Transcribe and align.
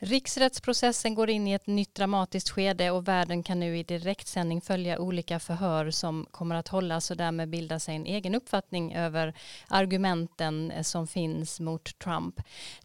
Riksrättsprocessen 0.00 1.14
går 1.14 1.30
in 1.30 1.46
i 1.46 1.52
ett 1.52 1.66
nytt 1.66 1.94
dramatiskt 1.94 2.50
skede 2.50 2.90
och 2.90 3.08
världen 3.08 3.42
kan 3.42 3.60
nu 3.60 3.78
i 3.78 3.82
direktsändning 3.82 4.60
följa 4.60 4.98
olika 4.98 5.38
förhör 5.38 5.90
som 5.90 6.26
kommer 6.30 6.54
att 6.54 6.68
hållas 6.68 7.10
och 7.10 7.16
därmed 7.16 7.48
bilda 7.48 7.78
sig 7.78 7.96
en 7.96 8.06
egen 8.06 8.34
uppfattning 8.34 8.94
över 8.94 9.34
argumenten 9.68 10.70
eh, 10.70 10.82
som 10.82 11.06
finns 11.06 11.60
mot 11.60 11.98
Trump. 11.98 12.40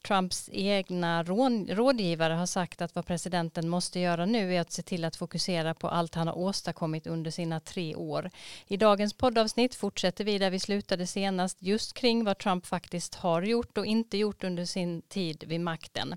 Trumps 0.07 0.49
egna 0.53 1.23
rådgivare 1.23 2.33
har 2.33 2.45
sagt 2.45 2.81
att 2.81 2.95
vad 2.95 3.05
presidenten 3.05 3.69
måste 3.69 3.99
göra 3.99 4.25
nu 4.25 4.55
är 4.55 4.61
att 4.61 4.71
se 4.71 4.81
till 4.81 5.05
att 5.05 5.15
fokusera 5.15 5.73
på 5.73 5.87
allt 5.87 6.15
han 6.15 6.27
har 6.27 6.37
åstadkommit 6.37 7.07
under 7.07 7.31
sina 7.31 7.59
tre 7.59 7.95
år. 7.95 8.29
I 8.67 8.77
dagens 8.77 9.13
poddavsnitt 9.13 9.75
fortsätter 9.75 10.23
vi 10.23 10.37
där 10.37 10.49
vi 10.49 10.59
slutade 10.59 11.07
senast 11.07 11.57
just 11.61 11.93
kring 11.93 12.23
vad 12.23 12.37
Trump 12.37 12.65
faktiskt 12.65 13.15
har 13.15 13.41
gjort 13.41 13.77
och 13.77 13.85
inte 13.85 14.17
gjort 14.17 14.43
under 14.43 14.65
sin 14.65 15.01
tid 15.01 15.43
vid 15.47 15.61
makten. 15.61 16.15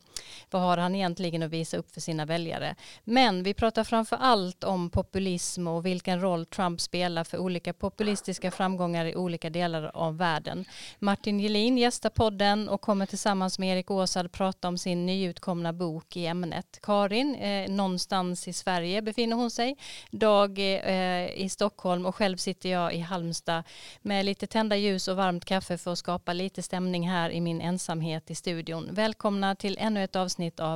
Vad 0.50 0.62
har 0.62 0.76
han 0.76 0.85
egentligen 0.94 1.42
att 1.42 1.50
visa 1.50 1.76
upp 1.76 1.90
för 1.90 2.00
sina 2.00 2.24
väljare? 2.24 2.74
Men 3.04 3.42
vi 3.42 3.54
pratar 3.54 3.84
framför 3.84 4.16
allt 4.16 4.64
om 4.64 4.90
populism 4.90 5.68
och 5.68 5.86
vilken 5.86 6.20
roll 6.20 6.46
Trump 6.46 6.80
spelar 6.80 7.24
för 7.24 7.38
olika 7.38 7.72
populistiska 7.72 8.50
framgångar 8.50 9.04
i 9.04 9.16
olika 9.16 9.50
delar 9.50 9.90
av 9.94 10.16
världen. 10.16 10.64
Martin 10.98 11.40
Gelin 11.40 11.78
gästar 11.78 12.10
podden 12.10 12.68
och 12.68 12.80
kommer 12.80 13.06
tillsammans 13.06 13.58
med 13.58 13.76
Erik 13.76 13.90
Åsad 13.90 14.32
prata 14.32 14.68
om 14.68 14.78
sin 14.78 15.06
nyutkomna 15.06 15.72
bok 15.72 16.16
i 16.16 16.26
ämnet. 16.26 16.78
Karin, 16.82 17.34
eh, 17.34 17.70
någonstans 17.70 18.48
i 18.48 18.52
Sverige 18.52 19.02
befinner 19.02 19.36
hon 19.36 19.50
sig. 19.50 19.76
Dag 20.10 20.58
eh, 20.58 21.40
i 21.40 21.48
Stockholm 21.48 22.06
och 22.06 22.14
själv 22.14 22.36
sitter 22.36 22.68
jag 22.68 22.94
i 22.94 22.98
Halmstad 22.98 23.62
med 24.02 24.24
lite 24.24 24.46
tända 24.46 24.76
ljus 24.76 25.08
och 25.08 25.16
varmt 25.16 25.44
kaffe 25.44 25.78
för 25.78 25.92
att 25.92 25.98
skapa 25.98 26.32
lite 26.32 26.62
stämning 26.62 27.08
här 27.08 27.30
i 27.30 27.40
min 27.40 27.60
ensamhet 27.60 28.30
i 28.30 28.34
studion. 28.34 28.88
Välkomna 28.92 29.54
till 29.54 29.76
ännu 29.80 30.04
ett 30.04 30.16
avsnitt 30.16 30.60
av 30.60 30.75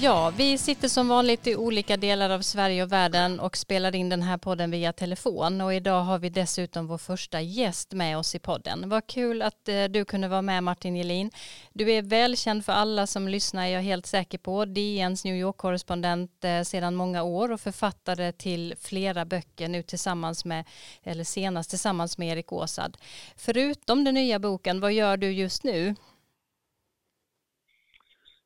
Ja, 0.00 0.32
vi 0.36 0.58
sitter 0.58 0.88
som 0.88 1.08
vanligt 1.08 1.46
i 1.46 1.56
olika 1.56 1.96
delar 1.96 2.30
av 2.30 2.40
Sverige 2.40 2.82
och 2.82 2.92
världen 2.92 3.40
och 3.40 3.56
spelar 3.56 3.94
in 3.94 4.08
den 4.08 4.22
här 4.22 4.38
podden 4.38 4.70
via 4.70 4.92
telefon 4.92 5.60
och 5.60 5.74
idag 5.74 6.02
har 6.02 6.18
vi 6.18 6.28
dessutom 6.28 6.86
vår 6.86 6.98
första 6.98 7.40
gäst 7.40 7.92
med 7.92 8.18
oss 8.18 8.34
i 8.34 8.38
podden. 8.38 8.88
Vad 8.88 9.06
kul 9.06 9.42
att 9.42 9.68
eh, 9.68 9.84
du 9.84 10.04
kunde 10.04 10.28
vara 10.28 10.42
med 10.42 10.62
Martin 10.62 10.96
Gelin. 10.96 11.30
Du 11.72 11.92
är 11.92 12.02
välkänd 12.02 12.64
för 12.64 12.72
alla 12.72 13.06
som 13.06 13.28
lyssnar, 13.28 13.64
är 13.64 13.68
jag 13.68 13.82
helt 13.82 14.06
säker 14.06 14.38
på. 14.38 14.64
DNs 14.64 15.24
New 15.24 15.36
York-korrespondent 15.36 16.44
eh, 16.44 16.62
sedan 16.62 16.94
många 16.94 17.22
år 17.22 17.52
och 17.52 17.60
författare 17.60 18.32
till 18.32 18.74
flera 18.80 19.24
böcker 19.24 19.68
nu 19.68 19.82
tillsammans 19.82 20.44
med, 20.44 20.64
eller 21.02 21.24
senast 21.24 21.70
tillsammans 21.70 22.18
med 22.18 22.28
Erik 22.28 22.52
Åsad. 22.52 22.96
Förutom 23.36 24.04
den 24.04 24.14
nya 24.14 24.38
boken, 24.38 24.80
vad 24.80 24.92
gör 24.92 25.16
du 25.16 25.32
just 25.32 25.64
nu? 25.64 25.94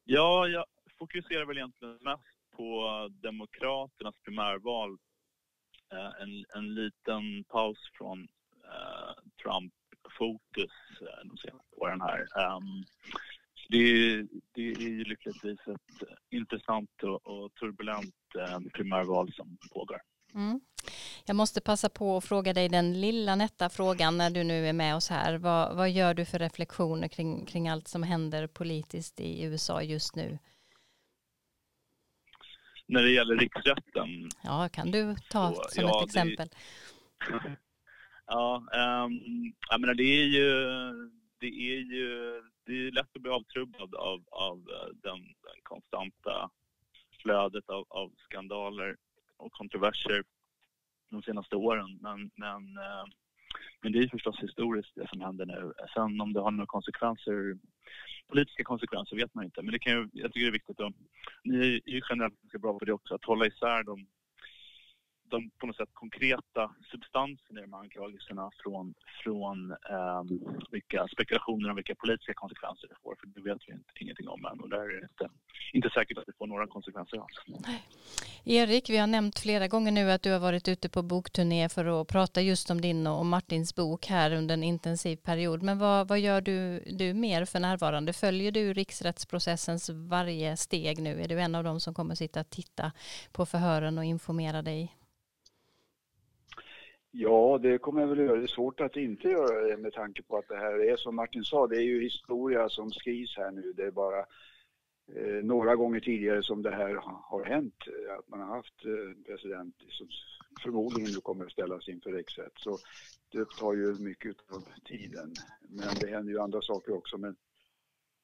Ja, 0.04 0.46
jag 0.46 0.64
fokuserar 0.98 1.44
väl 1.44 1.56
egentligen 1.56 1.98
mest 2.00 2.22
på 2.56 3.08
Demokraternas 3.22 4.14
primärval. 4.24 4.98
Eh, 5.92 6.22
en, 6.22 6.44
en 6.54 6.74
liten 6.74 7.44
paus 7.44 7.78
från 7.98 8.28
eh, 8.64 9.12
Trump-fokus 9.42 10.72
eh, 11.00 11.28
de 11.28 11.36
senaste 11.36 11.76
åren 11.76 12.00
här. 12.00 12.20
Um, 12.20 12.84
det, 13.68 14.22
det 14.54 14.72
är 14.72 14.80
ju 14.80 15.04
lyckligtvis 15.04 15.58
ett 15.60 16.08
intressant 16.30 17.02
och, 17.02 17.26
och 17.26 17.54
turbulent 17.54 18.14
eh, 18.38 18.58
primärval 18.74 19.32
som 19.32 19.58
pågår. 19.72 20.00
Mm. 20.34 20.60
Jag 21.26 21.36
måste 21.36 21.60
passa 21.60 21.88
på 21.88 22.16
att 22.16 22.24
fråga 22.24 22.52
dig 22.52 22.68
den 22.68 23.00
lilla 23.00 23.36
nätta 23.36 23.68
frågan 23.68 24.18
när 24.18 24.30
du 24.30 24.44
nu 24.44 24.66
är 24.66 24.72
med 24.72 24.96
oss 24.96 25.08
här. 25.08 25.38
Vad, 25.38 25.76
vad 25.76 25.90
gör 25.90 26.14
du 26.14 26.24
för 26.24 26.38
reflektioner 26.38 27.08
kring, 27.08 27.46
kring 27.46 27.68
allt 27.68 27.88
som 27.88 28.02
händer 28.02 28.46
politiskt 28.46 29.20
i 29.20 29.44
USA 29.44 29.82
just 29.82 30.16
nu? 30.16 30.38
När 32.88 33.02
det 33.02 33.10
gäller 33.10 33.36
riksrätten. 33.36 34.30
Ja, 34.42 34.68
kan 34.72 34.90
du 34.90 35.16
ta 35.30 35.54
så, 35.54 35.62
som 35.68 35.84
ja, 35.84 36.02
ett 36.02 36.08
exempel? 36.08 36.48
Det, 36.48 36.56
ja, 38.26 38.62
um, 39.04 39.52
jag 39.70 39.80
menar 39.80 39.94
det 39.94 40.02
är 40.02 40.24
ju, 40.24 40.50
det 41.38 41.46
är 41.46 41.78
ju, 41.78 42.42
det 42.66 42.72
är 42.72 42.90
lätt 42.90 43.16
att 43.16 43.22
bli 43.22 43.30
avtrubbad 43.30 43.94
av, 43.94 44.24
av 44.30 44.56
eh, 44.58 44.88
den, 45.02 45.20
den 45.22 45.60
konstanta 45.62 46.50
flödet 47.22 47.68
av, 47.68 47.86
av 47.88 48.12
skandaler 48.16 48.96
och 49.36 49.52
kontroverser 49.52 50.24
de 51.10 51.22
senaste 51.22 51.56
åren. 51.56 51.98
Men, 52.00 52.30
men, 52.36 52.76
eh, 52.76 53.04
men 53.82 53.92
det 53.92 53.98
är 53.98 54.08
förstås 54.08 54.42
historiskt 54.42 54.94
det 54.94 55.08
som 55.08 55.20
händer 55.20 55.46
nu. 55.46 55.72
Sen 55.94 56.20
om 56.20 56.32
det 56.32 56.40
har 56.40 56.50
några 56.50 56.66
konsekvenser 56.66 57.56
politiska 58.28 58.64
konsekvenser 58.64 59.16
vet 59.16 59.34
man 59.34 59.44
inte. 59.44 59.62
Men 59.62 59.72
det 59.72 59.78
kan 59.78 59.92
ju, 59.92 60.08
jag 60.12 60.32
tycker 60.32 60.46
det 60.46 60.50
är 60.50 60.60
viktigt 60.60 60.80
att, 60.80 60.92
ni 61.44 61.58
är 61.86 61.90
ju 61.90 62.00
generellt 62.10 62.40
ganska 62.42 62.58
bra 62.58 62.78
på 62.78 62.84
det 62.84 62.92
också, 62.92 63.14
att 63.14 63.24
hålla 63.24 63.46
isär 63.46 63.82
de 63.82 64.06
de 65.30 65.50
på 65.58 65.66
något 65.66 65.76
sätt 65.76 65.88
konkreta 65.92 66.74
substansen 66.90 67.58
i 67.58 67.60
de 67.60 67.72
här 67.72 67.80
anklagelserna 67.80 68.50
från, 68.62 68.94
från 69.22 69.70
eh, 69.70 70.22
vilka 70.70 71.08
spekulationer 71.08 71.70
om 71.70 71.76
vilka 71.76 71.94
politiska 71.94 72.34
konsekvenser 72.34 72.88
det 72.88 72.94
får. 73.02 73.16
För 73.20 73.26
det 73.26 73.40
vet 73.40 73.62
vi 73.66 73.72
inte, 73.72 73.92
ingenting 74.00 74.28
om 74.28 74.44
än 74.44 74.60
och 74.60 74.68
där 74.68 74.80
är 74.80 75.00
det 75.00 75.08
inte, 75.12 75.28
inte 75.72 75.90
säkert 75.90 76.18
att 76.18 76.26
det 76.26 76.36
får 76.38 76.46
några 76.46 76.66
konsekvenser 76.66 77.16
alls. 77.16 77.62
Nej. 77.66 77.82
Erik, 78.44 78.90
vi 78.90 78.96
har 78.96 79.06
nämnt 79.06 79.38
flera 79.38 79.68
gånger 79.68 79.92
nu 79.92 80.10
att 80.10 80.22
du 80.22 80.32
har 80.32 80.38
varit 80.38 80.68
ute 80.68 80.88
på 80.88 81.02
bokturné 81.02 81.68
för 81.68 82.00
att 82.00 82.08
prata 82.08 82.40
just 82.40 82.70
om 82.70 82.80
din 82.80 83.06
och 83.06 83.26
Martins 83.26 83.74
bok 83.74 84.06
här 84.06 84.32
under 84.32 84.54
en 84.54 84.62
intensiv 84.62 85.16
period. 85.16 85.62
Men 85.62 85.78
vad, 85.78 86.08
vad 86.08 86.20
gör 86.20 86.40
du, 86.40 86.84
du 86.86 87.14
mer 87.14 87.44
för 87.44 87.60
närvarande? 87.60 88.12
Följer 88.12 88.52
du 88.52 88.72
riksrättsprocessens 88.72 89.90
varje 89.90 90.56
steg 90.56 91.02
nu? 91.02 91.22
Är 91.22 91.28
du 91.28 91.40
en 91.40 91.54
av 91.54 91.64
dem 91.64 91.80
som 91.80 91.94
kommer 91.94 92.14
sitta 92.14 92.40
och 92.40 92.50
titta 92.50 92.92
på 93.32 93.46
förhören 93.46 93.98
och 93.98 94.04
informera 94.04 94.62
dig? 94.62 94.97
Ja, 97.20 97.58
det 97.62 97.78
kommer 97.78 98.00
jag 98.00 98.08
väl 98.08 98.18
att 98.18 98.24
göra. 98.24 98.36
Det 98.36 98.42
är 98.42 98.46
svårt 98.46 98.80
att 98.80 98.96
inte 98.96 99.28
göra 99.28 99.68
det 99.68 99.76
med 99.76 99.92
tanke 99.92 100.22
på 100.22 100.36
att 100.36 100.48
det 100.48 100.56
här 100.56 100.90
är 100.92 100.96
som 100.96 101.16
Martin 101.16 101.44
sa, 101.44 101.66
det 101.66 101.76
är 101.76 101.82
ju 101.82 102.02
historia 102.02 102.68
som 102.68 102.90
skrivs 102.90 103.36
här 103.36 103.50
nu. 103.50 103.72
Det 103.72 103.82
är 103.82 103.90
bara 103.90 104.18
eh, 105.14 105.44
några 105.44 105.76
gånger 105.76 106.00
tidigare 106.00 106.42
som 106.42 106.62
det 106.62 106.70
här 106.70 106.94
har 107.02 107.44
hänt, 107.44 107.74
eh, 107.86 108.18
att 108.18 108.28
man 108.28 108.40
har 108.40 108.56
haft 108.56 108.84
eh, 108.84 109.24
president 109.26 109.74
som 109.88 110.08
förmodligen 110.62 111.12
nu 111.12 111.20
kommer 111.20 111.44
att 111.44 111.52
ställas 111.52 111.88
inför 111.88 112.12
riksrätt. 112.12 112.52
Så 112.56 112.78
det 113.32 113.38
upptar 113.38 113.72
ju 113.72 113.94
mycket 113.94 114.36
av 114.50 114.64
tiden. 114.84 115.32
Men 115.68 115.94
det 116.00 116.06
händer 116.06 116.32
ju 116.32 116.38
andra 116.38 116.62
saker 116.62 116.92
också. 116.92 117.18
Men, 117.18 117.36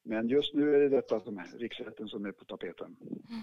men 0.03 0.27
just 0.27 0.53
nu 0.53 0.75
är 0.75 0.79
det 0.79 0.89
detta 0.89 1.19
som 1.19 1.41
riksrätten 1.57 2.07
som 2.07 2.25
är 2.25 2.31
på 2.31 2.45
tapeten. 2.45 2.95
Mm. 3.01 3.41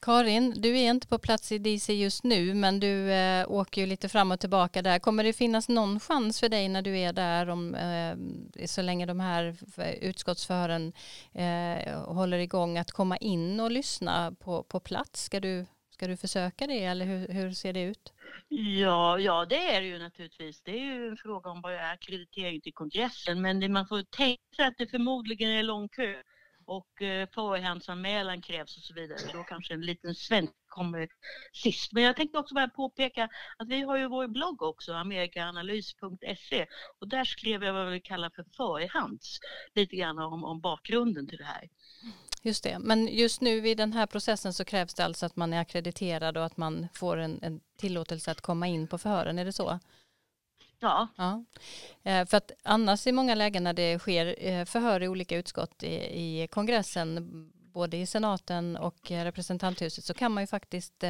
Karin, 0.00 0.54
du 0.56 0.78
är 0.78 0.90
inte 0.90 1.06
på 1.06 1.18
plats 1.18 1.52
i 1.52 1.58
DC 1.58 1.92
just 1.92 2.24
nu, 2.24 2.54
men 2.54 2.80
du 2.80 3.12
eh, 3.12 3.50
åker 3.50 3.80
ju 3.80 3.86
lite 3.86 4.08
fram 4.08 4.32
och 4.32 4.40
tillbaka 4.40 4.82
där. 4.82 4.98
Kommer 4.98 5.24
det 5.24 5.32
finnas 5.32 5.68
någon 5.68 6.00
chans 6.00 6.40
för 6.40 6.48
dig 6.48 6.68
när 6.68 6.82
du 6.82 6.98
är 6.98 7.12
där, 7.12 7.48
om, 7.48 7.74
eh, 7.74 8.66
så 8.66 8.82
länge 8.82 9.06
de 9.06 9.20
här 9.20 9.56
utskottsförhören 10.00 10.92
eh, 11.32 12.00
håller 12.02 12.38
igång, 12.38 12.78
att 12.78 12.92
komma 12.92 13.16
in 13.16 13.60
och 13.60 13.70
lyssna 13.70 14.32
på, 14.32 14.62
på 14.62 14.80
plats? 14.80 15.22
Ska 15.24 15.40
du, 15.40 15.66
ska 15.90 16.06
du 16.06 16.16
försöka 16.16 16.66
det, 16.66 16.84
eller 16.84 17.06
hur, 17.06 17.28
hur 17.28 17.52
ser 17.52 17.72
det 17.72 17.82
ut? 17.82 18.12
Ja, 18.48 19.18
ja, 19.18 19.46
det 19.46 19.74
är 19.74 19.80
det 19.80 19.86
ju 19.86 19.98
naturligtvis. 19.98 20.62
Det 20.62 20.70
är 20.70 20.84
ju 20.84 21.08
en 21.08 21.16
fråga 21.16 21.50
om 21.50 21.60
vad 21.60 21.72
är 21.72 21.92
akkreditering 21.92 22.60
till 22.60 22.74
kongressen, 22.74 23.40
men 23.40 23.60
det, 23.60 23.68
man 23.68 23.88
får 23.88 24.02
tänka 24.02 24.42
sig 24.56 24.66
att 24.66 24.78
det 24.78 24.86
förmodligen 24.86 25.50
är 25.50 25.62
lång 25.62 25.88
kö 25.88 26.14
och 26.68 27.02
eh, 27.02 27.28
förhandsanmälan 27.34 28.42
krävs 28.42 28.76
och 28.76 28.82
så 28.82 28.94
vidare. 28.94 29.18
Då 29.32 29.42
kanske 29.42 29.74
en 29.74 29.80
liten 29.80 30.14
svensk 30.14 30.52
kommer 30.66 31.08
sist. 31.52 31.92
Men 31.92 32.02
jag 32.02 32.16
tänkte 32.16 32.38
också 32.38 32.54
bara 32.54 32.68
påpeka 32.68 33.28
att 33.56 33.68
vi 33.68 33.80
har 33.80 33.96
ju 33.96 34.08
vår 34.08 34.28
blogg 34.28 34.62
också, 34.62 34.92
amerikaanalys.se 34.92 36.66
och 36.98 37.08
där 37.08 37.24
skrev 37.24 37.64
jag 37.64 37.72
vad 37.72 37.90
vi 37.90 38.00
kallar 38.00 38.30
för 38.30 38.44
förhands, 38.56 39.38
lite 39.74 39.96
grann 39.96 40.18
om, 40.18 40.44
om 40.44 40.60
bakgrunden 40.60 41.28
till 41.28 41.38
det 41.38 41.44
här. 41.44 41.68
Just 42.42 42.64
det, 42.64 42.78
men 42.78 43.06
just 43.06 43.40
nu 43.40 43.68
i 43.68 43.74
den 43.74 43.92
här 43.92 44.06
processen 44.06 44.52
så 44.52 44.64
krävs 44.64 44.94
det 44.94 45.04
alltså 45.04 45.26
att 45.26 45.36
man 45.36 45.52
är 45.52 45.60
akkrediterad 45.60 46.36
och 46.36 46.44
att 46.44 46.56
man 46.56 46.88
får 46.94 47.16
en, 47.16 47.38
en 47.42 47.60
tillåtelse 47.76 48.30
att 48.30 48.40
komma 48.40 48.66
in 48.66 48.88
på 48.88 48.98
förhören, 48.98 49.38
är 49.38 49.44
det 49.44 49.52
så? 49.52 49.78
Ja. 50.80 51.08
ja. 51.16 51.44
Eh, 52.02 52.26
för 52.26 52.36
att 52.36 52.52
annars 52.62 53.06
i 53.06 53.12
många 53.12 53.34
lägen 53.34 53.64
när 53.64 53.72
det 53.72 53.98
sker 53.98 54.34
eh, 54.38 54.64
förhör 54.64 55.02
i 55.02 55.08
olika 55.08 55.36
utskott 55.36 55.82
i, 55.82 55.94
i 55.94 56.48
kongressen 56.50 57.28
både 57.72 57.96
i 57.96 58.06
senaten 58.06 58.76
och 58.76 59.12
eh, 59.12 59.24
representanthuset 59.24 60.04
så 60.04 60.14
kan 60.14 60.32
man 60.32 60.42
ju 60.42 60.46
faktiskt 60.46 61.04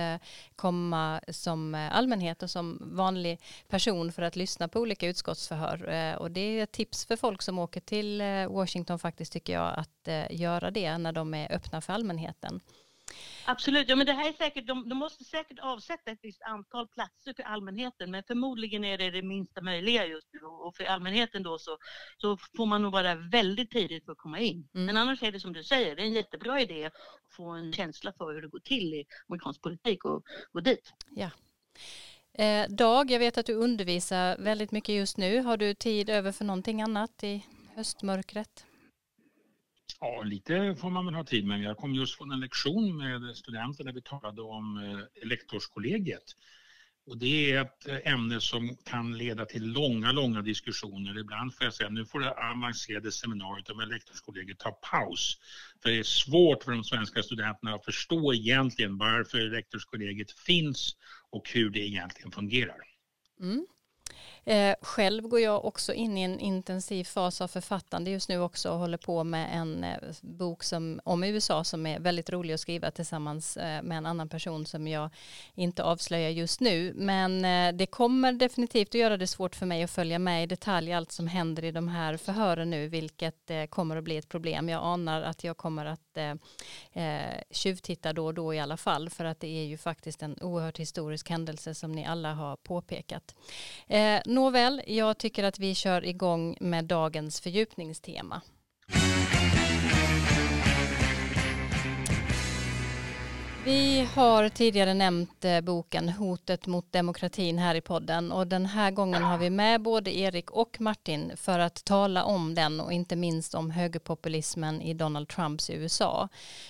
komma 0.56 1.20
som 1.29 1.75
allmänhet 1.75 2.43
och 2.43 2.50
som 2.50 2.79
vanlig 2.93 3.41
person 3.69 4.12
för 4.12 4.23
att 4.23 4.37
lyssna 4.37 4.69
på 4.69 4.81
olika 4.81 5.06
utskottsförhör. 5.06 6.17
Och 6.19 6.31
det 6.31 6.41
är 6.41 6.62
ett 6.62 6.73
tips 6.73 7.06
för 7.06 7.17
folk 7.17 7.43
som 7.43 7.59
åker 7.59 7.81
till 7.81 8.23
Washington 8.49 8.99
faktiskt 8.99 9.32
tycker 9.32 9.53
jag 9.53 9.75
att 9.79 10.31
göra 10.31 10.70
det 10.70 10.99
när 10.99 11.12
de 11.12 11.35
är 11.35 11.53
öppna 11.53 11.81
för 11.81 11.93
allmänheten. 11.93 12.61
Absolut, 13.44 13.88
ja, 13.88 13.96
men 13.96 14.06
det 14.06 14.12
här 14.12 14.28
är 14.28 14.32
säkert, 14.32 14.66
de, 14.66 14.88
de, 14.88 14.99
måste 14.99 15.25
säkert 15.25 15.58
avsätta 15.58 16.10
ett 16.10 16.19
visst 16.22 16.43
antal 16.43 16.88
platser 16.88 17.34
för 17.37 17.43
allmänheten 17.43 18.10
men 18.10 18.22
förmodligen 18.26 18.84
är 18.84 18.99
det 18.99 19.10
det 19.10 19.22
minsta 19.22 19.60
möjliga 19.60 20.06
just 20.06 20.28
nu 20.32 20.40
och 20.40 20.76
för 20.76 20.84
allmänheten 20.84 21.43
då 21.43 21.58
så, 21.58 21.78
så 22.16 22.38
får 22.56 22.66
man 22.66 22.82
nog 22.82 22.93
vara 22.93 23.14
väldigt 23.14 23.70
tidigt 23.70 24.05
för 24.05 24.12
att 24.12 24.19
komma 24.19 24.38
in. 24.38 24.69
Mm. 24.75 24.87
Men 24.87 24.96
annars 24.96 25.22
är 25.22 25.32
det 25.32 25.40
som 25.40 25.52
du 25.52 25.64
säger, 25.64 25.96
det 25.96 26.02
är 26.02 26.06
en 26.06 26.12
jättebra 26.12 26.60
idé 26.60 26.84
att 26.84 26.93
få 27.37 27.50
en 27.50 27.72
känsla 27.72 28.12
för 28.19 28.34
hur 28.34 28.43
det 28.43 28.49
går 28.49 28.60
till 28.60 28.94
i 28.94 29.05
amerikansk 29.28 29.62
politik 29.62 30.05
och 30.05 30.22
gå 30.52 30.60
dit. 30.60 30.93
Ja. 31.10 31.31
Eh, 32.32 32.69
Dag, 32.69 33.10
jag 33.10 33.19
vet 33.19 33.38
att 33.38 33.46
du 33.46 33.55
undervisar 33.55 34.37
väldigt 34.38 34.72
mycket 34.72 34.94
just 34.94 35.16
nu. 35.16 35.43
Har 35.43 35.56
du 35.56 35.75
tid 35.75 36.10
över 36.10 36.32
för 36.32 36.44
någonting 36.44 36.82
annat 36.82 37.25
i 37.25 37.44
höstmörkret? 37.75 38.68
Ja, 40.00 40.22
lite 40.22 40.76
får 40.80 40.90
man 40.90 41.06
väl 41.06 41.14
ha 41.14 41.24
tid 41.24 41.46
med. 41.46 41.62
Jag 41.62 41.76
kom 41.76 41.94
just 41.94 42.16
från 42.18 42.32
en 42.32 42.40
lektion 42.40 42.96
med 42.96 43.36
studenter 43.36 43.84
där 43.84 43.92
vi 43.92 44.02
talade 44.02 44.42
om 44.42 44.78
eh, 44.78 45.22
elektorskollegiet. 45.22 46.34
Och 47.06 47.18
det 47.18 47.52
är 47.52 47.62
ett 47.62 47.88
eh, 47.88 48.12
ämne 48.12 48.40
som 48.40 48.76
kan 48.84 49.18
leda 49.18 49.44
till 49.44 49.72
långa, 49.72 50.12
långa 50.12 50.42
diskussioner. 50.42 51.18
Ibland 51.18 51.54
får 51.54 51.64
jag 51.64 51.74
säga 51.74 51.90
nu 51.90 52.04
får 52.04 52.20
det 52.20 52.30
avancerade 52.30 53.12
seminariet 53.12 53.70
om 53.70 53.80
elektorskollegiet 53.80 54.58
ta 54.58 54.70
paus. 54.70 55.38
För 55.82 55.90
det 55.90 55.98
är 55.98 56.02
svårt 56.02 56.64
för 56.64 56.72
de 56.72 56.84
svenska 56.84 57.22
studenterna 57.22 57.74
att 57.74 57.84
förstå 57.84 58.34
egentligen 58.34 58.98
varför 58.98 59.38
elektorskollegiet 59.38 60.32
finns 60.32 60.96
och 61.30 61.50
hur 61.54 61.70
det 61.70 61.80
egentligen 61.80 62.32
fungerar. 62.32 62.80
Mm. 63.40 63.66
Eh, 64.48 64.74
själv 64.82 65.28
går 65.28 65.40
jag 65.40 65.64
också 65.64 65.94
in 65.94 66.18
i 66.18 66.22
en 66.22 66.40
intensiv 66.40 67.04
fas 67.04 67.40
av 67.40 67.48
författande 67.48 68.10
just 68.10 68.28
nu 68.28 68.40
också 68.40 68.70
och 68.70 68.78
håller 68.78 68.98
på 68.98 69.24
med 69.24 69.48
en 69.52 69.84
eh, 69.84 69.98
bok 70.20 70.62
som, 70.62 71.00
om 71.04 71.24
USA 71.24 71.64
som 71.64 71.86
är 71.86 72.00
väldigt 72.00 72.30
rolig 72.30 72.54
att 72.54 72.60
skriva 72.60 72.90
tillsammans 72.90 73.56
eh, 73.56 73.82
med 73.82 73.98
en 73.98 74.06
annan 74.06 74.28
person 74.28 74.66
som 74.66 74.88
jag 74.88 75.10
inte 75.54 75.84
avslöjar 75.84 76.30
just 76.30 76.60
nu. 76.60 76.92
Men 76.96 77.44
eh, 77.44 77.76
det 77.76 77.86
kommer 77.86 78.32
definitivt 78.32 78.88
att 78.88 78.94
göra 78.94 79.16
det 79.16 79.26
svårt 79.26 79.56
för 79.56 79.66
mig 79.66 79.82
att 79.82 79.90
följa 79.90 80.18
med 80.18 80.42
i 80.42 80.46
detalj 80.46 80.92
allt 80.92 81.12
som 81.12 81.26
händer 81.26 81.64
i 81.64 81.72
de 81.72 81.88
här 81.88 82.16
förhören 82.16 82.70
nu, 82.70 82.88
vilket 82.88 83.50
eh, 83.50 83.64
kommer 83.64 83.96
att 83.96 84.04
bli 84.04 84.16
ett 84.16 84.28
problem. 84.28 84.68
Jag 84.68 84.84
anar 84.84 85.22
att 85.22 85.44
jag 85.44 85.56
kommer 85.56 85.86
att 85.86 86.16
eh, 86.16 86.34
eh, 87.04 87.40
tjuvtitta 87.50 88.12
då 88.12 88.26
och 88.26 88.34
då 88.34 88.54
i 88.54 88.60
alla 88.60 88.76
fall, 88.76 89.10
för 89.10 89.24
att 89.24 89.40
det 89.40 89.48
är 89.48 89.64
ju 89.64 89.78
faktiskt 89.78 90.22
en 90.22 90.36
oerhört 90.40 90.78
historisk 90.78 91.30
händelse 91.30 91.74
som 91.74 91.92
ni 91.92 92.06
alla 92.06 92.34
har 92.34 92.56
påpekat. 92.56 93.34
Nåväl, 94.38 94.82
jag 94.87 95.19
tycker 95.19 95.44
att 95.44 95.58
vi 95.58 95.75
kör 95.75 96.05
igång 96.05 96.56
med 96.61 96.85
dagens 96.85 97.40
fördjupningstema. 97.40 98.40
Vi 103.69 104.09
har 104.15 104.49
tidigare 104.49 104.94
nämnt 104.94 105.44
eh, 105.44 105.61
boken 105.61 106.09
Hotet 106.09 106.67
mot 106.67 106.93
demokratin 106.93 107.59
här 107.59 107.75
i 107.75 107.81
podden 107.81 108.32
och 108.32 108.47
den 108.47 108.67
här 108.67 108.91
gången 108.91 109.23
har 109.23 109.38
vi 109.38 109.50
med 109.50 109.82
både 109.82 110.19
Erik 110.19 110.50
och 110.50 110.81
Martin 110.81 111.32
för 111.37 111.59
att 111.59 111.85
tala 111.85 112.25
om 112.25 112.55
den 112.55 112.81
och 112.81 112.93
inte 112.93 113.17
minst 113.17 113.55
om 113.55 113.70
högerpopulismen 113.70 114.82
i 114.82 114.94
Donald 114.94 115.29
Trumps 115.29 115.70
USA. 115.70 116.29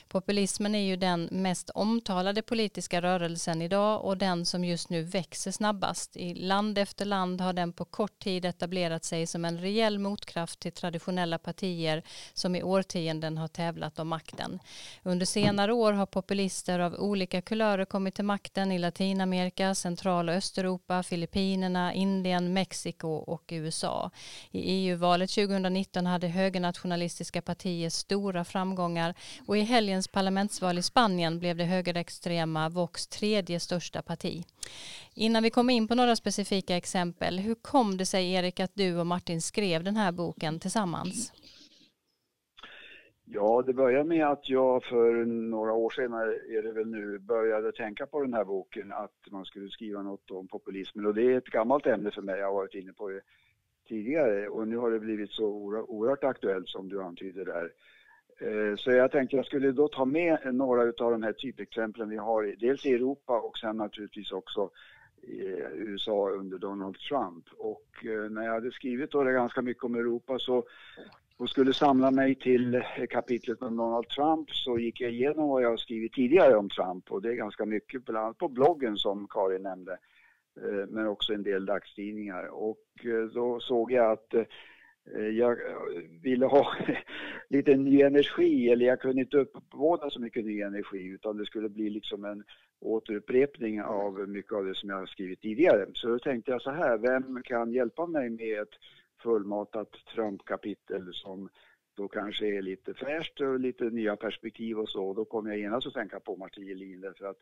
Populismen 0.08 0.74
är 0.74 0.82
ju 0.82 0.96
den 0.96 1.28
mest 1.30 1.70
omtalade 1.70 2.42
politiska 2.42 3.02
rörelsen 3.02 3.62
idag 3.62 4.04
och 4.04 4.18
den 4.18 4.46
som 4.46 4.64
just 4.64 4.90
nu 4.90 5.02
växer 5.02 5.50
snabbast. 5.50 6.16
I 6.16 6.34
land 6.34 6.78
efter 6.78 7.04
land 7.04 7.40
har 7.40 7.52
den 7.52 7.72
på 7.72 7.84
kort 7.84 8.18
tid 8.18 8.44
etablerat 8.44 9.04
sig 9.04 9.26
som 9.26 9.44
en 9.44 9.58
rejäl 9.58 9.98
motkraft 9.98 10.60
till 10.60 10.72
traditionella 10.72 11.38
partier 11.38 12.02
som 12.34 12.56
i 12.56 12.62
årtionden 12.62 13.38
har 13.38 13.48
tävlat 13.48 13.98
om 13.98 14.08
makten. 14.08 14.58
Under 15.02 15.26
senare 15.26 15.72
år 15.72 15.92
har 15.92 16.06
populister 16.06 16.87
av 16.88 17.00
olika 17.00 17.42
kulörer 17.42 17.84
kommit 17.84 18.14
till 18.14 18.24
makten 18.24 18.72
i 18.72 18.78
Latinamerika, 18.78 19.74
Central 19.74 20.28
och 20.28 20.34
Östeuropa, 20.34 21.02
Filippinerna, 21.02 21.94
Indien, 21.94 22.52
Mexiko 22.52 23.08
och 23.08 23.44
USA. 23.48 24.10
I 24.50 24.60
EU-valet 24.60 25.30
2019 25.30 26.06
hade 26.06 26.28
högernationalistiska 26.28 27.42
partier 27.42 27.90
stora 27.90 28.44
framgångar 28.44 29.14
och 29.46 29.56
i 29.56 29.60
helgens 29.60 30.08
parlamentsval 30.08 30.78
i 30.78 30.82
Spanien 30.82 31.38
blev 31.38 31.56
det 31.56 31.64
högerextrema 31.64 32.68
Vox 32.68 33.06
tredje 33.06 33.60
största 33.60 34.02
parti. 34.02 34.44
Innan 35.14 35.42
vi 35.42 35.50
kommer 35.50 35.74
in 35.74 35.88
på 35.88 35.94
några 35.94 36.16
specifika 36.16 36.76
exempel, 36.76 37.38
hur 37.38 37.54
kom 37.54 37.96
det 37.96 38.06
sig 38.06 38.32
Erik 38.32 38.60
att 38.60 38.74
du 38.74 38.96
och 38.96 39.06
Martin 39.06 39.42
skrev 39.42 39.84
den 39.84 39.96
här 39.96 40.12
boken 40.12 40.60
tillsammans? 40.60 41.32
Ja, 43.30 43.62
det 43.66 43.72
började 43.72 44.04
med 44.04 44.26
att 44.26 44.48
jag 44.48 44.84
för 44.84 45.24
några 45.24 45.72
år 45.72 45.90
sedan 45.90 46.12
är 46.12 46.62
det 46.62 46.72
väl 46.72 46.86
nu 46.86 47.18
började 47.18 47.72
tänka 47.72 48.06
på 48.06 48.20
den 48.20 48.34
här 48.34 48.44
boken 48.44 48.92
att 48.92 49.30
man 49.30 49.44
skulle 49.44 49.70
skriva 49.70 50.02
något 50.02 50.30
om 50.30 50.48
populismen 50.48 51.06
och 51.06 51.14
det 51.14 51.22
är 51.22 51.38
ett 51.38 51.44
gammalt 51.44 51.86
ämne 51.86 52.10
för 52.10 52.22
mig. 52.22 52.38
Jag 52.38 52.46
har 52.46 52.54
varit 52.54 52.74
inne 52.74 52.92
på 52.92 53.08
det 53.08 53.20
tidigare 53.88 54.48
och 54.48 54.68
nu 54.68 54.76
har 54.76 54.90
det 54.90 54.98
blivit 54.98 55.30
så 55.30 55.46
oerhört 55.88 56.24
aktuellt 56.24 56.68
som 56.68 56.88
du 56.88 57.02
antyder 57.02 57.44
där. 57.44 57.72
Eh, 58.40 58.76
så 58.76 58.90
jag 58.90 59.12
tänkte 59.12 59.36
jag 59.36 59.46
skulle 59.46 59.72
då 59.72 59.88
ta 59.88 60.04
med 60.04 60.54
några 60.54 60.82
av 60.82 61.12
de 61.12 61.22
här 61.22 61.32
typexemplen 61.32 62.08
vi 62.08 62.16
har, 62.16 62.54
dels 62.58 62.86
i 62.86 62.92
Europa 62.92 63.40
och 63.40 63.58
sen 63.58 63.76
naturligtvis 63.76 64.32
också 64.32 64.70
i 65.22 65.46
eh, 65.46 65.72
USA 65.72 66.30
under 66.30 66.58
Donald 66.58 66.96
Trump. 66.98 67.44
Och 67.58 68.04
eh, 68.04 68.30
när 68.30 68.44
jag 68.44 68.52
hade 68.52 68.70
skrivit 68.70 69.10
då 69.10 69.24
det 69.24 69.32
ganska 69.32 69.62
mycket 69.62 69.84
om 69.84 69.94
Europa 69.94 70.38
så 70.38 70.64
och 71.38 71.50
skulle 71.50 71.74
samla 71.74 72.10
mig 72.10 72.34
till 72.34 72.82
kapitlet 73.10 73.62
om 73.62 73.76
Donald 73.76 74.08
Trump 74.08 74.50
så 74.50 74.78
gick 74.78 75.00
jag 75.00 75.10
igenom 75.10 75.48
vad 75.48 75.62
jag 75.62 75.70
har 75.70 75.76
skrivit 75.76 76.12
tidigare 76.12 76.56
om 76.56 76.68
Trump 76.68 77.12
och 77.12 77.22
det 77.22 77.28
är 77.28 77.34
ganska 77.34 77.66
mycket, 77.66 78.04
bland 78.04 78.24
annat 78.24 78.38
på 78.38 78.48
bloggen 78.48 78.96
som 78.96 79.28
Karin 79.30 79.62
nämnde, 79.62 79.92
eh, 80.56 80.86
men 80.88 81.06
också 81.06 81.34
en 81.34 81.42
del 81.42 81.66
dagstidningar. 81.66 82.44
Och 82.44 82.86
eh, 83.04 83.24
då 83.34 83.60
såg 83.60 83.92
jag 83.92 84.12
att 84.12 84.34
eh, 84.34 85.28
jag 85.28 85.58
ville 86.22 86.46
ha 86.46 86.72
lite 87.48 87.76
ny 87.76 88.02
energi, 88.02 88.70
eller 88.70 88.86
jag 88.86 89.00
kunde 89.00 89.20
inte 89.20 89.38
uppbåda 89.38 90.10
så 90.10 90.20
mycket 90.20 90.44
ny 90.44 90.60
energi 90.60 91.04
utan 91.04 91.36
det 91.36 91.46
skulle 91.46 91.68
bli 91.68 91.90
liksom 91.90 92.24
en 92.24 92.44
återupprepning 92.80 93.82
av 93.82 94.28
mycket 94.28 94.52
av 94.52 94.64
det 94.64 94.74
som 94.74 94.88
jag 94.88 94.96
har 94.96 95.06
skrivit 95.06 95.40
tidigare. 95.40 95.86
Så 95.94 96.08
då 96.08 96.18
tänkte 96.18 96.50
jag 96.50 96.62
så 96.62 96.70
här, 96.70 96.98
vem 96.98 97.42
kan 97.42 97.72
hjälpa 97.72 98.06
mig 98.06 98.30
med 98.30 98.62
ett 98.62 98.74
fullmatat 99.22 99.92
Trump-kapitel 100.14 101.14
som 101.14 101.48
då 101.94 102.08
kanske 102.08 102.46
är 102.46 102.62
lite 102.62 102.94
fräscht 102.94 103.40
och 103.40 103.60
lite 103.60 103.84
nya 103.84 104.16
perspektiv 104.16 104.78
och 104.78 104.88
så. 104.88 105.14
Då 105.14 105.24
kommer 105.24 105.50
jag 105.50 105.58
genast 105.58 105.86
att 105.86 105.94
tänka 105.94 106.20
på 106.20 106.36
Martin 106.36 106.66
Gelin 106.66 107.00
därför 107.00 107.26
att 107.26 107.38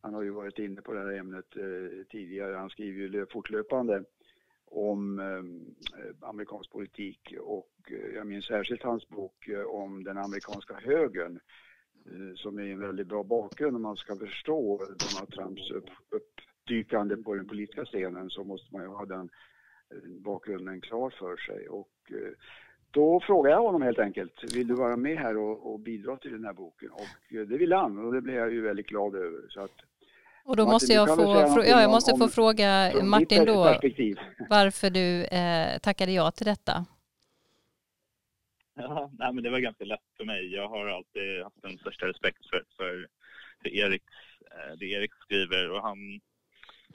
han 0.00 0.14
har 0.14 0.22
ju 0.22 0.30
varit 0.30 0.58
inne 0.58 0.82
på 0.82 0.92
det 0.92 1.00
här 1.00 1.12
ämnet 1.12 1.56
eh, 1.56 2.06
tidigare. 2.10 2.56
Han 2.56 2.70
skriver 2.70 3.18
ju 3.18 3.26
fortlöpande 3.26 4.04
om 4.64 5.18
eh, 5.18 6.28
amerikansk 6.28 6.70
politik 6.70 7.34
och 7.40 7.72
eh, 7.90 8.14
jag 8.14 8.26
minns 8.26 8.46
särskilt 8.46 8.82
hans 8.82 9.08
bok 9.08 9.48
eh, 9.48 9.62
om 9.62 10.04
den 10.04 10.18
amerikanska 10.18 10.74
högern 10.74 11.40
eh, 12.06 12.34
som 12.36 12.58
är 12.58 12.62
en 12.62 12.80
väldigt 12.80 13.06
bra 13.06 13.22
bakgrund 13.22 13.76
om 13.76 13.82
man 13.82 13.96
ska 13.96 14.16
förstå 14.16 14.78
Donald 14.78 15.32
Trumps 15.34 15.70
upp, 15.70 15.88
uppdykande 16.10 17.16
på 17.16 17.34
den 17.34 17.48
politiska 17.48 17.84
scenen 17.84 18.30
så 18.30 18.44
måste 18.44 18.74
man 18.74 18.82
ju 18.82 18.88
ha 18.88 19.06
den 19.06 19.30
bakgrunden 20.24 20.80
klar 20.80 21.10
för 21.10 21.36
sig. 21.36 21.68
Och 21.68 21.92
eh, 22.10 22.32
då 22.90 23.20
frågade 23.20 23.54
jag 23.54 23.62
honom 23.62 23.82
helt 23.82 23.98
enkelt, 23.98 24.54
vill 24.54 24.68
du 24.68 24.74
vara 24.74 24.96
med 24.96 25.18
här 25.18 25.36
och, 25.36 25.72
och 25.72 25.80
bidra 25.80 26.16
till 26.16 26.32
den 26.32 26.44
här 26.44 26.52
boken? 26.52 26.90
Och 26.90 27.34
eh, 27.36 27.46
det 27.46 27.58
ville 27.58 27.76
han 27.76 27.98
och 27.98 28.12
det 28.12 28.20
blev 28.20 28.36
jag 28.36 28.52
ju 28.52 28.60
väldigt 28.60 28.86
glad 28.86 29.14
över. 29.14 29.48
Så 29.48 29.60
att, 29.60 29.70
och 30.44 30.56
då 30.56 30.62
Martin, 30.62 30.72
måste 30.72 30.92
jag 30.92 31.16
få, 31.16 31.64
ja, 31.66 31.80
jag 31.80 31.90
måste 31.90 32.12
om, 32.12 32.18
få 32.18 32.28
fråga 32.28 32.92
Martin 33.02 33.44
då 33.44 33.78
varför 34.48 34.90
du 34.90 35.24
eh, 35.24 35.78
tackade 35.78 36.12
ja 36.12 36.30
till 36.30 36.46
detta. 36.46 36.86
Ja, 38.74 39.10
nej, 39.18 39.32
men 39.32 39.44
det 39.44 39.50
var 39.50 39.58
ganska 39.58 39.84
lätt 39.84 40.00
för 40.16 40.24
mig. 40.24 40.54
Jag 40.54 40.68
har 40.68 40.86
alltid 40.86 41.42
haft 41.42 41.62
den 41.62 41.78
största 41.78 42.06
respekt 42.06 42.46
för, 42.50 42.64
för, 42.76 43.08
för 43.62 43.68
Eriks, 43.68 44.14
eh, 44.50 44.78
det 44.78 44.86
Erik 44.86 45.14
skriver 45.14 45.70
och 45.70 45.82
han 45.82 46.20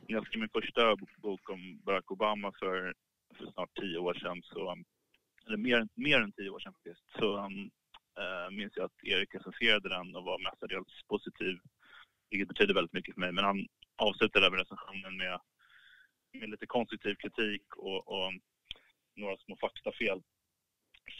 jag 0.07 0.27
skrev 0.27 0.39
min 0.39 0.49
första 0.49 0.95
bok 1.17 1.49
om 1.49 1.79
Barack 1.85 2.11
Obama 2.11 2.51
för, 2.59 2.93
för 3.37 3.45
snart 3.51 3.69
tio 3.79 3.97
år 3.97 4.13
sedan, 4.13 4.41
så, 4.43 4.75
eller 5.47 5.57
mer, 5.57 5.87
mer 5.95 6.21
än 6.21 6.31
tio 6.31 6.49
år 6.49 6.59
sedan 6.59 6.73
faktiskt, 6.73 7.03
så 7.19 7.37
äh, 7.37 8.51
minns 8.51 8.73
jag 8.75 8.85
att 8.85 9.03
Erik 9.03 9.35
recenserade 9.35 9.89
den 9.89 10.15
och 10.15 10.23
var 10.23 10.39
mestadels 10.39 11.03
positiv, 11.07 11.59
vilket 12.29 12.47
betyder 12.47 12.73
väldigt 12.73 12.93
mycket 12.93 13.13
för 13.13 13.21
mig. 13.21 13.31
Men 13.31 13.43
han 13.43 13.67
avslutade 13.97 14.47
även 14.47 14.59
recensionen 14.59 15.17
med 15.17 15.39
med 16.39 16.49
lite 16.49 16.65
konstruktiv 16.65 17.15
kritik 17.15 17.75
och, 17.75 18.07
och 18.07 18.33
några 19.15 19.37
små 19.37 19.57
faktafel. 19.61 20.21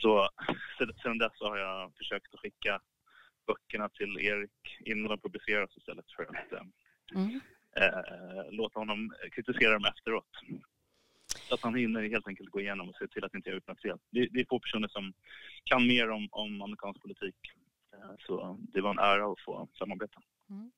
Så 0.01 0.29
sedan 1.03 1.17
dess 1.17 1.39
har 1.39 1.57
jag 1.57 1.95
försökt 1.97 2.33
att 2.33 2.39
skicka 2.39 2.81
böckerna 3.47 3.89
till 3.89 4.19
Erik 4.19 4.79
innan 4.79 5.09
de 5.09 5.19
publiceras 5.19 5.77
istället 5.77 6.11
för 6.15 6.23
att 6.23 6.51
eh, 6.51 6.61
mm 7.15 7.39
eh, 7.75 8.51
låta 8.51 8.79
honom 8.79 9.13
kritisera 9.31 9.73
dem 9.73 9.85
efteråt. 9.85 10.29
Så 11.49 11.53
att 11.53 11.61
han 11.61 11.75
hinner 11.75 12.09
helt 12.09 12.27
enkelt 12.27 12.49
gå 12.49 12.61
igenom 12.61 12.89
och 12.89 12.95
se 12.95 13.07
till 13.07 13.23
att 13.23 13.33
inte 13.33 13.49
göra 13.49 13.57
ut 13.57 13.67
något 13.67 13.81
fel. 13.81 13.97
Det, 14.11 14.27
det 14.31 14.39
är 14.39 14.45
få 14.49 14.59
personer 14.59 14.87
som 14.87 15.13
kan 15.63 15.87
mer 15.87 16.09
om, 16.09 16.27
om 16.31 16.61
amerikansk 16.61 17.01
politik. 17.01 17.35
Så 18.27 18.57
det 18.59 18.81
var 18.81 18.89
en 18.89 18.99
ära 18.99 19.31
att 19.31 19.39
få 19.45 19.67
samarbeta. 19.79 20.21
Mm. 20.49 20.71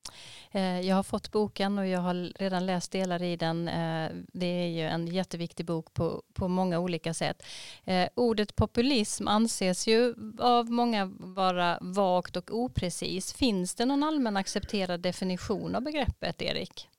Eh, 0.52 0.88
jag 0.88 0.96
har 0.96 1.04
fått 1.04 1.32
boken 1.32 1.80
och 1.80 1.88
jag 1.88 2.00
har 2.00 2.40
redan 2.40 2.66
läst 2.66 2.92
delar 2.92 3.24
i 3.24 3.36
den. 3.36 3.68
Eh, 3.68 4.12
det 4.34 4.46
är 4.46 4.68
ju 4.68 4.82
en 4.82 5.08
jätteviktig 5.08 5.66
bok 5.66 5.94
på, 5.94 6.24
på 6.34 6.48
många 6.48 6.80
olika 6.80 7.14
sätt. 7.14 7.46
Eh, 7.84 8.08
ordet 8.16 8.56
populism 8.56 9.28
anses 9.28 9.88
ju 9.88 10.16
av 10.40 10.72
många 10.72 11.06
vara 11.20 11.78
vagt 11.82 12.36
och 12.36 12.52
oprecis. 12.52 13.34
Finns 13.34 13.76
det 13.76 13.86
någon 13.86 14.04
allmän 14.04 14.38
accepterad 14.38 15.02
definition 15.02 15.76
av 15.76 15.84
begreppet, 15.84 16.42
Erik? 16.42 16.90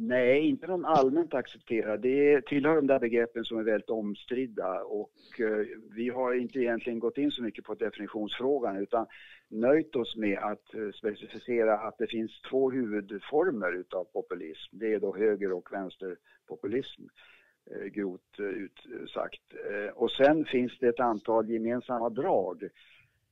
Nej, 0.00 0.48
inte 0.48 0.66
någon 0.66 0.84
allmänt 0.84 1.34
accepterad. 1.34 2.00
Det 2.00 2.46
tillhör 2.46 2.76
de 2.76 2.86
där 2.86 2.98
begreppen 2.98 3.44
som 3.44 3.58
är 3.58 3.62
väldigt 3.62 3.90
omstridda 3.90 4.82
och 4.82 5.40
eh, 5.40 5.66
vi 5.96 6.08
har 6.08 6.34
inte 6.34 6.58
egentligen 6.58 6.98
gått 6.98 7.18
in 7.18 7.30
så 7.30 7.42
mycket 7.42 7.64
på 7.64 7.74
definitionsfrågan 7.74 8.76
utan 8.76 9.06
nöjt 9.48 9.96
oss 9.96 10.16
med 10.16 10.38
att 10.38 10.74
eh, 10.74 10.90
specificera 10.98 11.78
att 11.78 11.98
det 11.98 12.06
finns 12.06 12.40
två 12.50 12.70
huvudformer 12.70 13.72
utav 13.72 14.04
populism. 14.04 14.78
Det 14.78 14.94
är 14.94 15.00
då 15.00 15.16
höger 15.16 15.52
och 15.52 15.72
vänsterpopulism, 15.72 17.02
eh, 17.70 17.86
grovt 17.86 18.40
utsagt. 18.40 19.42
Och 19.94 20.10
sen 20.10 20.44
finns 20.44 20.78
det 20.78 20.88
ett 20.88 21.00
antal 21.00 21.50
gemensamma 21.50 22.08
drag 22.08 22.68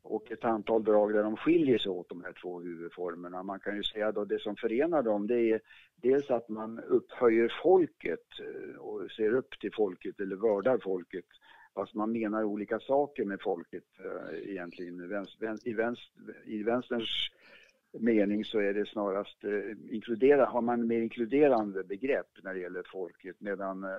och 0.06 0.32
ett 0.32 0.44
antal 0.44 0.84
drag 0.84 1.12
där 1.12 1.22
de 1.22 1.36
skiljer 1.36 1.78
sig 1.78 1.90
åt 1.90 2.08
de 2.08 2.24
här 2.24 2.32
två 2.42 2.60
huvudformerna. 2.60 3.42
Man 3.42 3.60
kan 3.60 3.76
ju 3.76 3.82
säga 3.82 4.12
då 4.12 4.24
det 4.24 4.38
som 4.38 4.56
förenar 4.56 5.02
dem 5.02 5.26
det 5.26 5.50
är 5.50 5.60
dels 5.96 6.30
att 6.30 6.48
man 6.48 6.80
upphöjer 6.80 7.52
folket 7.62 8.26
eh, 8.40 8.76
och 8.76 9.10
ser 9.10 9.34
upp 9.34 9.60
till 9.60 9.72
folket 9.74 10.20
eller 10.20 10.36
vördar 10.36 10.78
folket 10.78 11.24
fast 11.76 11.94
man 11.94 12.12
menar 12.12 12.44
olika 12.44 12.80
saker 12.80 13.24
med 13.24 13.40
folket 13.40 13.84
eh, 13.98 14.50
egentligen. 14.50 15.00
I, 15.00 15.06
vänster, 15.06 15.56
I 16.44 16.62
vänsterns 16.62 17.30
mening 17.92 18.44
så 18.44 18.58
är 18.58 18.74
det 18.74 18.86
snarast 18.86 19.44
eh, 19.44 19.94
inkludera, 19.94 20.46
har 20.46 20.62
man 20.62 20.86
mer 20.86 21.02
inkluderande 21.02 21.84
begrepp 21.84 22.30
när 22.42 22.54
det 22.54 22.60
gäller 22.60 22.82
folket 22.92 23.36
medan 23.38 23.84
eh, 23.84 23.90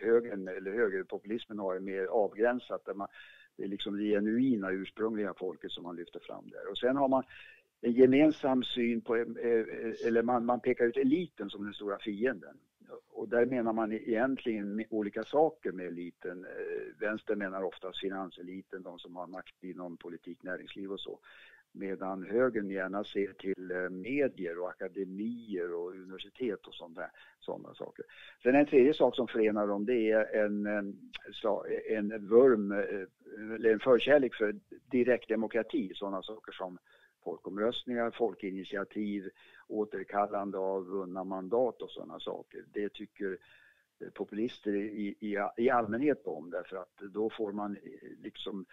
högern 0.00 0.48
eller 0.48 0.72
högerpopulismen 0.72 1.58
har 1.58 1.74
det 1.74 1.80
mer 1.80 2.04
avgränsat 2.04 2.84
där 2.84 2.94
man 2.94 3.08
det 3.56 3.64
är 3.64 3.68
liksom 3.68 3.96
det 3.96 4.04
genuina 4.04 4.70
ursprungliga 4.70 5.34
folket 5.34 5.72
som 5.72 5.82
man 5.82 5.96
lyfter 5.96 6.20
fram 6.20 6.50
där. 6.50 6.70
Och 6.70 6.78
sen 6.78 6.96
har 6.96 7.08
man 7.08 7.24
en 7.80 7.92
gemensam 7.92 8.62
syn 8.62 9.00
på, 9.00 9.16
eh, 9.16 9.22
eh, 9.22 10.06
eller 10.06 10.22
man, 10.22 10.44
man 10.44 10.60
pekar 10.60 10.84
ut 10.84 10.96
eliten 10.96 11.50
som 11.50 11.64
den 11.64 11.74
stora 11.74 11.98
fienden. 11.98 12.56
Och 13.08 13.28
där 13.28 13.46
menar 13.46 13.72
man 13.72 13.92
egentligen 13.92 14.84
olika 14.90 15.24
saker 15.24 15.72
med 15.72 15.86
eliten. 15.86 16.44
Eh, 16.44 17.00
vänster 17.00 17.36
menar 17.36 17.62
oftast 17.62 18.00
finanseliten, 18.00 18.82
de 18.82 18.98
som 18.98 19.16
har 19.16 19.26
makt 19.26 19.64
inom 19.64 19.96
politik, 19.96 20.42
näringsliv 20.42 20.92
och 20.92 21.00
så 21.00 21.18
medan 21.72 22.24
högern 22.24 22.70
gärna 22.70 23.04
ser 23.04 23.32
till 23.32 23.70
eh, 23.70 23.90
medier 23.90 24.58
och 24.58 24.68
akademier 24.68 25.74
och 25.74 25.90
universitet 25.90 26.66
och 26.66 26.74
sådana, 26.74 27.10
sådana 27.40 27.74
saker. 27.74 28.04
Sen 28.42 28.54
en 28.54 28.66
tredje 28.66 28.94
sak 28.94 29.16
som 29.16 29.28
förenar 29.28 29.66
dem 29.66 29.86
det 29.86 30.10
är 30.10 30.44
en, 30.44 30.66
eh, 30.66 31.96
en 31.96 32.26
vurm, 32.28 32.72
eh, 32.72 33.54
eller 33.54 33.72
en 33.72 33.80
förkärlek 33.80 34.34
för 34.34 34.54
direktdemokrati, 34.90 35.92
sådana 35.94 36.22
saker 36.22 36.52
som 36.52 36.78
folkomröstningar, 37.24 38.10
folkinitiativ, 38.10 39.30
återkallande 39.68 40.58
av 40.58 40.86
vunna 40.86 41.24
mandat 41.24 41.82
och 41.82 41.90
sådana 41.90 42.20
saker. 42.20 42.64
Det 42.72 42.92
tycker 42.92 43.38
populister 44.14 44.74
i, 44.74 45.16
i, 45.20 45.38
i 45.56 45.70
allmänhet 45.70 46.26
om 46.26 46.50
därför 46.50 46.76
att 46.76 46.96
då 47.14 47.30
får 47.30 47.52
man 47.52 47.76
liksom 48.22 48.66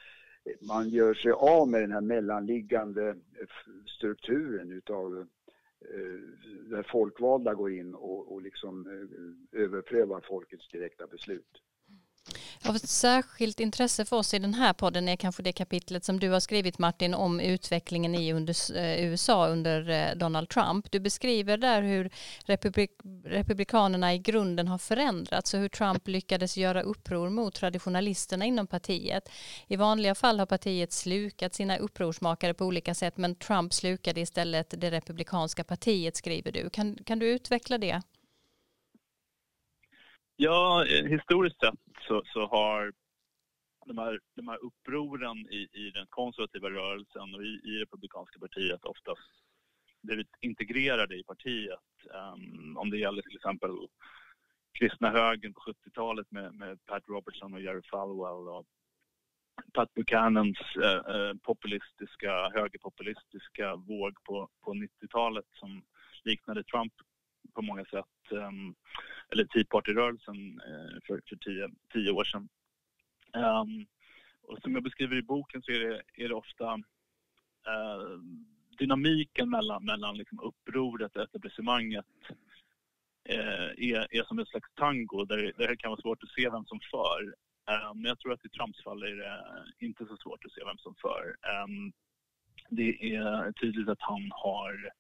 man 0.62 0.90
gör 0.90 1.14
sig 1.14 1.32
av 1.32 1.70
med 1.70 1.82
den 1.82 1.92
här 1.92 2.02
mellanliggande 2.02 3.10
eh, 3.10 3.48
strukturen 3.98 4.72
utav 4.72 5.18
eh, 5.82 6.20
där 6.70 6.84
folkvalda 6.84 7.54
går 7.54 7.72
in 7.74 7.94
och, 7.94 8.32
och 8.34 8.42
liksom 8.42 8.88
eh, 8.88 9.62
överprövar 9.62 10.22
folkets 10.30 10.68
direkta 10.70 11.08
beslut. 11.08 11.62
Av 12.68 12.76
ett 12.76 12.90
särskilt 12.90 13.60
intresse 13.60 14.06
för 14.06 14.16
oss 14.16 14.34
i 14.34 14.40
den 14.40 14.54
här 14.54 14.74
podden 14.74 15.10
är 15.10 15.16
kanske 15.16 15.44
det 15.44 15.52
kapitlet 15.52 16.06
som 16.06 16.20
du 16.20 16.30
har 16.30 16.40
skrivit 16.40 16.80
Martin 16.80 17.14
om 17.14 17.40
utvecklingen 17.40 18.16
i 18.16 18.30
eh, 18.30 19.06
USA 19.06 19.48
under 19.48 19.90
eh, 19.90 20.16
Donald 20.16 20.50
Trump. 20.50 20.92
Du 20.92 21.00
beskriver 21.00 21.58
där 21.58 21.82
hur 21.82 22.10
republik, 22.46 22.92
republikanerna 23.26 24.14
i 24.14 24.18
grunden 24.18 24.68
har 24.68 24.78
förändrats 24.78 25.54
och 25.54 25.60
hur 25.60 25.70
Trump 25.70 26.08
lyckades 26.08 26.58
göra 26.58 26.82
uppror 26.82 27.30
mot 27.30 27.56
traditionalisterna 27.56 28.46
inom 28.46 28.68
partiet. 28.68 29.30
I 29.68 29.76
vanliga 29.76 30.16
fall 30.16 30.40
har 30.40 30.46
partiet 30.46 30.92
slukat 30.94 31.54
sina 31.54 31.78
upprorsmakare 31.78 32.54
på 32.54 32.66
olika 32.66 32.96
sätt 32.96 33.18
men 33.18 33.36
Trump 33.36 33.74
slukade 33.74 34.22
istället 34.22 34.74
det 34.78 34.92
republikanska 34.92 35.64
partiet 35.64 36.16
skriver 36.16 36.52
du. 36.52 36.70
Kan, 36.70 36.98
kan 37.06 37.20
du 37.20 37.30
utveckla 37.30 37.78
det? 37.78 38.02
Ja, 40.40 40.86
eh, 40.86 41.06
historiskt 41.06 41.60
sett 41.60 41.80
så, 42.08 42.22
så 42.26 42.48
har 42.48 42.94
de 43.86 43.98
här, 43.98 44.20
de 44.36 44.48
här 44.48 44.58
upproren 44.58 45.38
i, 45.38 45.68
i 45.72 45.92
den 45.94 46.06
konservativa 46.10 46.70
rörelsen 46.70 47.36
och 47.36 47.44
i, 47.44 47.62
i 47.64 47.80
Republikanska 47.82 48.40
partiet 48.40 48.86
oftast 48.86 49.30
blivit 50.02 50.28
integrerade 50.42 51.16
i 51.16 51.24
partiet. 51.24 51.80
Um, 52.34 52.78
om 52.78 52.90
det 52.90 52.98
gäller 52.98 53.22
till 53.22 53.36
exempel 53.36 53.72
kristna 54.80 55.10
högern 55.10 55.54
på 55.54 55.60
70-talet 55.60 56.32
med, 56.32 56.54
med, 56.54 56.86
Pat 56.86 57.04
Robertson 57.08 57.54
och 57.54 57.62
Jerry 57.62 57.82
Falwell 57.92 58.48
och 58.48 58.66
Pat 59.74 59.94
Buchanans 59.94 60.58
uh, 60.78 61.34
populistiska, 61.44 62.50
högerpopulistiska 62.50 63.76
våg 63.76 64.24
på, 64.24 64.50
på 64.64 64.74
90-talet 64.74 65.46
som 65.54 65.84
liknade 66.24 66.64
Trump 66.64 66.94
på 67.54 67.62
många 67.62 67.86
sätt, 67.86 68.32
um, 68.32 68.76
eller 69.32 69.46
Tea 69.46 69.66
Party-rörelsen 69.70 70.60
eh, 70.60 70.98
för, 71.08 71.22
för 71.30 71.36
tio, 71.36 71.70
tio 71.94 72.12
år 72.12 72.24
sedan. 72.24 72.50
Um, 73.34 73.88
och 74.42 74.62
som 74.62 74.74
jag 74.74 74.84
beskriver 74.84 75.16
i 75.16 75.22
boken 75.22 75.62
så 75.62 75.72
är 75.72 75.80
det, 75.80 76.02
är 76.14 76.30
det 76.30 76.36
ofta 76.36 76.74
uh, 76.74 78.20
dynamiken 78.80 79.50
mellan, 79.50 79.86
mellan 79.86 80.18
liksom 80.18 80.40
upproret 80.40 81.16
och 81.16 81.22
etablissemanget 81.22 82.06
uh, 83.30 83.72
är, 83.78 84.08
är 84.18 84.24
som 84.24 84.40
en 84.40 84.46
slags 84.46 84.70
tango 84.76 85.26
där, 85.26 85.54
där 85.58 85.68
det 85.68 85.78
kan 85.78 85.92
vara 85.92 86.02
svårt 86.02 86.24
att 86.24 86.30
se 86.30 86.50
vem 86.50 86.66
som 86.66 86.80
för. 86.92 87.24
Um, 87.74 88.02
men 88.02 88.10
jag 88.10 88.20
tror 88.20 88.34
att 88.34 88.46
i 88.46 88.50
Trumps 88.50 88.84
fall 88.84 89.04
är 89.04 89.16
det 89.16 89.86
inte 89.86 90.06
så 90.06 90.18
svårt 90.18 90.46
att 90.46 90.52
se 90.52 90.64
vem 90.66 90.78
som 90.78 90.96
för. 91.02 91.36
Um, 91.64 91.94
det 92.70 93.16
är 93.16 93.52
tydligt 93.52 93.90
att 93.90 94.02
han 94.02 94.32
har 94.32 94.92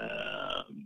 uh, 0.00 0.76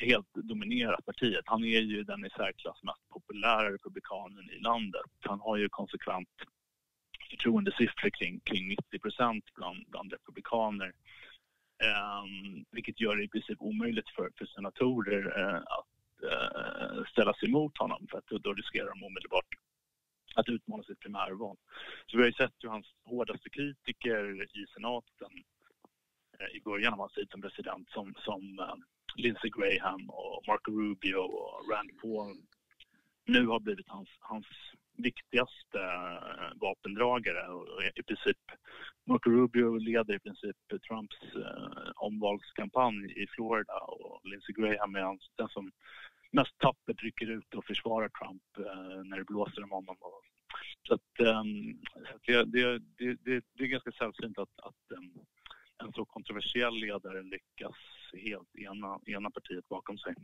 helt 0.00 0.34
dominerat 0.34 1.06
partiet. 1.06 1.44
Han 1.46 1.64
är 1.64 1.80
ju 1.80 2.04
den 2.04 2.24
i 2.24 2.30
särklass 2.30 2.82
mest 2.82 3.08
populära 3.08 3.72
republikanen 3.72 4.50
i 4.50 4.58
landet. 4.58 5.10
Han 5.20 5.40
har 5.40 5.56
ju 5.56 5.68
konsekvent 5.68 6.28
förtroendesiffror 7.30 8.10
kring, 8.10 8.40
kring 8.40 8.68
90 8.68 8.98
procent 8.98 9.44
bland, 9.54 9.84
bland 9.88 10.12
republikaner. 10.12 10.92
Um, 11.82 12.64
vilket 12.70 13.00
gör 13.00 13.16
det 13.16 13.24
i 13.24 13.28
princip 13.28 13.60
omöjligt 13.60 14.08
för, 14.08 14.30
för 14.38 14.46
senatorer 14.46 15.38
uh, 15.38 15.56
att 15.56 16.22
eh, 16.30 16.98
uh, 16.98 17.04
ställa 17.04 17.34
sig 17.34 17.48
emot 17.48 17.78
honom 17.78 18.06
för 18.10 18.18
att 18.18 18.42
då 18.42 18.54
riskerar 18.54 18.88
de 18.88 19.04
omedelbart 19.04 19.52
att 20.34 20.48
utmana 20.48 20.82
sitt 20.82 21.00
primärval. 21.00 21.56
Så 22.06 22.16
vi 22.16 22.22
har 22.22 22.28
ju 22.28 22.32
sett 22.32 22.54
hur 22.58 22.68
hans 22.68 22.86
hårdaste 23.04 23.50
kritiker 23.50 24.42
i 24.42 24.66
senaten 24.74 25.32
uh, 26.40 26.56
i 26.56 26.60
början 26.60 26.92
av 26.92 26.98
hans 26.98 27.12
tid 27.12 27.28
som 27.30 27.42
president 27.42 27.90
som, 27.90 28.14
som 28.18 28.60
Lindsey 29.16 29.50
Graham 29.50 30.10
och 30.10 30.42
Marco 30.46 30.70
Rubio 30.70 31.16
och 31.16 31.70
Rand 31.70 31.90
Paul 32.02 32.36
nu 33.26 33.46
har 33.46 33.60
blivit 33.60 33.88
hans, 33.88 34.08
hans 34.18 34.46
viktigaste 34.96 35.78
eh, 35.78 36.58
vapendragare. 36.60 37.48
Och 37.48 37.82
I 37.96 38.02
princip, 38.02 38.38
Marco 39.06 39.30
Rubio 39.30 39.76
leder 39.76 40.14
i 40.14 40.18
princip 40.18 40.56
Trumps 40.88 41.22
eh, 41.36 41.90
omvalskampanj 41.96 43.22
i 43.22 43.26
Florida 43.26 43.78
och 43.78 44.20
Lindsey 44.24 44.54
Graham 44.54 44.94
är 44.94 45.00
hans, 45.00 45.30
den 45.36 45.48
som 45.48 45.70
mest 46.32 46.58
tappert 46.58 47.02
rycker 47.02 47.30
ut 47.30 47.54
och 47.54 47.64
försvarar 47.64 48.08
Trump 48.08 48.42
eh, 48.58 49.04
när 49.04 49.18
det 49.18 49.24
blåser 49.24 49.62
om 49.64 49.70
honom. 49.70 49.96
Och, 50.00 50.22
så 50.88 50.94
att, 50.94 51.20
um, 51.20 51.80
det, 52.26 52.44
det, 52.44 52.78
det, 52.98 53.44
det, 53.54 53.64
är 53.64 53.66
ganska 53.66 53.92
sällsynt 53.92 54.38
att, 54.38 54.58
att 54.62 54.98
um, 54.98 55.12
en 55.84 55.92
så 55.92 56.04
kontroversiell 56.04 56.74
ledare 56.74 57.22
lyckas 57.22 57.76
helt 58.12 58.56
ena, 58.56 59.00
ena 59.06 59.30
partiet 59.30 59.68
bakom 59.68 59.98
sig. 59.98 60.14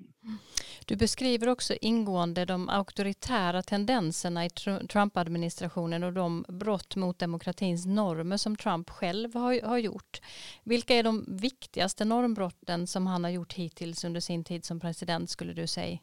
Du 0.87 0.97
beskriver 0.97 1.49
också 1.49 1.75
ingående 1.81 2.45
de 2.45 2.69
auktoritära 2.69 3.62
tendenserna 3.62 4.47
i 4.47 4.50
Trump-administrationen 4.88 6.03
och 6.05 6.12
de 6.12 6.45
brott 6.49 6.97
mot 6.97 7.19
demokratins 7.19 7.87
normer 7.87 8.37
som 8.37 8.57
Trump 8.57 8.91
själv 8.91 9.35
har, 9.35 9.67
har 9.67 9.79
gjort. 9.79 10.21
Vilka 10.65 10.95
är 10.95 11.03
de 11.03 11.25
viktigaste 11.41 12.05
normbrotten 12.05 12.87
som 12.87 13.07
han 13.07 13.25
har 13.25 13.31
gjort 13.31 13.53
hittills 13.53 14.05
under 14.05 14.21
sin 14.21 14.45
tid 14.45 14.65
som 14.65 14.81
president 14.81 15.31
skulle 15.31 15.53
du 15.53 15.67
säga? 15.67 15.99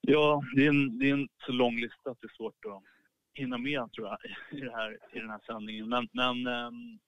Ja, 0.00 0.42
det 0.56 0.64
är 0.64 0.68
en, 0.68 0.98
det 0.98 1.10
är 1.10 1.12
en 1.12 1.28
så 1.46 1.52
lång 1.52 1.76
lista 1.76 2.10
att 2.10 2.20
det 2.20 2.26
är 2.26 2.36
svårt 2.36 2.64
att 2.64 2.82
hinna 3.34 3.58
med 3.58 3.92
tror 3.92 4.08
jag 4.08 4.18
i, 4.60 4.70
här, 4.70 4.98
i 5.12 5.18
den 5.18 5.30
här 5.30 5.40
sändningen. 5.46 5.88
Men, 5.88 6.08
men 6.12 6.46
um, 6.46 6.98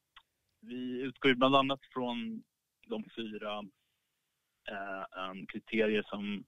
vi 0.66 1.00
utgår 1.00 1.34
bland 1.34 1.56
annat 1.56 1.80
från 1.92 2.42
de 2.86 3.04
fyra 3.16 3.58
eh, 4.70 5.32
kriterier 5.48 6.02
som, 6.02 6.44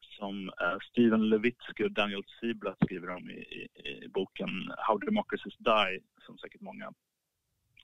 som 0.00 0.48
eh, 0.48 0.78
Steven 0.90 1.28
Levitsky 1.28 1.84
och 1.84 1.92
Daniel 1.92 2.24
Ziblatt 2.40 2.78
skriver 2.84 3.10
om 3.10 3.30
i, 3.30 3.34
i, 3.34 3.68
i, 4.04 4.08
boken 4.08 4.72
How 4.78 4.98
Democracies 4.98 5.56
Die, 5.58 6.00
som 6.26 6.38
säkert 6.38 6.60
många 6.60 6.92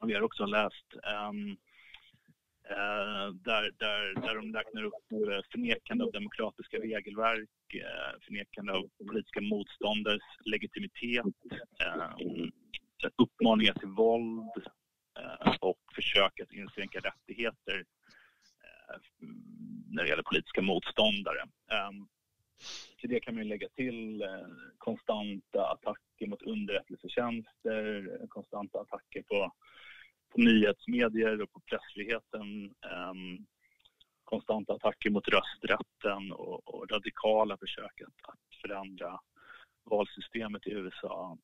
av 0.01 0.11
er 0.11 0.23
också 0.23 0.43
har 0.43 0.49
läst. 0.49 0.87
Um, 1.31 1.57
Uh, 2.71 3.35
där, 3.35 3.71
där, 3.79 4.15
där 4.23 4.35
de 4.35 4.55
räknar 4.55 4.83
upp 4.83 4.95
förnekande 5.53 6.05
av 6.05 6.13
demokratiska 6.13 6.77
regelverk, 6.77 7.75
uh, 7.75 8.21
förnekande 8.27 8.73
av 8.73 8.89
politiska 9.07 9.41
motståndares 9.41 10.23
legitimitet, 10.45 11.35
eh, 11.85 12.11
uppmaningar 13.17 13.75
till 13.75 13.89
våld 13.89 14.69
Eh, 15.19 15.55
och 15.61 15.79
försök 15.95 16.41
att 16.41 16.53
inskränka 16.53 16.99
rättigheter 16.99 17.85
eh, 18.65 18.97
när 19.91 20.03
det 20.03 20.09
gäller 20.09 20.23
politiska 20.23 20.63
motståndare. 20.63 21.43
Ehm, 21.73 22.09
till 22.99 23.11
det 23.11 23.21
kan 23.21 23.35
man 23.35 23.49
lägga 23.49 23.69
till 23.69 24.23
eh, 24.23 24.47
konstanta 24.79 25.71
attacker 25.71 26.27
mot 26.27 26.43
underrättelsetjänster, 26.43 28.27
konstanta 28.29 28.81
attacker 28.81 29.23
på 29.23 29.53
på 30.31 30.41
nyhetsmedier 30.41 31.43
och 31.43 31.53
på 31.53 31.61
pressfriheten. 31.61 32.75
Ehm, 32.91 33.47
konstanta 34.25 34.73
attacker 34.73 35.11
mot 35.11 35.29
rösträtten 35.29 36.33
och, 36.33 36.75
och 36.75 36.91
radikala 36.91 37.57
försök 37.57 38.01
att, 38.01 38.31
att, 38.33 38.61
förändra 38.63 39.21
valsystemet 39.85 40.67
i 40.67 40.71
USA. 40.71 41.39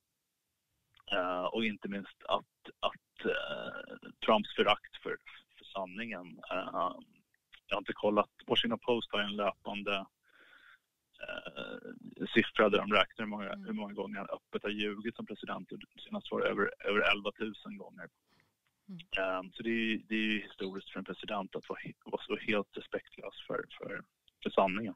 Och 1.53 1.65
inte 1.65 1.89
minst 1.89 2.23
att, 2.25 2.71
att 2.81 3.04
Trumps 4.27 4.55
förakt 4.57 4.97
för, 5.03 5.17
för 5.59 5.65
sanningen. 5.65 6.27
Uh, 6.53 6.91
jag 7.67 7.77
har 7.77 7.79
inte 7.79 7.93
kollat. 7.93 8.31
Washington 8.47 8.79
Post 8.79 9.13
har 9.13 9.21
en 9.21 9.37
löpande 9.37 10.07
siffra 12.35 12.69
där 12.69 12.79
de 12.79 12.93
räknar 12.93 13.25
hur 13.25 13.31
många, 13.31 13.53
mm. 13.53 13.65
hur 13.67 13.73
många 13.73 13.95
gånger 13.95 14.19
han 14.19 14.29
öppet 14.31 14.63
har 14.63 14.71
ljugit 14.71 15.17
som 15.17 15.27
president. 15.27 15.69
Senast 16.05 16.31
var 16.31 16.41
det 16.41 16.49
över, 16.49 16.71
över 16.85 17.01
11 17.13 17.31
000 17.39 17.53
gånger. 17.77 18.09
Mm. 18.89 19.53
Så 19.53 19.63
det 19.63 19.71
är, 19.71 20.01
det 20.09 20.15
är 20.15 20.43
historiskt 20.43 20.91
för 20.91 20.99
en 20.99 21.05
president 21.05 21.57
att 21.57 21.69
vara, 21.69 21.81
vara 22.05 22.23
så 22.23 22.37
helt 22.37 22.77
respektlös 22.77 23.35
för, 23.47 23.65
för, 23.79 24.03
för 24.43 24.51
sanningen. 24.51 24.95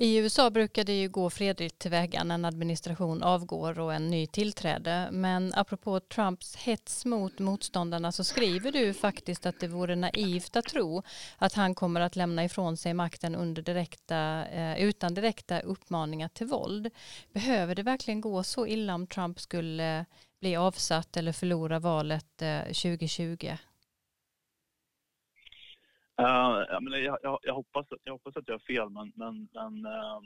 I 0.00 0.16
USA 0.16 0.50
brukar 0.50 0.84
det 0.84 1.00
ju 1.00 1.08
gå 1.08 1.30
fredligt 1.30 1.78
tillväga 1.78 2.24
när 2.24 2.34
en 2.34 2.44
administration 2.44 3.22
avgår 3.22 3.78
och 3.78 3.94
en 3.94 4.10
ny 4.10 4.26
tillträder. 4.26 5.10
Men 5.10 5.54
apropå 5.54 6.00
Trumps 6.00 6.56
hets 6.56 7.04
mot 7.04 7.38
motståndarna 7.38 8.12
så 8.12 8.24
skriver 8.24 8.72
du 8.72 8.94
faktiskt 8.94 9.46
att 9.46 9.60
det 9.60 9.68
vore 9.68 9.96
naivt 9.96 10.56
att 10.56 10.64
tro 10.64 11.02
att 11.38 11.54
han 11.54 11.74
kommer 11.74 12.00
att 12.00 12.16
lämna 12.16 12.44
ifrån 12.44 12.76
sig 12.76 12.94
makten 12.94 13.34
under 13.34 13.62
direkta, 13.62 14.46
eh, 14.46 14.80
utan 14.82 15.14
direkta 15.14 15.60
uppmaningar 15.60 16.28
till 16.28 16.46
våld. 16.46 16.90
Behöver 17.32 17.74
det 17.74 17.82
verkligen 17.82 18.20
gå 18.20 18.42
så 18.42 18.66
illa 18.66 18.94
om 18.94 19.06
Trump 19.06 19.40
skulle 19.40 20.04
bli 20.40 20.56
avsatt 20.56 21.16
eller 21.16 21.32
förlora 21.32 21.78
valet 21.78 22.42
eh, 22.42 22.62
2020? 22.62 23.56
Uh, 26.20 26.64
jag, 26.68 26.82
menar, 26.82 26.98
jag, 26.98 27.18
jag, 27.22 27.38
jag, 27.42 27.54
hoppas, 27.54 27.86
jag 28.04 28.12
hoppas 28.12 28.36
att 28.36 28.48
jag 28.48 28.54
har 28.54 28.58
fel, 28.58 28.90
men, 28.90 29.12
men, 29.14 29.48
men 29.52 29.86
uh, 29.86 30.20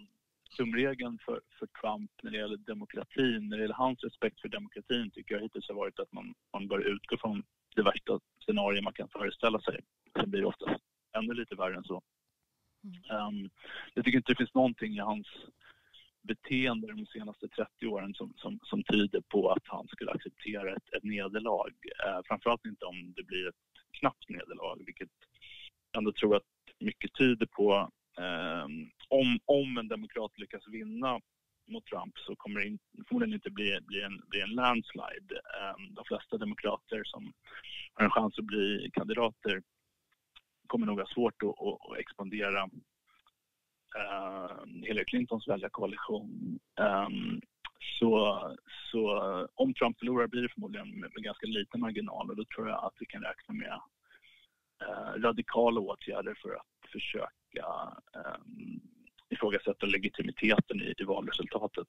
tumregeln 0.56 1.18
för, 1.24 1.40
för 1.58 1.66
Trump 1.66 2.10
när 2.22 2.30
det 2.30 2.36
gäller 2.36 2.56
demokratin, 2.56 3.48
när 3.48 3.56
det 3.56 3.62
gäller 3.62 3.74
hans 3.74 4.04
respekt 4.04 4.40
för 4.40 4.48
demokratin 4.48 5.10
tycker 5.10 5.34
jag 5.34 5.42
hittills 5.42 5.68
har 5.68 5.74
varit 5.74 5.98
att 5.98 6.12
man, 6.12 6.34
man 6.52 6.68
bör 6.68 6.80
utgå 6.80 7.16
från 7.18 7.42
det 7.76 7.82
värsta 7.82 8.20
scenario 8.46 8.82
man 8.82 8.92
kan 8.92 9.08
föreställa 9.08 9.60
sig. 9.60 9.80
Sen 10.18 10.30
blir 10.30 10.40
det 10.40 10.46
oftast 10.46 10.82
ännu 11.16 11.34
lite 11.34 11.54
värre 11.54 11.76
än 11.76 11.84
så. 11.84 12.02
Mm. 12.84 13.26
Um, 13.26 13.50
jag 13.94 14.04
tycker 14.04 14.18
inte 14.18 14.32
det 14.32 14.36
finns 14.36 14.54
någonting 14.54 14.94
i 14.94 14.98
hans 14.98 15.26
beteende 16.22 16.86
de 16.86 17.06
senaste 17.06 17.48
30 17.48 17.86
åren 17.86 18.14
som, 18.14 18.34
som, 18.36 18.58
som 18.62 18.82
tyder 18.84 19.20
på 19.20 19.50
att 19.50 19.66
han 19.66 19.88
skulle 19.88 20.10
acceptera 20.10 20.76
ett, 20.76 20.94
ett 20.96 21.04
nederlag. 21.04 21.72
Eh, 22.06 22.20
framförallt 22.24 22.66
inte 22.66 22.84
om 22.84 23.12
det 23.16 23.22
blir 23.22 23.48
ett 23.48 23.54
knappt 24.00 24.28
nederlag, 24.28 24.76
vilket 24.86 25.10
ändå 25.96 26.12
tror 26.12 26.36
att 26.36 26.42
mycket 26.78 27.14
tyder 27.14 27.46
på. 27.46 27.90
Eh, 28.18 28.64
om, 29.08 29.38
om 29.44 29.78
en 29.78 29.88
demokrat 29.88 30.38
lyckas 30.38 30.68
vinna 30.68 31.20
mot 31.68 31.86
Trump 31.86 32.18
så 32.18 32.36
kommer 32.36 32.60
det 32.60 32.66
in, 32.66 32.78
förmodligen 33.08 33.34
inte 33.34 33.50
bli, 33.50 33.78
bli, 33.82 34.02
en, 34.02 34.22
bli 34.26 34.40
en 34.40 34.54
landslide. 34.54 35.34
Eh, 35.34 35.74
de 35.90 36.04
flesta 36.04 36.38
demokrater 36.38 37.02
som 37.04 37.32
har 37.94 38.04
en 38.04 38.10
chans 38.10 38.38
att 38.38 38.44
bli 38.44 38.90
kandidater 38.92 39.62
kommer 40.66 40.86
nog 40.86 40.98
ha 40.98 41.06
svårt 41.06 41.42
att, 41.42 41.48
att, 41.48 41.90
att 41.90 41.98
expandera 41.98 42.62
eh, 43.98 44.56
Hillary 44.82 45.04
Clintons 45.04 45.48
väljarkoalition. 45.48 46.58
Eh, 46.80 47.08
så, 47.98 48.40
så 48.90 49.02
om 49.54 49.74
Trump 49.74 49.98
förlorar 49.98 50.26
blir 50.26 50.42
det 50.42 50.48
förmodligen 50.54 50.90
med, 51.00 51.10
med, 51.14 51.24
ganska 51.24 51.46
liten 51.46 51.80
marginal 51.80 52.30
och 52.30 52.36
då 52.36 52.44
tror 52.44 52.68
jag 52.68 52.84
att 52.84 52.94
vi 53.00 53.06
kan 53.06 53.22
räkna 53.22 53.54
med 53.54 53.80
radikala 55.16 55.80
åtgärder 55.80 56.38
för 56.42 56.54
att 56.54 56.90
försöka 56.92 57.66
um, 58.14 58.80
ifrågasätta 59.30 59.86
legitimiteten 59.86 60.80
i, 60.80 60.94
i 60.98 61.04
valresultatet. 61.04 61.88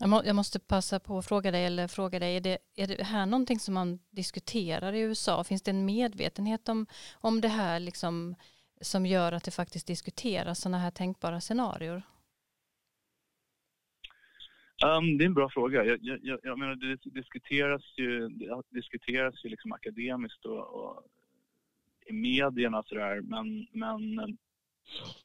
Jag, 0.00 0.08
må, 0.08 0.22
jag, 0.24 0.36
måste 0.36 0.60
passa 0.60 1.00
på 1.00 1.18
att 1.18 1.26
fråga 1.26 1.50
dig, 1.50 1.64
eller 1.64 1.88
fråga 1.88 2.18
dig, 2.18 2.36
är 2.36 2.40
det, 2.40 2.58
är 2.76 2.86
det 2.86 3.04
här 3.04 3.26
någonting 3.26 3.58
som 3.58 3.74
man 3.74 3.98
diskuterar 4.10 4.92
i 4.92 5.00
USA? 5.00 5.44
Finns 5.44 5.62
det 5.62 5.70
en 5.70 5.84
medvetenhet 5.84 6.68
om, 6.68 6.86
om 7.20 7.40
det 7.40 7.48
här 7.48 7.80
liksom 7.80 8.34
som 8.80 9.06
gör 9.06 9.32
att 9.32 9.44
det 9.44 9.50
faktiskt 9.50 9.86
diskuteras 9.86 10.60
sådana 10.60 10.78
här 10.78 10.90
tänkbara 10.90 11.40
scenarier? 11.40 12.02
Um, 14.84 15.18
det 15.18 15.24
är 15.24 15.26
en 15.26 15.34
bra 15.34 15.50
fråga. 15.50 15.84
Jag, 15.84 15.98
jag, 16.02 16.40
jag 16.42 16.58
menar, 16.58 16.74
det 16.74 17.10
diskuteras 17.10 17.82
ju, 17.96 18.28
det 18.28 18.62
diskuteras 18.70 19.44
ju 19.44 19.48
liksom 19.48 19.72
akademiskt 19.72 20.44
och, 20.44 20.74
och 20.74 21.04
i 22.08 22.12
medierna 22.12 22.82
sådär, 22.82 23.20
men, 23.20 23.66
men 23.72 24.38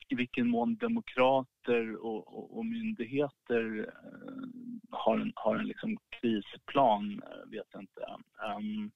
i 0.07 0.15
vilken 0.15 0.49
mån 0.49 0.75
demokrater 0.75 1.95
och, 1.95 2.27
och, 2.27 2.57
och 2.57 2.65
myndigheter 2.65 3.79
eh, 3.79 4.47
har 4.89 5.19
en, 5.19 5.33
har 5.35 5.55
en 5.55 5.67
liksom 5.67 5.97
krisplan 6.09 7.21
eh, 7.23 7.49
vet 7.51 7.67
jag 7.71 7.81
inte. 7.81 8.01
Um, 8.57 8.91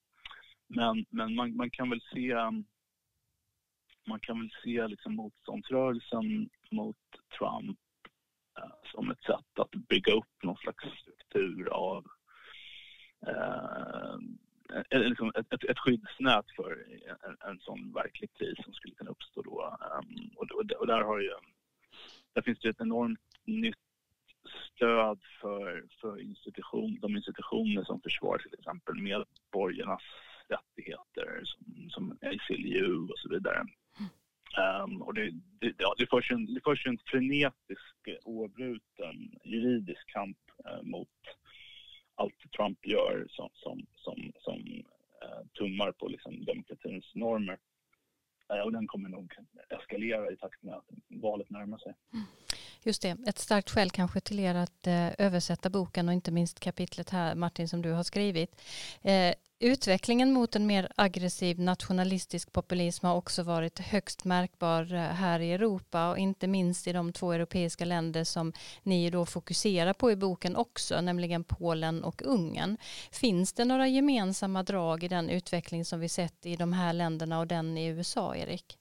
men 0.67 1.06
men 1.10 1.36
man, 1.36 1.56
man 1.56 1.69
kan 1.69 1.89
väl 1.89 2.02
se 2.13 2.36
man 4.08 4.19
kan 4.19 4.39
väl 4.39 4.50
se 4.63 4.88
liksom 4.88 5.15
motståndsrörelsen 5.15 6.50
mot 6.71 6.97
Trump 7.38 7.80
eh, 8.60 8.91
som 8.91 9.12
ett 9.12 9.23
sätt 9.23 9.60
att 9.60 9.71
bygga 9.71 10.13
upp 10.13 10.43
någon 10.43 10.58
slags 10.58 10.84
struktur 11.02 11.69
av 11.69 12.06
eh, 13.28 14.17
Eh, 14.89 14.99
liksom 14.99 15.32
ett, 15.36 15.53
ett, 15.53 15.63
ett, 15.63 15.80
skyddsnät 15.80 16.45
för 16.56 16.86
en, 17.25 17.49
en 17.49 17.60
sån 17.60 17.93
verklig 17.93 18.30
kris 18.34 18.58
som 18.63 18.73
skulle 18.73 18.95
kunna 18.95 19.12
uppstå 19.12 19.41
då. 19.41 19.77
Um, 19.82 20.30
och, 20.36 20.51
och, 20.51 20.71
och, 20.80 20.88
där 20.88 21.01
har 21.01 21.19
ju, 21.19 21.32
där 22.34 22.41
finns 22.41 22.60
det 22.60 22.69
ett 22.69 22.82
enormt 22.82 23.19
nytt 23.45 23.75
stöd 24.75 25.19
för, 25.41 25.84
för 26.01 26.21
institution, 26.21 26.99
de 27.01 27.15
institutioner 27.15 27.84
som 27.84 28.01
försvarar 28.01 28.38
till 28.38 28.53
exempel 28.60 28.95
medborgarnas 28.95 30.03
rättigheter 30.49 31.41
som, 31.43 31.89
som 31.89 32.17
ACLU 32.21 33.08
och 33.08 33.19
så 33.19 33.30
vidare. 33.30 33.65
Um, 34.84 35.01
och 35.01 35.13
det, 35.13 35.32
det, 35.60 35.73
ja, 35.77 35.93
det, 35.97 36.10
förs 36.10 36.32
en, 36.32 36.53
det 36.53 36.62
förs 36.63 36.88
en 36.88 36.97
frenetisk, 37.06 38.08
eh, 38.08 38.15
oavbruten 38.23 39.39
juridisk 39.43 40.10
kamp 40.13 40.38
eh, 40.65 40.84
mot 40.84 41.10
allt 42.17 42.51
Trump 42.58 42.86
gör 42.86 43.27
som, 43.30 43.49
som, 43.53 43.86
som, 43.95 44.32
som 44.39 44.60
uh, 45.23 45.47
tummar 45.58 45.91
på 45.91 46.08
liksom, 46.08 46.45
demokratins 46.45 47.15
normer. 47.15 47.58
Uh, 48.53 48.60
och 48.60 48.71
den 48.71 48.88
kommer 48.88 49.10
nog 49.10 49.34
eskalera 49.69 50.32
i 50.32 50.38
takt 50.38 50.63
med 50.63 50.73
att 50.73 50.89
valet 51.08 51.49
närmar 51.49 51.77
sig. 51.77 51.93
Mm. 52.13 52.25
Just 52.88 53.02
det, 53.02 53.17
ett 53.28 53.39
starkt 53.39 53.69
skäl 53.69 53.89
kanske 53.89 54.19
till 54.19 54.39
er 54.39 54.56
att 54.56 54.88
eh, 54.88 55.08
översätta 55.17 55.69
boken 55.69 56.08
och 56.08 56.13
inte 56.13 56.32
minst 56.32 56.60
kapitlet 56.60 57.10
här 57.10 57.36
Martin 57.36 57.69
som 57.69 57.82
du 57.82 57.91
har 57.91 58.04
skrivit. 58.04 58.62
Eh, 59.02 59.34
utvecklingen 59.60 60.34
mot 60.34 60.56
en 60.56 60.67
mer 60.67 60.91
aggressiv 60.95 61.60
nationalistisk 61.60 62.52
populism 62.52 63.06
har 63.06 63.15
också 63.15 63.43
varit 63.43 63.80
högst 63.80 64.26
märkbar 64.26 64.93
eh, 64.93 65.00
här 65.00 65.39
i 65.39 65.52
Europa 65.52 66.10
och 66.10 66.17
inte 66.17 66.47
minst 66.47 66.88
i 66.88 66.93
de 66.93 67.13
två 67.13 67.32
europeiska 67.32 67.86
länder 67.86 68.23
som 68.23 68.54
ni 68.84 69.10
då 69.10 69.26
fokuserar 69.26 69.93
på 69.93 70.12
i 70.12 70.15
boken 70.15 70.56
också, 70.56 71.02
nämligen 71.02 71.43
Polen 71.43 72.04
och 72.04 72.21
Ungern. 72.21 72.78
Finns 73.12 73.54
det 73.54 73.65
några 73.65 73.88
gemensamma 73.88 74.63
drag 74.63 75.04
i 75.04 75.08
den 75.08 75.30
utveckling 75.30 75.86
som 75.86 76.00
vi 76.00 76.10
sett 76.10 76.45
i 76.45 76.56
de 76.56 76.73
här 76.73 76.93
länderna 76.93 77.39
och 77.39 77.47
den 77.47 77.78
i 77.78 77.86
USA, 77.86 78.36
Erik? 78.36 78.78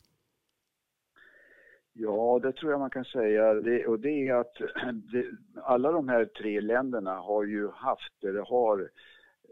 Ja, 1.99 2.41
det 2.43 2.53
tror 2.53 2.73
jag 2.73 2.81
man 2.81 2.91
kan 2.91 3.05
säga. 3.05 3.55
Det, 3.55 3.87
och 3.87 4.01
det 4.01 4.29
är 4.29 4.35
att 4.35 4.55
det, 5.13 5.25
alla 5.55 5.93
de 5.93 6.09
här 6.09 6.25
tre 6.25 6.61
länderna 6.61 7.15
har 7.15 7.45
ju 7.45 7.69
haft, 7.69 8.25
eller 8.25 8.41
har, 8.41 8.91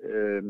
eh, 0.02 0.42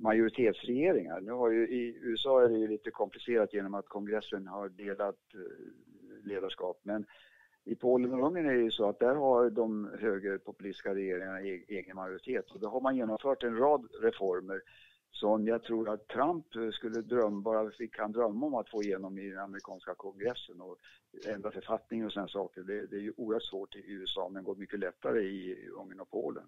majoritetsregeringar. 0.00 1.20
Nu 1.20 1.32
har 1.32 1.50
ju, 1.50 1.68
I 1.68 1.98
USA 2.02 2.42
är 2.42 2.48
det 2.48 2.58
ju 2.58 2.68
lite 2.68 2.90
komplicerat 2.90 3.54
genom 3.54 3.74
att 3.74 3.88
kongressen 3.88 4.46
har 4.46 4.68
delat 4.68 5.16
eh, 5.34 6.28
ledarskap. 6.28 6.80
Men 6.82 7.04
i 7.64 7.74
Polen 7.74 8.12
och 8.12 8.26
Ungern 8.26 8.46
är 8.46 8.54
det 8.54 8.62
ju 8.62 8.70
så 8.70 8.88
att 8.88 8.98
där 8.98 9.14
har 9.14 9.50
de 9.50 9.90
högerpopulistiska 10.00 10.94
regeringarna 10.94 11.40
e-, 11.40 11.64
egen 11.68 11.96
majoritet. 11.96 12.50
Och 12.50 12.60
då 12.60 12.68
har 12.68 12.80
man 12.80 12.96
genomfört 12.96 13.42
en 13.42 13.56
rad 13.56 13.88
reformer 14.02 14.60
som 15.20 15.46
jag 15.46 15.62
tror 15.62 15.88
att 15.88 16.08
Trump 16.08 16.46
skulle 16.72 17.00
drömma, 17.00 17.40
bara 17.40 17.70
fick 17.70 17.98
han 17.98 18.12
drömma 18.12 18.46
om 18.46 18.54
att 18.54 18.70
få 18.70 18.82
igenom 18.82 19.18
i 19.18 19.30
den 19.30 19.38
amerikanska 19.38 19.94
kongressen 19.94 20.60
och 20.60 20.76
ändra 21.26 21.50
författningen 21.50 22.06
och 22.06 22.12
sådana 22.12 22.28
saker. 22.28 22.62
Det, 22.62 22.86
det 22.86 22.96
är 22.96 23.00
ju 23.00 23.12
oerhört 23.16 23.42
svårt 23.42 23.76
i 23.76 23.92
USA 23.92 24.28
men 24.28 24.44
går 24.44 24.56
mycket 24.56 24.78
lättare 24.78 25.20
i 25.20 25.68
Ungern 25.68 26.00
och 26.00 26.10
Polen. 26.10 26.44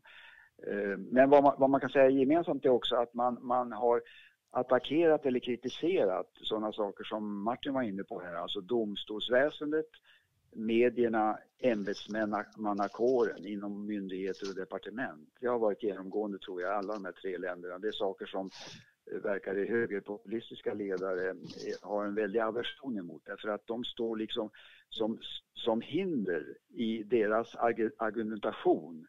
Eh, 0.67 0.99
men 0.99 1.31
vad 1.31 1.43
man, 1.43 1.55
vad 1.59 1.71
man, 1.71 1.81
kan 1.81 1.91
säga 1.91 2.09
gemensamt 2.09 2.65
är 2.65 2.69
också 2.69 2.97
att 2.97 3.15
man, 3.15 3.39
man 3.43 3.73
har 3.73 4.03
attackerat 4.51 5.27
eller 5.27 5.41
kritiserat 5.41 6.31
sådana 6.35 6.73
saker 6.73 7.05
som 7.05 7.43
Martin 7.43 7.75
var 7.75 7.83
inne 7.83 8.05
på 8.05 8.21
här, 8.21 8.35
alltså 8.35 8.61
domstolsväsendet, 8.61 9.91
medierna, 10.53 11.39
ämbetsmannakåren 11.59 13.47
inom 13.47 13.87
myndigheter 13.87 14.49
och 14.49 14.55
departement. 14.55 15.29
Det 15.41 15.47
har 15.47 15.59
varit 15.59 15.83
genomgående 15.83 16.39
tror 16.39 16.63
jag 16.63 16.71
i 16.71 16.75
alla 16.75 16.95
de 16.95 17.05
här 17.05 17.13
tre 17.13 17.39
länderna. 17.39 17.79
Det 17.79 17.89
är 17.89 17.93
saker 17.93 18.27
som 18.27 18.51
eh, 19.13 19.19
verkar 19.19 19.59
i 19.59 19.69
högerpopulistiska 19.69 20.75
ledare 20.75 21.31
eh, 21.31 21.37
har 21.83 22.05
en 22.05 22.15
väldig 22.15 22.41
aversion 22.41 22.99
emot 22.99 23.23
därför 23.25 23.49
att 23.49 23.67
de 23.67 23.85
står 23.85 24.17
liksom 24.17 24.51
som, 24.89 25.19
som 25.55 25.81
hinder 25.81 26.57
i 26.69 27.03
deras 27.03 27.55
argumentation, 27.99 29.07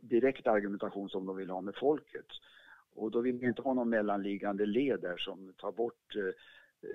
direkt 0.00 0.46
argumentation 0.46 1.08
som 1.08 1.26
de 1.26 1.36
vill 1.36 1.50
ha 1.50 1.60
med 1.60 1.74
folket. 1.76 2.26
Och 2.94 3.10
då 3.10 3.20
vill 3.20 3.38
vi 3.38 3.46
inte 3.46 3.62
ha 3.62 3.74
någon 3.74 3.88
mellanliggande 3.88 4.66
led 4.66 5.00
där 5.00 5.16
som 5.16 5.52
tar 5.58 5.72
bort 5.72 6.16
eh, 6.16 6.32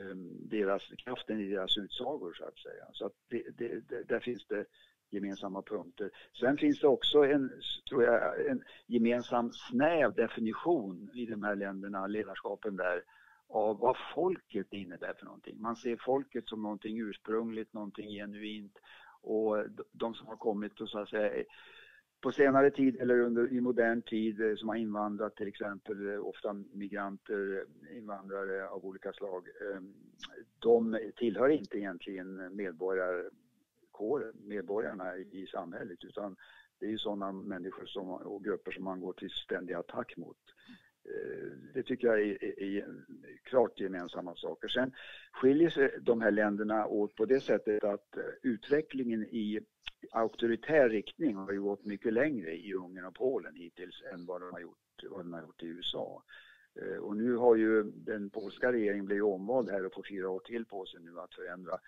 Ehm, 0.01 0.49
deras, 0.49 0.83
kraften 0.97 1.39
i 1.39 1.49
deras 1.49 1.77
utsagor 1.77 2.33
så 2.33 2.45
att 2.45 2.57
säga. 2.57 2.85
Så 2.91 3.05
att 3.05 3.13
det, 3.27 3.43
det, 3.57 3.89
det, 3.89 4.03
där 4.03 4.19
finns 4.19 4.45
det 4.47 4.65
gemensamma 5.09 5.61
punkter. 5.61 6.11
Sen 6.39 6.57
finns 6.57 6.79
det 6.79 6.87
också 6.87 7.23
en, 7.23 7.51
tror 7.89 8.03
jag, 8.03 8.45
en 8.47 8.63
gemensam 8.87 9.51
snäv 9.53 10.13
definition 10.13 11.09
i 11.13 11.25
de 11.25 11.43
här 11.43 11.55
länderna, 11.55 12.07
ledarskapen 12.07 12.75
där, 12.75 13.03
av 13.47 13.79
vad 13.79 13.97
folket 14.15 14.73
innebär 14.73 15.13
för 15.13 15.25
någonting. 15.25 15.61
Man 15.61 15.75
ser 15.75 15.97
folket 15.97 16.47
som 16.47 16.61
någonting 16.61 16.99
ursprungligt, 16.99 17.73
någonting 17.73 18.09
genuint 18.09 18.77
och 19.21 19.65
de 19.91 20.13
som 20.13 20.27
har 20.27 20.35
kommit 20.35 20.81
och 20.81 20.89
så 20.89 20.99
att 20.99 21.09
säga 21.09 21.43
på 22.21 22.31
senare 22.31 22.71
tid 22.71 23.01
eller 23.01 23.19
under, 23.19 23.53
i 23.53 23.61
modern 23.61 24.01
tid 24.01 24.41
eh, 24.41 24.55
som 24.55 24.69
har 24.69 24.75
invandrat 24.75 25.35
till 25.35 25.47
exempel, 25.47 26.09
eh, 26.09 26.19
ofta 26.19 26.53
migranter, 26.53 27.65
eh, 27.91 27.97
invandrare 27.97 28.67
av 28.67 28.85
olika 28.85 29.13
slag, 29.13 29.47
ehm, 29.61 29.93
de 30.59 30.99
tillhör 31.15 31.49
inte 31.49 31.77
egentligen 31.77 32.55
medborgarkåren, 32.55 34.33
medborgarna 34.43 35.17
i 35.17 35.47
samhället 35.51 36.03
utan 36.03 36.35
det 36.79 36.85
är 36.85 36.89
ju 36.89 36.97
sådana 36.97 37.31
människor 37.31 37.85
som, 37.85 38.09
och 38.09 38.43
grupper 38.43 38.71
som 38.71 38.83
man 38.83 39.01
går 39.01 39.13
till 39.13 39.29
ständig 39.29 39.73
attack 39.73 40.17
mot. 40.17 40.37
Eh, 41.09 41.51
det 41.73 41.83
tycker 41.83 42.07
jag 42.07 42.21
är, 42.21 42.43
är, 42.43 42.63
är, 42.63 42.85
klart 43.43 43.79
gemensamma 43.79 44.35
saker. 44.35 44.67
Sen 44.67 44.91
skiljer 45.31 45.69
sig 45.69 45.97
de 46.01 46.21
här 46.21 46.31
länderna 46.31 46.87
åt 46.87 47.15
på 47.15 47.25
det 47.25 47.41
sättet 47.41 47.83
att 47.83 48.17
eh, 48.17 48.23
utvecklingen 48.41 49.23
i 49.23 49.59
auktoritär 50.11 50.89
riktning 50.89 51.35
har 51.35 51.51
ju 51.51 51.61
gått 51.61 51.85
mycket 51.85 52.13
längre 52.13 52.51
i 52.51 52.73
Ungern 52.73 53.05
och 53.05 53.15
Polen 53.15 53.55
hittills 53.55 54.03
än 54.13 54.25
vad 54.25 54.41
de 54.41 54.51
har 54.51 54.59
gjort, 54.59 55.03
vad 55.09 55.19
de 55.19 55.33
har 55.33 55.41
gjort 55.41 55.63
i 55.63 55.67
USA. 55.67 56.23
Eh, 56.81 56.97
och 56.97 57.17
nu 57.17 57.35
har 57.35 57.55
ju 57.55 57.83
den 57.83 58.29
polska 58.29 58.71
regeringen 58.71 59.05
blivit 59.05 59.23
omvald 59.23 59.69
här 59.69 59.85
och 59.85 59.93
får 59.93 60.05
fyra 60.09 60.29
år 60.29 60.39
till 60.39 60.65
på 60.65 60.85
sig 60.85 61.01
nu 61.01 61.19
att 61.19 61.33
förändra 61.33 61.79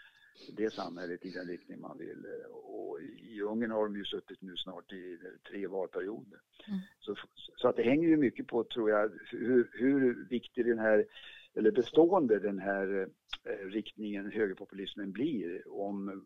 det 0.57 0.73
samhället 0.73 1.25
i 1.25 1.29
den 1.29 1.47
riktning 1.47 1.79
man 1.81 1.97
vill. 1.97 2.25
Och 2.51 2.99
i 3.01 3.41
Ungern 3.41 3.71
har 3.71 3.85
de 3.85 3.95
ju 3.97 4.05
suttit 4.05 4.41
nu 4.41 4.57
snart 4.57 4.93
i 4.93 5.17
tre 5.49 5.67
valperioder. 5.67 6.39
Mm. 6.67 6.79
Så, 6.99 7.15
så 7.55 7.67
att 7.67 7.75
det 7.75 7.83
hänger 7.83 8.07
ju 8.07 8.17
mycket 8.17 8.47
på, 8.47 8.63
tror 8.63 8.89
jag, 8.89 9.11
hur, 9.31 9.69
hur 9.73 10.27
viktig 10.29 10.65
den 10.65 10.79
här 10.79 11.05
eller 11.53 11.71
bestående 11.71 12.39
den 12.39 12.59
här 12.59 13.07
eh, 13.43 13.67
riktningen, 13.67 14.31
högerpopulismen, 14.31 15.11
blir 15.11 15.61
om 15.67 16.23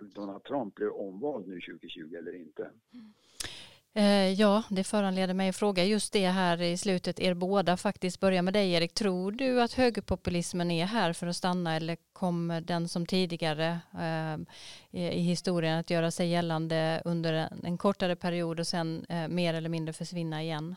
Donald 0.00 0.44
Trump 0.44 0.74
blir 0.74 1.00
omvald 1.00 1.48
nu 1.48 1.60
2020 1.60 2.14
eller 2.14 2.34
inte. 2.34 2.62
Eh, 2.62 2.70
Eh, 3.96 4.32
ja, 4.32 4.62
det 4.70 4.84
föranleder 4.84 5.34
mig 5.34 5.48
att 5.48 5.56
fråga 5.56 5.84
just 5.84 6.12
det 6.12 6.26
här 6.26 6.62
i 6.62 6.76
slutet, 6.76 7.20
er 7.20 7.34
båda 7.34 7.76
faktiskt. 7.76 8.20
Börja 8.20 8.42
med 8.42 8.54
dig 8.54 8.72
Erik. 8.72 8.94
Tror 8.94 9.32
du 9.32 9.62
att 9.62 9.72
högerpopulismen 9.72 10.70
är 10.70 10.86
här 10.86 11.12
för 11.12 11.26
att 11.26 11.36
stanna 11.36 11.76
eller 11.76 11.96
kommer 12.12 12.60
den 12.60 12.88
som 12.88 13.06
tidigare 13.06 13.78
eh, 14.00 14.38
i 15.14 15.20
historien 15.20 15.78
att 15.78 15.90
göra 15.90 16.10
sig 16.10 16.28
gällande 16.28 17.02
under 17.04 17.32
en, 17.32 17.64
en 17.64 17.78
kortare 17.78 18.16
period 18.16 18.60
och 18.60 18.66
sen 18.66 19.04
eh, 19.08 19.28
mer 19.28 19.54
eller 19.54 19.68
mindre 19.68 19.92
försvinna 19.92 20.42
igen? 20.42 20.74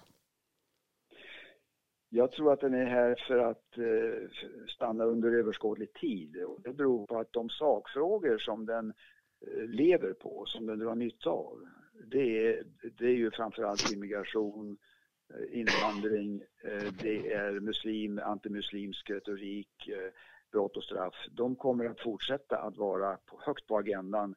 Jag 2.09 2.31
tror 2.31 2.53
att 2.53 2.61
den 2.61 2.73
är 2.73 2.85
här 2.85 3.23
för 3.27 3.37
att 3.37 3.77
eh, 3.77 4.29
stanna 4.67 5.03
under 5.03 5.31
överskådlig 5.31 5.93
tid. 5.93 6.43
Och 6.43 6.61
det 6.61 6.73
beror 6.73 7.05
på 7.05 7.19
att 7.19 7.33
de 7.33 7.49
sakfrågor 7.49 8.37
som 8.37 8.65
den 8.65 8.93
eh, 9.47 9.67
lever 9.67 10.13
på, 10.13 10.43
som 10.45 10.65
den 10.65 10.79
drar 10.79 10.95
nytta 10.95 11.29
av, 11.29 11.59
det 12.05 12.47
är, 12.47 12.63
det 12.97 13.05
är 13.05 13.15
ju 13.15 13.31
framförallt 13.31 13.91
immigration, 13.91 14.77
eh, 15.33 15.59
invandring, 15.59 16.41
eh, 16.63 16.93
det 17.03 17.33
är 17.33 17.59
muslim, 17.59 18.19
antimuslimsk 18.19 19.09
retorik, 19.09 19.87
eh, 19.87 20.11
brott 20.51 20.77
och 20.77 20.83
straff. 20.83 21.15
De 21.31 21.55
kommer 21.55 21.85
att 21.85 21.99
fortsätta 21.99 22.57
att 22.57 22.77
vara 22.77 23.17
på, 23.17 23.39
högt 23.45 23.67
på 23.67 23.77
agendan 23.77 24.35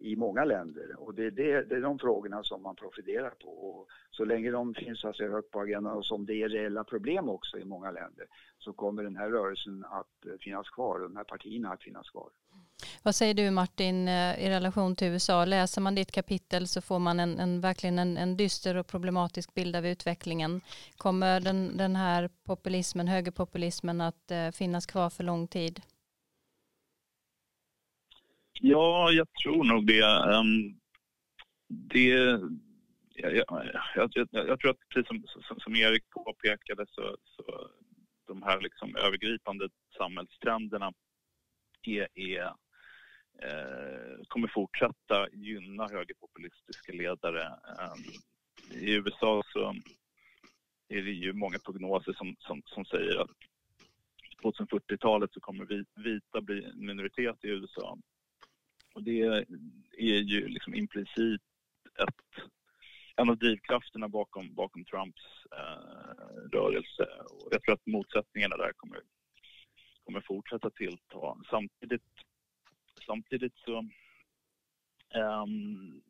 i 0.00 0.16
många 0.16 0.44
länder 0.44 0.94
och 0.98 1.14
det 1.14 1.24
är, 1.24 1.30
det, 1.30 1.62
det 1.62 1.76
är 1.76 1.80
de 1.80 1.98
frågorna 1.98 2.42
som 2.42 2.62
man 2.62 2.76
profilerar 2.76 3.30
på. 3.30 3.48
Och 3.48 3.88
så 4.10 4.24
länge 4.24 4.50
de 4.50 4.74
finns 4.74 5.04
alltså 5.04 5.28
högt 5.28 5.50
på 5.50 5.60
agendan 5.60 5.96
och 5.96 6.06
som 6.06 6.26
det 6.26 6.42
är 6.42 6.48
reella 6.48 6.84
problem 6.84 7.28
också 7.28 7.58
i 7.58 7.64
många 7.64 7.90
länder 7.90 8.26
så 8.58 8.72
kommer 8.72 9.02
den 9.02 9.16
här 9.16 9.30
rörelsen 9.30 9.84
att 9.84 10.40
finnas 10.40 10.70
kvar 10.70 10.94
och 10.94 11.08
de 11.08 11.16
här 11.16 11.24
partierna 11.24 11.72
att 11.72 11.82
finnas 11.82 12.10
kvar. 12.10 12.30
Vad 13.02 13.14
säger 13.14 13.34
du 13.34 13.50
Martin 13.50 14.08
eh, 14.08 14.44
i 14.44 14.48
relation 14.48 14.96
till 14.96 15.08
USA? 15.08 15.44
Läser 15.44 15.80
man 15.80 15.94
ditt 15.94 16.12
kapitel 16.12 16.68
så 16.68 16.80
får 16.80 16.98
man 16.98 17.20
en, 17.20 17.38
en 17.38 17.60
verkligen 17.60 17.98
en, 17.98 18.16
en, 18.16 18.36
dyster 18.36 18.76
och 18.76 18.86
problematisk 18.86 19.54
bild 19.54 19.76
av 19.76 19.86
utvecklingen. 19.86 20.60
Kommer 20.96 21.40
den, 21.40 21.76
den 21.76 21.96
här 21.96 22.30
populismen, 22.44 23.08
högerpopulismen 23.08 24.00
att 24.00 24.30
eh, 24.30 24.50
finnas 24.50 24.86
kvar 24.86 25.10
för 25.10 25.24
lång 25.24 25.48
tid? 25.48 25.80
Ja, 28.60 29.10
jag 29.10 29.28
tror 29.42 29.64
nog 29.64 29.86
det. 29.86 30.02
Um, 30.02 30.80
det 31.68 32.08
jag, 33.14 33.36
jag, 33.36 33.44
jag, 33.94 34.28
jag, 34.32 34.60
tror 34.60 34.70
att 34.70 34.88
precis 34.94 35.08
som, 35.08 35.24
som, 35.48 35.60
som 35.60 35.76
Erik 35.76 36.10
påpekade 36.10 36.86
så, 36.90 37.16
så 37.22 37.70
de 38.26 38.42
här 38.42 38.60
liksom 38.60 38.96
övergripande 38.96 39.68
samhällstrenderna 39.96 40.92
är, 41.82 42.08
är 42.14 42.52
Eh, 43.42 44.24
kommer 44.28 44.48
fortsätta 44.48 45.28
gynna 45.32 45.88
högerpopulistiska 45.88 46.92
ledare. 46.92 47.42
Eh, 47.42 47.94
I 48.82 48.92
USA 48.94 49.42
så 49.52 49.74
är 50.88 51.02
det 51.02 51.10
ju 51.10 51.32
många 51.32 51.58
prognoser 51.58 52.12
som, 52.12 52.36
som, 52.38 52.62
som 52.66 52.84
säger 52.84 53.20
att 53.20 53.30
2040-talet 54.42 55.32
så 55.32 55.40
kommer 55.40 55.84
vita 56.04 56.40
bli 56.40 56.72
minoritet 56.74 57.44
i 57.44 57.48
USA. 57.48 57.98
Och 58.94 59.02
det 59.02 59.22
är 59.98 60.20
ju 60.20 60.48
liksom 60.48 60.74
implicit 60.74 61.42
ett, 62.02 62.44
en 63.16 63.30
av 63.30 63.38
drivkrafterna 63.38 64.08
bakom, 64.08 64.54
bakom 64.54 64.84
Trumps 64.84 65.22
eh, 65.52 66.50
rörelse. 66.52 67.06
Och 67.30 67.48
jag 67.50 67.62
tror 67.62 67.74
att 67.74 67.86
motsättningarna 67.86 68.56
där 68.56 68.72
kommer, 68.76 69.00
kommer 70.04 70.20
fortsätta 70.20 70.70
tillta. 70.70 71.36
Samtidigt, 71.50 72.02
samtidigt 73.08 73.56
så 73.56 73.78
um, 75.14 76.02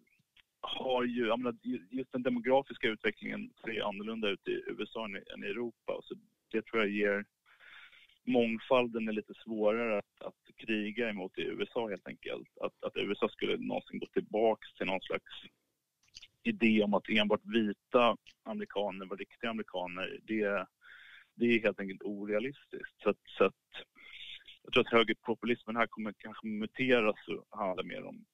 har 0.61 1.04
ju, 1.04 1.26
jag 1.26 1.38
menar, 1.38 1.56
just 1.90 2.12
den 2.12 2.22
demografiska 2.22 2.88
utvecklingen 2.88 3.50
ser 3.64 3.88
annorlunda 3.88 4.28
ut 4.28 4.48
i 4.48 4.62
USA 4.66 5.04
än 5.04 5.44
i 5.44 5.46
Europa. 5.46 6.00
Så 6.02 6.14
det 6.52 6.62
tror 6.62 6.82
jag 6.82 6.90
ger 6.90 7.24
mångfalden 8.26 9.08
är 9.08 9.12
lite 9.12 9.34
svårare 9.34 9.98
att, 9.98 10.22
att 10.26 10.56
kriga 10.66 11.11
emot 11.11 11.38
i 11.38 11.42
USA 11.42 11.88
helt 11.88 12.08
enkelt. 12.08 12.48
Att, 12.61 12.84
att 12.84 12.96
USA 12.96 13.28
skulle 13.28 13.56
någonsin 13.56 13.98
gå 13.98 14.06
tillbaka 14.06 14.66
till 14.76 14.87
någon 14.87 15.00
slags 15.00 15.32
idé 16.42 16.82
om 16.82 16.94
att 16.94 17.08
enbart 17.08 17.40
vita 17.44 18.16
amerikaner 18.44 19.06
var 19.06 19.16
riktiga 19.16 19.50
amerikaner, 19.50 20.18
det, 20.22 20.66
det 21.34 21.46
är 21.46 21.62
helt 21.62 21.80
enkelt 21.80 22.02
orealistiskt. 22.02 23.02
Så 23.02 23.14
så 23.24 23.44
att 23.44 23.54
jag 24.68 24.72
tror 24.72 24.85
att 24.85 24.92
högerpopulismen 24.92 25.76
här 25.76 25.87
kommer 25.87 26.14
kanske 26.18 26.46
muteras 26.46 27.16
och 27.28 27.59
handla 27.59 27.83
mer 27.83 28.04
om 28.04 28.24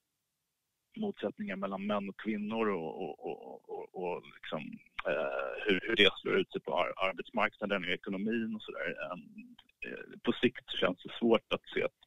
motsättningar 0.96 1.56
mellan 1.56 1.86
män 1.86 2.08
och 2.08 2.20
kvinnor 2.20 2.68
och, 2.68 3.02
och, 3.02 3.26
och, 3.26 3.68
och, 3.68 3.94
och 3.94 4.22
liksom, 4.34 4.60
eh, 5.06 5.66
hur, 5.66 5.80
hur 5.88 5.96
det 5.96 6.10
slår 6.16 6.38
ut 6.38 6.52
sig 6.52 6.60
på 6.60 6.78
ar 6.78 6.92
arbetsmarknaden 7.08 7.84
och 7.84 7.90
ekonomin 7.90 8.54
och 8.56 8.62
sådär. 8.62 8.94
Eh, 9.10 10.18
på 10.22 10.32
sikt 10.32 10.70
känns 10.80 11.02
det 11.02 11.12
svårt 11.18 11.52
att 11.52 11.68
se 11.74 11.82
att 11.82 12.00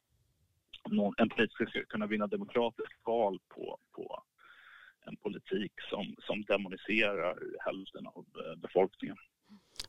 någon, 0.90 1.14
en 1.18 1.28
politiker 1.28 1.66
ska 1.66 1.84
kunna 1.84 2.06
vinna 2.06 2.26
demokratiskt 2.26 3.06
val 3.06 3.38
på, 3.48 3.78
på 3.92 4.22
en 5.06 5.16
politik 5.16 5.72
som, 5.90 6.14
som 6.18 6.42
demoniserar 6.42 7.38
hälften 7.66 8.06
av 8.06 8.26
eh, 8.44 8.56
befolkningen. 8.56 9.16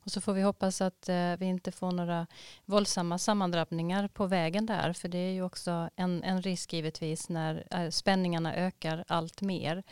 Och 0.04 0.10
så 0.10 0.20
får 0.20 0.32
vi 0.32 0.42
hoppas 0.42 0.80
att 0.80 1.08
eh, 1.08 1.36
vi 1.38 1.46
inte 1.46 1.72
får 1.72 1.92
några 1.92 2.26
våldsamma 2.64 3.18
sammandrabbningar 3.18 4.08
på 4.08 4.26
vägen 4.26 4.66
där. 4.66 4.92
För 4.92 5.08
det 5.08 5.18
är 5.18 5.32
ju 5.32 5.42
också 5.42 5.90
en, 5.96 6.22
en 6.22 6.42
risk 6.42 6.72
givetvis 6.72 7.28
när 7.28 7.66
eh, 7.70 7.90
spänningarna 7.90 8.54
ökar 8.54 9.04
allt 9.08 9.40
mer. 9.40 9.82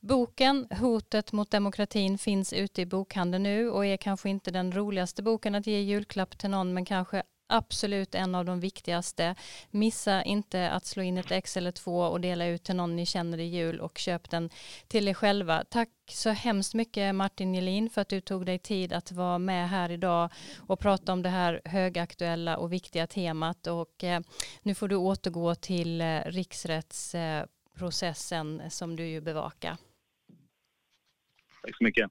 Boken 0.00 0.68
Hotet 0.80 1.32
mot 1.32 1.50
demokratin 1.50 2.18
finns 2.18 2.52
ute 2.52 2.82
i 2.82 2.86
bokhandeln 2.86 3.42
nu 3.42 3.70
och 3.70 3.86
är 3.86 3.96
kanske 3.96 4.30
inte 4.30 4.50
den 4.50 4.72
roligaste 4.72 5.22
boken 5.22 5.54
att 5.54 5.66
ge 5.66 5.80
julklapp 5.80 6.38
till 6.38 6.50
någon 6.50 6.74
men 6.74 6.84
kanske 6.84 7.22
absolut 7.50 8.14
en 8.14 8.34
av 8.34 8.44
de 8.44 8.60
viktigaste. 8.60 9.34
Missa 9.70 10.22
inte 10.22 10.70
att 10.70 10.86
slå 10.86 11.02
in 11.02 11.18
ett 11.18 11.30
ex 11.30 11.56
eller 11.56 11.72
två 11.72 12.00
och 12.00 12.20
dela 12.20 12.46
ut 12.46 12.64
till 12.64 12.76
någon 12.76 12.96
ni 12.96 13.06
känner 13.06 13.38
i 13.38 13.44
jul 13.44 13.80
och 13.80 13.98
köp 13.98 14.30
den 14.30 14.50
till 14.88 15.08
er 15.08 15.14
själva. 15.14 15.64
Tack 15.70 15.88
så 16.10 16.30
hemskt 16.30 16.74
mycket 16.74 17.14
Martin 17.14 17.54
Jelin 17.54 17.90
för 17.90 18.00
att 18.00 18.08
du 18.08 18.20
tog 18.20 18.46
dig 18.46 18.58
tid 18.58 18.92
att 18.92 19.12
vara 19.12 19.38
med 19.38 19.68
här 19.68 19.90
idag 19.90 20.30
och 20.56 20.80
prata 20.80 21.12
om 21.12 21.22
det 21.22 21.28
här 21.28 21.60
högaktuella 21.64 22.56
och 22.56 22.72
viktiga 22.72 23.06
temat 23.06 23.66
och 23.66 24.04
eh, 24.04 24.20
nu 24.62 24.74
får 24.74 24.88
du 24.88 24.96
återgå 24.96 25.54
till 25.54 26.00
eh, 26.00 26.20
riksrättsprocessen 26.26 28.60
eh, 28.60 28.68
som 28.68 28.96
du 28.96 29.06
ju 29.06 29.20
bevakar. 29.20 29.76
Tack 31.62 31.76
så 31.76 31.84
mycket. 31.84 32.10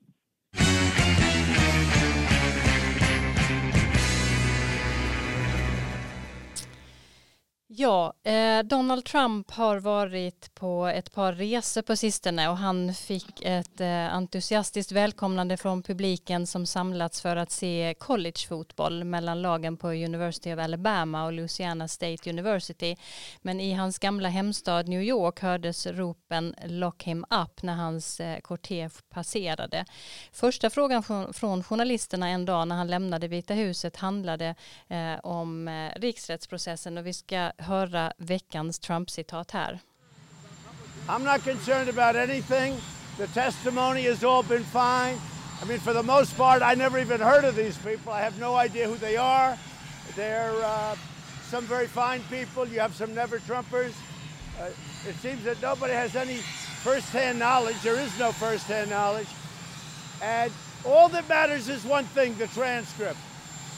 Ja, 7.71 8.13
eh, 8.23 8.63
Donald 8.63 9.05
Trump 9.05 9.51
har 9.51 9.79
varit 9.79 10.55
på 10.55 10.87
ett 10.87 11.13
par 11.13 11.33
resor 11.33 11.81
på 11.81 11.95
sistone 11.95 12.49
och 12.49 12.57
han 12.57 12.93
fick 12.93 13.41
ett 13.41 13.81
eh, 13.81 14.13
entusiastiskt 14.15 14.91
välkomnande 14.91 15.57
från 15.57 15.83
publiken 15.83 16.47
som 16.47 16.65
samlats 16.65 17.21
för 17.21 17.35
att 17.35 17.51
se 17.51 17.95
collegefotboll 17.99 19.03
mellan 19.03 19.41
lagen 19.41 19.77
på 19.77 19.87
University 19.87 20.53
of 20.53 20.59
Alabama 20.59 21.25
och 21.25 21.33
Louisiana 21.33 21.87
State 21.87 22.29
University. 22.29 22.95
Men 23.41 23.59
i 23.59 23.73
hans 23.73 23.99
gamla 23.99 24.29
hemstad 24.29 24.87
New 24.87 25.01
York 25.01 25.39
hördes 25.39 25.87
ropen 25.87 26.55
Lock 26.65 27.03
him 27.03 27.25
up 27.29 27.63
när 27.63 27.75
hans 27.75 28.19
eh, 28.19 28.39
kortege 28.39 28.89
passerade. 29.09 29.85
Första 30.31 30.69
frågan 30.69 31.03
från, 31.03 31.33
från 31.33 31.63
journalisterna 31.63 32.29
en 32.29 32.45
dag 32.45 32.67
när 32.67 32.75
han 32.75 32.87
lämnade 32.87 33.27
Vita 33.27 33.53
huset 33.53 33.95
handlade 33.97 34.55
eh, 34.87 35.19
om 35.23 35.67
eh, 35.67 35.99
riksrättsprocessen 35.99 36.97
och 36.97 37.05
vi 37.05 37.13
ska 37.13 37.51
höra 37.59 38.13
veckans 38.17 38.79
Trump-citat 38.79 39.51
här. 39.51 39.79
I'm 41.07 41.23
not 41.23 41.43
concerned 41.43 41.89
about 41.89 42.15
anything. 42.15 42.77
The 43.17 43.27
testimony 43.27 44.03
has 44.03 44.23
all 44.23 44.43
been 44.43 44.63
fine. 44.63 45.17
I 45.61 45.65
mean, 45.65 45.79
for 45.79 45.93
the 45.93 46.03
most 46.03 46.37
part, 46.37 46.61
I 46.61 46.75
never 46.75 46.99
even 46.99 47.19
heard 47.19 47.45
of 47.45 47.55
these 47.55 47.77
people. 47.77 48.13
I 48.13 48.21
have 48.21 48.39
no 48.39 48.55
idea 48.55 48.87
who 48.87 48.95
they 48.95 49.17
are. 49.17 49.57
They're 50.15 50.53
uh, 50.63 50.95
some 51.49 51.65
very 51.65 51.87
fine 51.87 52.21
people. 52.29 52.67
You 52.67 52.79
have 52.79 52.93
some 52.95 53.13
never 53.13 53.39
Trumpers. 53.39 53.93
Uh, 54.59 54.69
it 55.07 55.15
seems 55.15 55.43
that 55.43 55.61
nobody 55.61 55.93
has 55.93 56.15
any 56.15 56.37
first-hand 56.83 57.39
knowledge. 57.39 57.81
There 57.81 57.99
is 57.99 58.17
no 58.19 58.31
first-hand 58.31 58.89
knowledge. 58.89 59.27
And 60.21 60.51
all 60.85 61.09
that 61.09 61.27
matters 61.27 61.69
is 61.69 61.83
one 61.83 62.05
thing, 62.05 62.37
the 62.37 62.47
transcript 62.47 63.17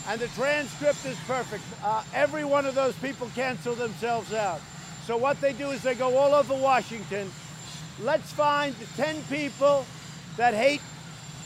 and 0.08 0.20
the 0.20 0.28
transcript 0.30 1.06
is 1.06 1.18
perfect. 1.28 1.64
Uh, 1.84 2.04
every 2.14 2.44
one 2.44 2.66
of 2.66 2.76
those 2.76 2.96
people 2.98 3.30
cancel 3.36 3.76
themselves 3.76 4.34
out. 4.34 4.62
So 5.06 5.18
what 5.18 5.40
they 5.42 5.54
do 5.54 5.72
is 5.72 5.82
they 5.82 5.96
go 5.96 6.18
all 6.18 6.34
over 6.34 6.54
Washington. 6.54 7.32
Let's 8.00 8.32
find 8.32 8.76
the 8.76 8.86
10 8.98 9.24
people 9.24 9.86
that 10.38 10.54
hate 10.54 10.82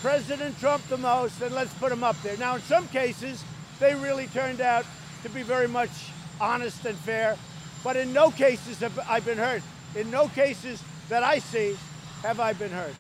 President 0.02 0.60
Trump 0.60 0.88
the 0.88 0.98
most 0.98 1.42
and 1.42 1.54
let's 1.56 1.74
put 1.76 1.90
them 1.90 2.04
up 2.04 2.22
there. 2.22 2.38
Now, 2.38 2.56
in 2.56 2.62
some 2.62 2.88
cases, 2.88 3.44
they 3.80 3.96
really 3.96 4.28
turned 4.28 4.62
out 4.62 4.86
to 5.24 5.30
be 5.30 5.44
very 5.44 5.68
much 5.68 6.12
honest 6.40 6.86
and 6.86 6.98
fair, 6.98 7.38
but 7.84 7.96
in 7.96 8.14
no 8.14 8.32
cases 8.32 8.80
have 8.80 8.98
I 9.10 9.20
been 9.20 9.38
hurt. 9.38 9.64
In 9.96 10.12
no 10.12 10.28
cases 10.28 10.84
that 11.10 11.24
I 11.24 11.40
see 11.40 11.78
have 12.24 12.40
I 12.40 12.54
been 12.54 12.72
hurt. 12.72 12.96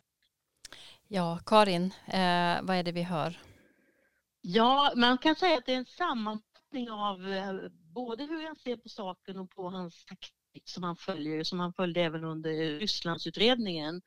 Ja, 1.08 1.40
Karin, 1.46 1.94
eh, 2.08 2.62
vad 2.62 2.78
är 2.78 2.84
det 2.84 2.92
vi 2.92 3.02
hör? 3.02 3.45
Ja, 4.48 4.94
man 4.96 5.18
kan 5.18 5.36
säga 5.36 5.58
att 5.58 5.66
det 5.66 5.74
är 5.74 5.78
en 5.78 5.86
sammanfattning 5.86 6.92
av 6.92 7.34
eh, 7.34 7.56
både 7.94 8.24
hur 8.24 8.46
han 8.46 8.56
ser 8.56 8.78
på 8.78 8.90
saken 8.90 9.38
och 9.38 9.50
på 9.50 9.70
hans 9.70 10.06
taktik 10.06 10.64
som 10.66 10.84
han 10.84 10.96
följer, 10.96 11.44
som 11.44 11.60
han 11.60 11.74
följde 11.74 12.02
även 12.02 12.24
under 12.24 12.80
Rysslandsutredningen. 12.80 14.02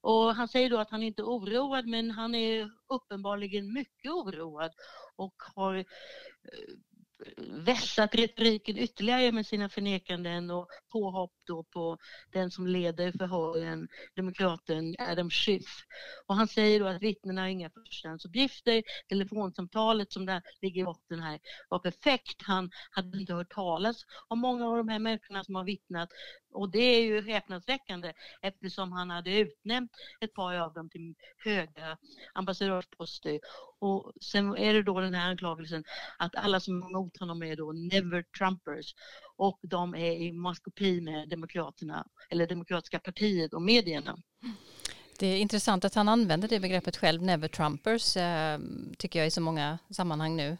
Och 0.00 0.34
han 0.34 0.48
säger 0.48 0.70
då 0.70 0.78
att 0.78 0.90
han 0.90 1.02
inte 1.02 1.22
är 1.22 1.24
oroad 1.24 1.86
men 1.86 2.10
han 2.10 2.34
är 2.34 2.70
uppenbarligen 2.88 3.72
mycket 3.72 4.10
oroad 4.10 4.70
och 5.16 5.34
har 5.54 5.74
eh, 5.74 5.84
vässat 7.36 8.14
retoriken 8.14 8.78
ytterligare 8.78 9.32
med 9.32 9.46
sina 9.46 9.68
förnekanden 9.68 10.50
och 10.50 10.68
påhopp 10.92 11.32
då 11.46 11.64
på 11.64 11.98
den 12.32 12.50
som 12.50 12.66
leder 12.66 13.12
förhören, 13.12 13.88
demokraten 14.16 14.94
Adam 14.98 15.30
Schiff. 15.30 15.84
Och 16.26 16.36
han 16.36 16.48
säger 16.48 16.80
då 16.80 16.86
att 16.86 17.02
vittnena 17.02 17.40
har 17.40 17.48
inga 17.48 17.70
förstahandsuppgifter. 17.70 18.82
Telefonsamtalet 19.08 20.12
som 20.12 20.26
där 20.26 20.42
ligger 20.60 20.80
i 20.80 20.84
botten 20.84 21.20
här 21.20 21.40
var 21.68 21.78
perfekt. 21.78 22.42
Han 22.42 22.70
hade 22.90 23.18
inte 23.20 23.34
hört 23.34 23.50
talas 23.50 24.04
om 24.28 24.38
många 24.38 24.66
av 24.66 24.76
de 24.76 24.88
här 24.88 24.98
människorna 24.98 25.44
som 25.44 25.54
har 25.54 25.64
vittnat 25.64 26.08
och 26.56 26.70
det 26.70 26.78
är 26.78 27.02
ju 27.02 27.28
häpnadsväckande 27.28 28.12
eftersom 28.42 28.92
han 28.92 29.10
hade 29.10 29.38
utnämnt 29.38 29.90
ett 30.20 30.34
par 30.34 30.54
av 30.54 30.72
dem 30.72 30.90
till 30.90 31.14
höga 31.44 31.98
ambassadörsposter. 32.34 33.40
Och 33.78 34.12
sen 34.20 34.56
är 34.56 34.74
det 34.74 34.82
då 34.82 35.00
den 35.00 35.14
här 35.14 35.30
anklagelsen 35.30 35.84
att 36.18 36.36
alla 36.36 36.60
som 36.60 36.82
är 36.82 36.86
emot 36.86 37.16
honom 37.20 37.42
är 37.42 37.56
då 37.56 37.72
never 37.72 38.22
Trumpers 38.38 38.94
och 39.36 39.58
de 39.62 39.94
är 39.94 40.12
i 40.12 40.32
maskopi 40.32 41.00
med 41.00 41.28
Demokraterna 41.28 42.06
eller 42.30 42.46
Demokratiska 42.46 42.98
partiet 42.98 43.54
och 43.54 43.62
medierna. 43.62 44.18
Det 45.18 45.26
är 45.26 45.38
intressant 45.38 45.84
att 45.84 45.94
han 45.94 46.08
använder 46.08 46.48
det 46.48 46.60
begreppet 46.60 46.96
själv, 46.96 47.22
never 47.22 47.48
Trumpers, 47.48 48.16
eh, 48.16 48.58
tycker 48.98 49.18
jag 49.18 49.26
i 49.26 49.30
så 49.30 49.40
många 49.40 49.78
sammanhang 49.90 50.36
nu. 50.36 50.56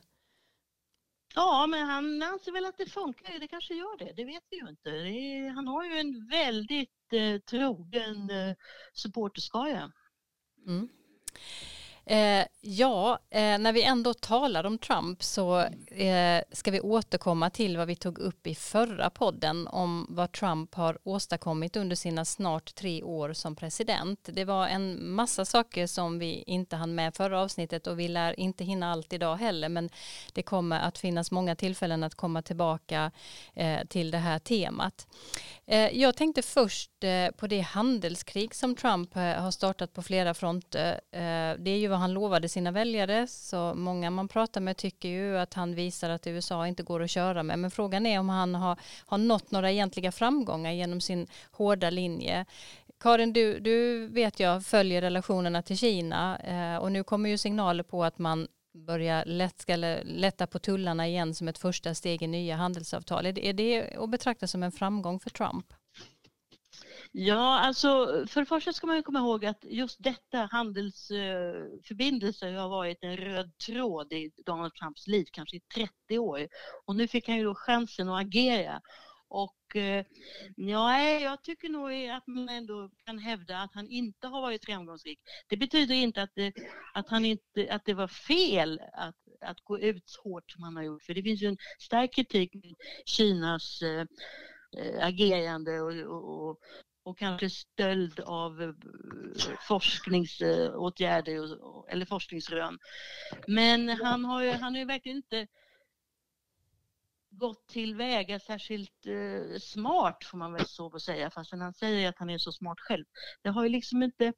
Ja, 1.39 1.67
men 1.67 1.87
han 1.87 2.23
anser 2.23 2.53
väl 2.53 2.65
att 2.65 2.79
det 2.79 2.87
funkar. 2.87 3.39
Det 3.39 3.49
kanske 3.49 3.75
gör 3.75 3.99
det. 3.99 4.13
Det 4.17 4.25
vet 4.25 4.43
vi 4.51 4.57
ju 4.57 4.69
inte. 4.69 4.91
Är, 4.91 5.51
han 5.51 5.67
har 5.67 5.85
ju 5.85 5.99
en 5.99 6.29
väldigt 6.29 7.13
eh, 7.13 7.39
trogen 7.39 8.31
eh, 8.31 8.55
supporterskara. 8.95 9.93
Mm. 10.67 10.89
Eh, 12.09 12.47
ja, 12.61 13.19
eh, 13.31 13.59
när 13.59 13.73
vi 13.73 13.83
ändå 13.83 14.15
talar 14.15 14.67
om 14.67 14.79
Trump 14.79 15.23
så 15.23 15.61
eh, 15.91 16.43
ska 16.53 16.71
vi 16.71 16.81
återkomma 16.81 17.51
till 17.51 17.77
vad 17.77 17.87
vi 17.87 17.97
tog 17.97 18.19
upp 18.19 18.47
i 18.47 18.55
förra 18.55 19.11
podden 19.11 19.67
om 19.67 20.07
vad 20.09 20.33
Trump 20.33 20.75
har 20.75 20.99
åstadkommit 21.05 21.77
under 21.77 21.97
sina 21.97 22.25
snart 22.25 22.75
tre 22.75 23.03
år 23.03 23.33
som 23.33 23.57
president. 23.57 24.29
Det 24.33 24.45
var 24.45 24.69
en 24.69 25.11
massa 25.11 25.45
saker 25.45 25.87
som 25.87 26.19
vi 26.19 26.45
inte 26.47 26.77
hann 26.77 26.95
med 26.95 27.15
förra 27.15 27.41
avsnittet 27.41 27.87
och 27.87 27.99
vi 27.99 28.09
lär 28.09 28.41
inte 28.41 28.65
hinna 28.65 28.93
allt 28.93 29.13
idag 29.13 29.37
heller 29.37 29.69
men 29.69 29.91
det 30.33 30.43
kommer 30.43 30.81
att 30.81 30.99
finnas 30.99 31.31
många 31.31 31.57
tillfällen 31.57 32.03
att 32.03 32.15
komma 32.15 32.43
tillbaka 32.43 33.11
eh, 33.55 33.87
till 33.89 34.11
det 34.11 34.19
här 34.19 34.39
temat. 34.39 35.07
Eh, 35.67 35.99
jag 35.99 36.17
tänkte 36.17 36.43
först 36.43 36.91
eh, 37.05 37.31
på 37.37 37.47
det 37.47 37.61
handelskrig 37.61 38.55
som 38.55 38.77
Trump 38.77 39.17
eh, 39.17 39.23
har 39.23 39.51
startat 39.51 39.93
på 39.93 40.03
flera 40.03 40.35
fronter. 40.35 41.01
Eh, 41.13 41.59
det 41.59 41.71
är 41.71 41.79
ju 41.79 41.96
vad 41.97 42.01
han 42.01 42.13
lovade 42.13 42.49
sina 42.49 42.71
väljare. 42.71 43.27
Så 43.27 43.75
många 43.75 44.11
man 44.11 44.29
pratar 44.29 44.61
med 44.61 44.77
tycker 44.77 45.09
ju 45.09 45.39
att 45.39 45.55
han 45.55 45.75
visar 45.75 46.11
att 46.11 46.27
USA 46.27 46.67
inte 46.67 46.83
går 46.83 47.03
att 47.03 47.11
köra 47.11 47.43
med. 47.43 47.59
Men 47.59 47.71
frågan 47.71 48.07
är 48.07 48.19
om 48.19 48.29
han 48.29 48.55
har, 48.55 48.79
har 49.07 49.19
nått 49.19 49.51
några 49.51 49.71
egentliga 49.71 50.13
framgångar 50.13 50.73
genom 50.73 51.01
sin 51.01 51.27
hårda 51.51 51.91
linje. 51.91 52.45
Karin, 53.01 53.33
du, 53.33 53.61
du 53.61 54.07
vet 54.07 54.41
jag 54.41 54.65
följer 54.65 55.01
relationerna 55.01 55.63
till 55.63 55.79
Kina 55.79 56.39
eh, 56.39 56.83
och 56.83 56.93
nu 56.93 57.05
kommer 57.05 57.31
ju 57.31 57.39
signaler 57.39 57.83
på 57.83 58.05
att 58.05 58.19
man 58.19 58.49
börjar 58.75 59.25
lätt, 59.25 59.61
ska 59.61 59.77
lätta 60.05 60.47
på 60.47 60.59
tullarna 60.59 61.07
igen 61.07 61.35
som 61.35 61.49
ett 61.49 61.59
första 61.59 61.95
steg 61.95 62.23
i 62.23 62.27
nya 62.27 62.57
handelsavtal. 62.57 63.27
Är 63.27 63.33
det, 63.33 63.49
är 63.49 63.53
det 63.53 63.97
att 63.97 64.11
betrakta 64.11 64.47
som 64.47 64.63
en 64.63 64.73
framgång 64.73 65.21
för 65.21 65.31
Trump? 65.31 65.67
Ja, 67.19 67.59
alltså 67.59 67.89
för 68.29 68.41
det 68.41 68.47
första 68.47 68.73
ska 68.73 68.87
man 68.87 68.97
ju 68.97 69.03
komma 69.03 69.19
ihåg 69.19 69.47
att 69.47 69.65
just 69.65 70.03
detta 70.03 70.49
handelsförbindelser 70.53 72.53
eh, 72.53 72.61
har 72.61 72.69
varit 72.69 72.99
en 73.01 73.17
röd 73.17 73.59
tråd 73.59 74.13
i 74.13 74.31
Donald 74.47 74.75
Trumps 74.75 75.07
liv, 75.07 75.27
kanske 75.33 75.57
i 75.57 75.61
30 75.61 76.19
år. 76.19 76.49
Och 76.87 76.97
nu 76.97 77.09
fick 77.09 77.29
han 77.29 77.37
ju 77.37 77.45
då 77.45 77.55
chansen 77.55 78.09
att 78.09 78.21
agera. 78.21 78.81
Och 79.29 79.77
eh, 79.77 80.05
ja, 80.57 81.01
jag 81.01 81.43
tycker 81.43 81.69
nog 81.69 82.11
att 82.11 82.27
man 82.27 82.49
ändå 82.49 82.91
kan 83.07 83.19
hävda 83.19 83.59
att 83.59 83.75
han 83.75 83.89
inte 83.89 84.27
har 84.27 84.43
varit 84.43 84.65
framgångsrik. 84.65 85.19
Det 85.49 85.57
betyder 85.57 85.95
inte 85.95 86.23
att 86.23 86.35
det, 86.35 86.53
att 86.95 87.09
han 87.09 87.25
inte, 87.25 87.69
att 87.71 87.85
det 87.85 87.95
var 87.95 88.09
fel 88.09 88.81
att, 88.93 89.17
att 89.41 89.61
gå 89.61 89.79
ut 89.79 90.03
så 90.07 90.23
hårt 90.23 90.51
som 90.51 90.63
han 90.63 90.77
har 90.77 90.83
gjort. 90.83 91.03
För 91.03 91.15
det 91.15 91.23
finns 91.23 91.43
ju 91.43 91.49
en 91.49 91.59
stark 91.79 92.15
kritik 92.15 92.55
mot 92.55 92.79
Kinas 93.07 93.83
agerande 95.01 95.81
och, 95.81 95.93
och, 95.93 96.49
och 96.49 96.59
och 97.07 97.19
kanske 97.19 97.51
stöld 97.51 98.21
av 98.21 98.63
eh, 98.63 98.73
forskningsåtgärder 99.69 101.35
eh, 101.35 101.93
eller 101.93 102.07
forskningsrön. 102.07 102.79
Men 103.47 103.89
han 103.89 104.25
har 104.25 104.43
ju, 104.43 104.51
han 104.51 104.73
har 104.73 104.79
ju 104.79 104.85
verkligen 104.85 105.17
inte 105.17 105.47
gått 107.31 107.69
tillväga 107.69 108.41
särskilt 108.41 109.07
eh, 109.07 109.59
smart 109.61 110.25
får 110.25 110.39
man 110.39 110.53
väl 110.53 110.67
så 110.67 110.97
att 110.97 111.03
säga 111.03 111.31
fastän 111.31 111.61
han 111.61 111.73
säger 111.73 112.09
att 112.09 112.19
han 112.19 112.31
är 112.31 112.39
så 112.39 112.53
smart 112.53 112.81
själv. 112.81 113.05
Det 113.43 113.49
har 113.49 113.63
ju 113.63 113.69
liksom 113.69 114.03
inte, 114.03 114.33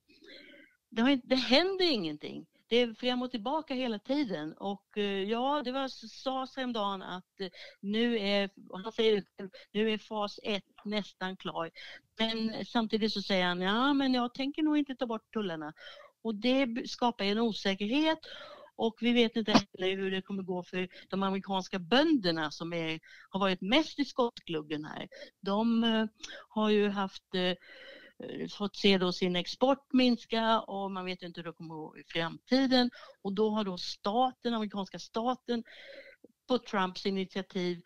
det, 0.89 1.03
har 1.03 1.09
inte, 1.09 1.27
det 1.27 1.37
händer 1.37 1.93
ingenting. 1.93 2.47
Det 2.69 2.77
är 2.77 2.95
fram 2.95 3.23
och 3.23 3.31
tillbaka 3.31 3.75
hela 3.75 3.99
tiden 3.99 4.53
och 4.53 4.99
eh, 4.99 5.23
ja, 5.23 5.63
det 5.65 5.73
var, 5.73 5.89
sades 5.89 6.57
häromdagen 6.57 7.03
att 7.03 7.41
eh, 7.41 7.49
nu 7.81 8.19
är, 8.19 8.51
han 8.83 8.93
säger 8.93 9.25
nu 9.73 9.91
är 9.91 9.99
fas 9.99 10.41
1 10.43 10.65
nästan 10.85 11.37
klar. 11.37 11.71
Men 12.19 12.65
samtidigt 12.65 13.13
så 13.13 13.23
säger 13.23 13.45
han, 13.45 13.61
ja 13.61 13.95
men 13.95 14.15
jag 14.15 14.35
tänker 14.35 14.63
nog 14.63 14.79
inte 14.79 14.95
ta 14.95 15.07
bort 15.07 15.33
tullarna. 15.33 15.73
Och 16.23 16.35
det 16.35 16.91
skapar 16.91 17.25
en 17.25 17.39
osäkerhet 17.39 18.19
och 18.77 18.97
vi 19.01 19.13
vet 19.13 19.37
inte 19.37 19.53
heller 19.53 19.97
hur 19.97 20.11
det 20.11 20.23
kommer 20.23 20.43
gå 20.43 20.63
för 20.63 20.89
de 21.09 21.23
amerikanska 21.23 21.79
bönderna 21.79 22.51
som 22.51 22.73
är, 22.73 23.01
har 23.31 23.41
varit 23.41 23.61
mest 23.61 23.99
i 23.99 24.05
skottgluggen 24.05 24.85
här. 24.85 25.09
De 25.41 25.85
eh, 25.85 26.07
har 26.49 26.71
ju 26.71 26.89
haft 26.89 27.35
Eh, 28.25 28.49
fått 28.49 28.77
se 28.77 28.99
då 28.99 29.13
sin 29.13 29.37
export 29.37 29.93
minska 29.93 30.61
och 30.61 30.91
man 30.91 31.05
vet 31.05 31.23
inte 31.23 31.41
hur 31.41 31.45
det 31.45 31.53
kommer 31.53 31.75
att 31.75 31.93
gå 31.93 31.99
i 31.99 32.05
framtiden. 32.07 32.91
Och 33.23 33.33
då 33.33 33.51
har 33.51 33.65
då 33.65 33.79
staten, 33.79 34.55
amerikanska 34.55 34.99
staten 34.99 35.65
på 36.49 36.59
Trumps 36.59 37.07
initiativ 37.07 37.83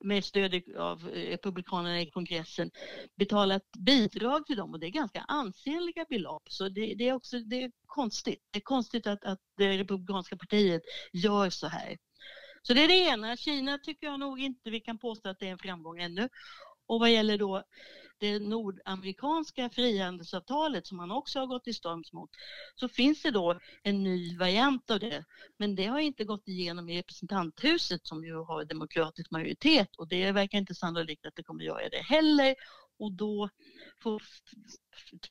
med 0.00 0.24
stöd 0.24 0.62
av 0.76 1.08
eh, 1.08 1.30
republikanerna 1.30 2.00
i 2.00 2.10
kongressen 2.10 2.70
betalat 3.16 3.62
bidrag 3.78 4.46
till 4.46 4.56
dem 4.56 4.72
och 4.72 4.80
det 4.80 4.86
är 4.86 4.90
ganska 4.90 5.20
ansenliga 5.20 6.04
belopp. 6.08 6.42
Så 6.50 6.68
det, 6.68 6.94
det 6.94 7.08
är 7.08 7.12
också 7.12 7.38
det 7.38 7.62
är 7.62 7.72
konstigt. 7.86 8.42
Det 8.50 8.58
är 8.58 8.62
konstigt 8.62 9.06
att, 9.06 9.24
att 9.24 9.40
det 9.56 9.78
republikanska 9.78 10.36
partiet 10.36 10.82
gör 11.12 11.50
så 11.50 11.66
här. 11.66 11.98
Så 12.62 12.74
det 12.74 12.84
är 12.84 12.88
det 12.88 12.98
ena. 12.98 13.36
Kina 13.36 13.78
tycker 13.78 14.06
jag 14.06 14.20
nog 14.20 14.40
inte 14.40 14.70
vi 14.70 14.80
kan 14.80 14.98
påstå 14.98 15.28
att 15.28 15.38
det 15.38 15.46
är 15.46 15.52
en 15.52 15.58
framgång 15.58 15.98
ännu. 16.00 16.28
Och 16.86 17.00
vad 17.00 17.12
gäller 17.12 17.38
då 17.38 17.64
det 18.20 18.38
nordamerikanska 18.38 19.70
frihandelsavtalet 19.70 20.86
som 20.86 20.96
man 20.96 21.10
också 21.10 21.38
har 21.38 21.46
gått 21.46 21.68
i 21.68 21.74
storms 21.74 22.12
mot 22.12 22.30
så 22.74 22.88
finns 22.88 23.22
det 23.22 23.30
då 23.30 23.60
en 23.82 24.02
ny 24.02 24.36
variant 24.36 24.90
av 24.90 25.00
det. 25.00 25.24
Men 25.56 25.74
det 25.74 25.86
har 25.86 25.98
inte 25.98 26.24
gått 26.24 26.48
igenom 26.48 26.88
i 26.88 26.98
representanthuset 26.98 28.06
som 28.06 28.24
ju 28.24 28.34
har 28.34 28.64
demokratisk 28.64 29.30
majoritet 29.30 29.96
och 29.96 30.08
det 30.08 30.32
verkar 30.32 30.58
inte 30.58 30.74
sannolikt 30.74 31.26
att 31.26 31.36
det 31.36 31.42
kommer 31.42 31.64
göra 31.64 31.88
det 31.88 32.02
heller. 32.02 32.54
Och 32.98 33.12
då 33.12 33.48
får 34.02 34.22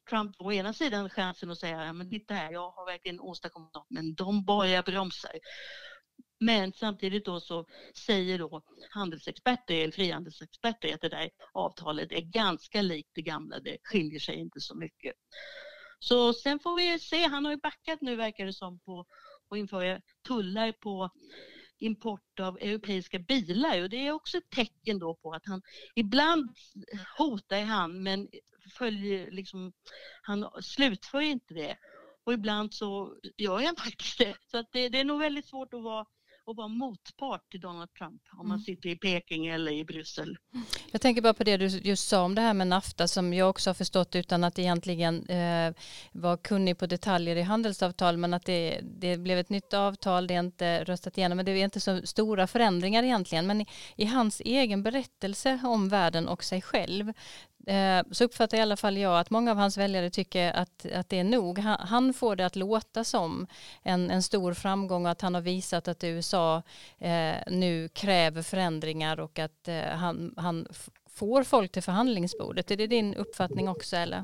Trump 0.10 0.36
å 0.40 0.52
ena 0.52 0.74
sidan 0.74 1.10
chansen 1.10 1.52
att 1.52 1.60
säga, 1.60 1.94
men 1.94 2.10
titta 2.10 2.34
här, 2.34 2.52
jag 2.52 2.72
har 2.72 2.86
verkligen 2.86 3.20
åstadkommit 3.20 3.74
något, 3.74 3.90
men 3.90 4.16
de 4.16 4.46
bara 4.46 4.82
bromsar. 4.82 5.32
Men 6.40 6.74
samtidigt 6.74 7.26
då 7.26 7.40
så 7.40 7.66
säger 8.06 8.40
då 8.40 8.62
handelsexperter, 8.90 9.74
eller 9.74 9.92
frihandelsexperter, 9.92 10.94
att 10.94 11.02
det 11.02 11.10
där 11.10 11.30
avtalet 11.54 12.12
är 12.12 12.22
ganska 12.22 12.82
likt 12.82 13.10
det 13.14 13.22
gamla, 13.22 13.60
det 13.60 13.78
skiljer 13.84 14.20
sig 14.20 14.36
inte 14.36 14.60
så 14.60 14.76
mycket. 14.76 15.14
Så 16.00 16.34
sen 16.34 16.60
får 16.60 16.78
vi 16.78 17.00
se, 17.00 17.28
han 17.28 17.46
har 17.46 17.52
ju 17.52 17.58
backat 17.58 18.02
nu 18.02 18.16
verkar 18.16 18.46
det 18.46 18.54
som 18.54 18.80
på 18.80 19.06
att 19.50 19.58
införa 19.58 20.02
tullar 20.28 20.72
på 20.72 21.10
import 21.80 22.40
av 22.40 22.58
europeiska 22.58 23.20
bilar 23.20 23.82
och 23.82 23.90
det 23.90 24.08
är 24.08 24.12
också 24.12 24.38
ett 24.38 24.50
tecken 24.50 25.00
då 25.00 25.16
på 25.16 25.34
att 25.34 25.46
han 25.46 25.62
ibland 25.96 26.50
hotar 27.18 27.62
han 27.62 28.04
men 28.04 28.28
följer 28.78 29.32
liksom, 29.32 29.74
han 30.22 30.50
slutför 30.62 31.22
inte 31.22 31.54
det 31.54 31.78
och 32.24 32.34
ibland 32.34 32.74
så 32.74 33.18
gör 33.38 33.66
han 33.66 33.76
faktiskt 33.76 34.18
det. 34.18 34.36
Så 34.52 34.58
att 34.58 34.72
det, 34.72 34.90
det 34.90 35.00
är 35.00 35.06
nog 35.06 35.20
väldigt 35.20 35.48
svårt 35.48 35.74
att 35.74 35.84
vara 35.84 36.06
och 36.48 36.56
vara 36.56 36.68
motpart 36.68 37.52
till 37.52 37.60
Donald 37.60 37.94
Trump 37.94 38.22
om 38.32 38.48
man 38.48 38.58
mm. 38.58 38.64
sitter 38.66 38.90
i 38.90 38.96
Peking 38.96 39.48
eller 39.48 39.72
i 39.72 39.86
Bryssel. 39.86 40.38
Jag 40.92 41.02
tänker 41.02 41.22
bara 41.22 41.34
på 41.34 41.44
det 41.44 41.58
du 41.58 41.68
just 41.68 42.08
sa 42.08 42.24
om 42.24 42.36
det 42.36 42.42
här 42.42 42.54
med 42.54 42.68
NAFTA 42.68 43.08
som 43.08 43.34
jag 43.34 43.50
också 43.50 43.70
har 43.70 43.74
förstått 43.76 44.16
utan 44.16 44.44
att 44.44 44.60
egentligen 44.60 45.30
eh, 45.30 45.74
vara 46.12 46.38
kunnig 46.38 46.78
på 46.78 46.86
detaljer 46.86 47.36
i 47.36 47.42
handelsavtal 47.42 48.18
men 48.18 48.34
att 48.34 48.46
det, 48.46 48.80
det 48.84 49.18
blev 49.18 49.40
ett 49.40 49.50
nytt 49.50 49.74
avtal, 49.74 50.28
det 50.28 50.34
är 50.34 50.40
inte 50.40 50.84
röstat 50.84 51.18
igenom 51.18 51.36
men 51.36 51.46
det 51.46 51.52
är 51.52 51.64
inte 51.64 51.80
så 51.80 52.02
stora 52.04 52.48
förändringar 52.48 53.04
egentligen 53.04 53.48
men 53.48 53.62
i, 53.62 53.66
i 53.96 54.06
hans 54.06 54.42
egen 54.46 54.84
berättelse 54.84 55.60
om 55.64 55.90
världen 55.90 56.28
och 56.28 56.44
sig 56.44 56.62
själv 56.62 57.14
Eh, 57.68 58.04
så 58.12 58.24
uppfattar 58.24 58.58
i 58.58 58.62
alla 58.62 58.78
fall 58.78 58.98
jag 58.98 59.20
att 59.20 59.30
många 59.30 59.52
av 59.52 59.58
hans 59.58 59.78
väljare 59.78 60.10
tycker 60.10 60.52
att, 60.52 60.86
att 60.86 61.10
det 61.10 61.20
är 61.20 61.24
nog. 61.24 61.60
Han, 61.60 61.80
han 61.80 62.14
får 62.14 62.36
det 62.36 62.46
att 62.46 62.56
låta 62.56 63.04
som 63.04 63.48
en, 63.84 64.12
en 64.12 64.24
stor 64.24 64.54
framgång 64.54 65.06
och 65.06 65.12
att 65.12 65.22
han 65.22 65.34
har 65.34 65.42
visat 65.42 65.88
att 65.88 66.04
USA 66.04 66.64
eh, 66.98 67.36
nu 67.48 67.90
kräver 67.90 68.42
förändringar 68.42 69.20
och 69.20 69.40
att 69.40 69.68
eh, 69.68 69.84
han, 69.84 70.34
han 70.38 70.68
får 71.10 71.44
folk 71.44 71.72
till 71.72 71.84
förhandlingsbordet. 71.84 72.72
Är 72.72 72.78
det 72.78 72.88
din 72.88 73.16
uppfattning 73.16 73.70
också 73.70 73.96
eller? 73.96 74.24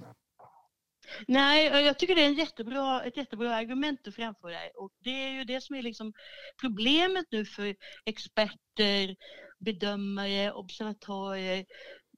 Nej, 1.28 1.66
jag 1.66 2.00
tycker 2.00 2.16
det 2.16 2.22
är 2.22 2.28
en 2.28 2.34
jättebra, 2.34 3.04
ett 3.04 3.18
jättebra 3.18 3.56
argument 3.56 4.00
du 4.04 4.12
framför 4.12 4.50
dig. 4.50 4.72
och 4.76 4.92
det 5.00 5.10
är 5.10 5.30
ju 5.30 5.44
det 5.44 5.62
som 5.62 5.76
är 5.76 5.82
liksom 5.82 6.14
problemet 6.62 7.26
nu 7.32 7.46
för 7.46 7.76
experter, 8.06 9.16
bedömare, 9.60 10.52
observatörer 10.52 11.66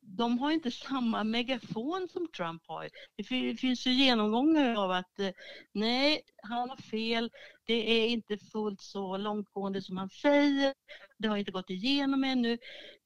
de 0.07 0.39
har 0.39 0.51
inte 0.51 0.71
samma 0.71 1.23
megafon 1.23 2.07
som 2.11 2.27
Trump 2.27 2.61
har. 2.67 2.89
Det 3.15 3.23
finns 3.59 3.87
ju 3.87 3.91
genomgångar 3.91 4.75
av 4.75 4.91
att 4.91 5.19
eh, 5.19 5.29
nej, 5.71 6.21
han 6.43 6.69
har 6.69 6.77
fel, 6.77 7.31
det 7.65 7.91
är 8.03 8.07
inte 8.07 8.37
fullt 8.37 8.81
så 8.81 9.17
långtgående 9.17 9.81
som 9.81 9.97
han 9.97 10.09
säger, 10.09 10.73
det 11.17 11.27
har 11.27 11.37
inte 11.37 11.51
gått 11.51 11.69
igenom 11.69 12.23
ännu, 12.23 12.57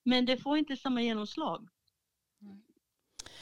men 0.04 0.26
det 0.26 0.38
får 0.38 0.58
inte 0.58 0.78
samma 0.78 1.02
genomslag. 1.02 1.70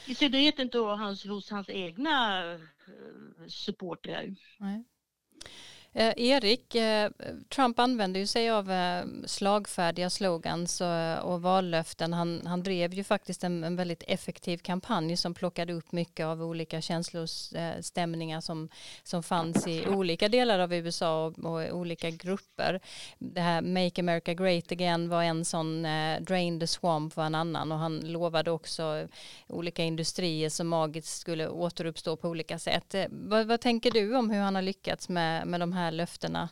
I 0.08 0.16
synnerhet 0.16 0.60
inte 0.60 0.78
hos, 0.78 1.26
hos 1.26 1.50
hans 1.52 1.70
egna 1.70 2.44
eh, 2.54 3.48
supportrar. 3.48 4.36
Nej. 4.60 4.84
Eh, 5.98 6.14
Erik, 6.18 6.76
eh, 6.76 7.12
Trump 7.50 7.80
använde 7.80 8.20
ju 8.20 8.28
sig 8.28 8.50
av 8.50 8.72
eh, 8.72 9.06
slagfärdiga 9.26 10.10
slogans 10.10 10.82
och, 10.82 10.88
eh, 10.88 11.20
och 11.20 11.42
vallöften. 11.42 12.14
Han, 12.14 12.42
han 12.46 12.64
drev 12.64 12.94
ju 12.94 13.04
faktiskt 13.04 13.44
en, 13.44 13.64
en, 13.64 13.76
väldigt 13.76 14.04
effektiv 14.08 14.58
kampanj 14.58 15.18
som 15.18 15.34
plockade 15.34 15.74
upp 15.74 15.92
mycket 15.92 16.26
av 16.26 16.44
olika 16.44 16.82
känslostämningar 16.82 18.42
som, 18.42 18.70
som 19.04 19.24
fanns 19.24 19.68
i 19.68 19.88
olika 19.88 20.30
delar 20.30 20.60
av 20.60 20.74
USA 20.74 21.26
och, 21.26 21.46
och 21.46 21.78
olika 21.78 22.10
grupper. 22.10 22.80
Det 23.20 23.42
här 23.42 23.62
Make 23.62 24.02
America 24.02 24.34
Great 24.34 24.72
Again 24.72 25.10
var 25.10 25.24
en 25.24 25.46
sån, 25.46 25.86
eh, 25.86 26.22
Drain 26.22 26.60
the 26.60 26.68
Swamp 26.68 27.16
var 27.16 27.26
en 27.26 27.36
annan 27.36 27.72
och 27.72 27.78
han 27.78 28.00
lovade 28.00 28.52
också 28.52 29.08
olika 29.48 29.84
industrier 29.84 30.50
som 30.50 30.68
magiskt 30.68 31.20
skulle 31.20 31.48
återuppstå 31.48 32.16
på 32.16 32.30
olika 32.30 32.60
sätt. 32.60 32.96
Eh, 32.96 33.06
vad, 33.10 33.48
vad 33.48 33.62
tänker 33.62 33.92
du 33.92 34.16
om 34.16 34.30
hur 34.30 34.40
han 34.40 34.56
har 34.56 34.62
lyckats 34.62 35.10
med, 35.10 35.48
med 35.48 35.60
de 35.60 35.74
här 35.74 35.87
här 35.88 35.92
löftena? 35.92 36.50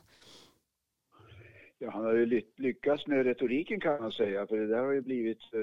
Ja, 1.80 1.92
han 1.92 2.06
har 2.06 2.14
ju 2.14 2.44
lyckats 2.56 3.08
med 3.08 3.26
retoriken 3.26 3.80
kan 3.80 4.02
man 4.02 4.12
säga, 4.12 4.48
för 4.48 4.58
det 4.58 4.68
där 4.68 4.84
har 4.84 4.92
ju 4.92 5.02
blivit 5.02 5.40
eh, 5.54 5.60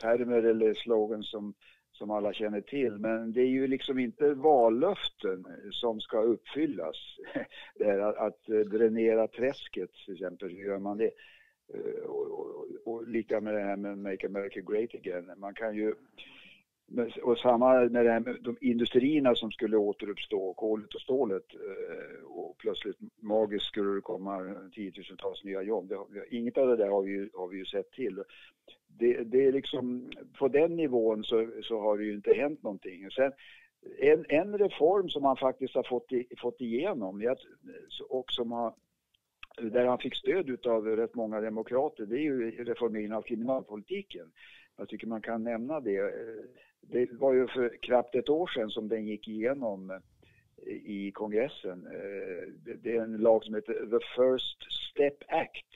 termer 0.00 0.42
eller 0.42 0.74
slogan 0.74 1.22
som, 1.22 1.54
som 1.92 2.10
alla 2.10 2.32
känner 2.32 2.60
till. 2.60 2.92
Men 2.92 3.32
det 3.32 3.40
är 3.40 3.46
ju 3.46 3.66
liksom 3.66 3.98
inte 3.98 4.34
vallöften 4.34 5.46
som 5.70 6.00
ska 6.00 6.20
uppfyllas. 6.20 6.96
Det 7.78 7.84
är 7.84 8.26
att 8.26 8.48
eh, 8.48 8.58
dränera 8.58 9.28
träsket 9.28 9.90
till 10.04 10.14
exempel, 10.14 10.50
hur 10.50 10.64
gör 10.66 10.78
man 10.78 10.98
det? 10.98 11.10
Eh, 11.74 12.04
och, 12.04 12.26
och, 12.30 12.66
och 12.84 13.08
lika 13.08 13.40
med 13.40 13.54
det 13.54 13.60
här 13.60 13.76
med 13.76 13.98
Make 13.98 14.26
America 14.26 14.60
Great 14.60 14.94
Again. 14.94 15.30
Man 15.36 15.54
kan 15.54 15.76
ju 15.76 15.94
och 17.22 17.38
samma 17.38 17.74
med, 17.74 18.04
det 18.04 18.12
här 18.12 18.20
med 18.20 18.36
de 18.40 18.56
industrierna 18.60 19.34
som 19.34 19.50
skulle 19.50 19.76
återuppstå, 19.76 20.54
kolet 20.54 20.94
och 20.94 21.00
stålet. 21.00 21.46
Eh, 21.54 22.24
och 22.24 22.58
plötsligt 22.58 22.96
magiskt 23.20 23.66
skulle 23.66 23.94
det 23.94 24.00
komma 24.00 24.54
tiotusentals 24.74 25.44
nya 25.44 25.62
jobb. 25.62 25.88
Det, 25.88 26.36
inget 26.36 26.58
av 26.58 26.68
det 26.68 26.76
där 26.76 26.88
har 26.88 27.02
vi 27.02 27.10
ju, 27.10 27.30
har 27.34 27.48
vi 27.48 27.58
ju 27.58 27.64
sett 27.64 27.90
till. 27.90 28.22
Det, 28.98 29.24
det 29.24 29.46
är 29.46 29.52
liksom, 29.52 30.10
på 30.38 30.48
den 30.48 30.76
nivån 30.76 31.24
så, 31.24 31.50
så 31.62 31.80
har 31.80 31.98
det 31.98 32.04
ju 32.04 32.14
inte 32.14 32.34
hänt 32.34 32.62
någonting. 32.62 33.10
Sen, 33.10 33.32
en, 33.98 34.24
en 34.28 34.58
reform 34.58 35.08
som 35.08 35.24
han 35.24 35.36
faktiskt 35.36 35.74
har 35.74 35.82
fått, 35.82 36.12
i, 36.12 36.26
fått 36.38 36.60
igenom 36.60 37.36
och 38.08 38.32
som 38.32 38.52
har 38.52 38.74
där 39.60 39.86
han 39.86 39.98
fick 39.98 40.14
stöd 40.14 40.66
av 40.66 40.86
rätt 40.86 41.14
många 41.14 41.40
demokrater, 41.40 42.06
det 42.06 42.16
är 42.16 42.22
ju 42.22 42.64
reformeringen 42.64 43.12
av 43.12 43.22
kriminalpolitiken. 43.22 44.32
Jag 44.76 44.88
tycker 44.88 45.06
man 45.06 45.22
kan 45.22 45.44
nämna 45.44 45.80
det. 45.80 46.14
Det 46.82 47.12
var 47.12 47.32
ju 47.32 47.46
för 47.46 47.76
knappt 47.82 48.14
ett 48.14 48.28
år 48.28 48.46
sedan 48.46 48.70
som 48.70 48.88
den 48.88 49.06
gick 49.06 49.28
igenom 49.28 49.90
eh, 49.90 50.72
i 50.72 51.12
kongressen. 51.14 51.86
Eh, 51.86 52.74
det 52.82 52.96
är 52.96 53.02
en 53.02 53.16
lag 53.16 53.44
som 53.44 53.54
heter 53.54 53.72
The 53.72 54.06
First 54.16 54.72
Step 54.90 55.16
Act. 55.28 55.66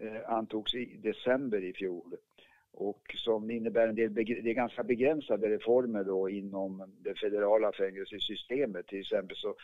Eh, 0.00 0.30
antogs 0.30 0.74
i 0.74 0.96
december 1.02 1.64
i 1.64 1.72
fjol 1.72 2.16
och 2.76 3.14
som 3.14 3.50
innebär 3.50 3.88
en 3.88 3.94
del, 3.94 4.14
det 4.14 4.20
är 4.20 4.54
ganska 4.54 4.82
begränsade 4.82 5.48
reformer 5.48 6.04
då 6.04 6.28
inom 6.28 6.92
det 6.98 7.14
federala 7.14 7.72
fängelsesystemet. 7.72 8.86
Till 8.86 9.00
exempel 9.00 9.36
så 9.36 9.54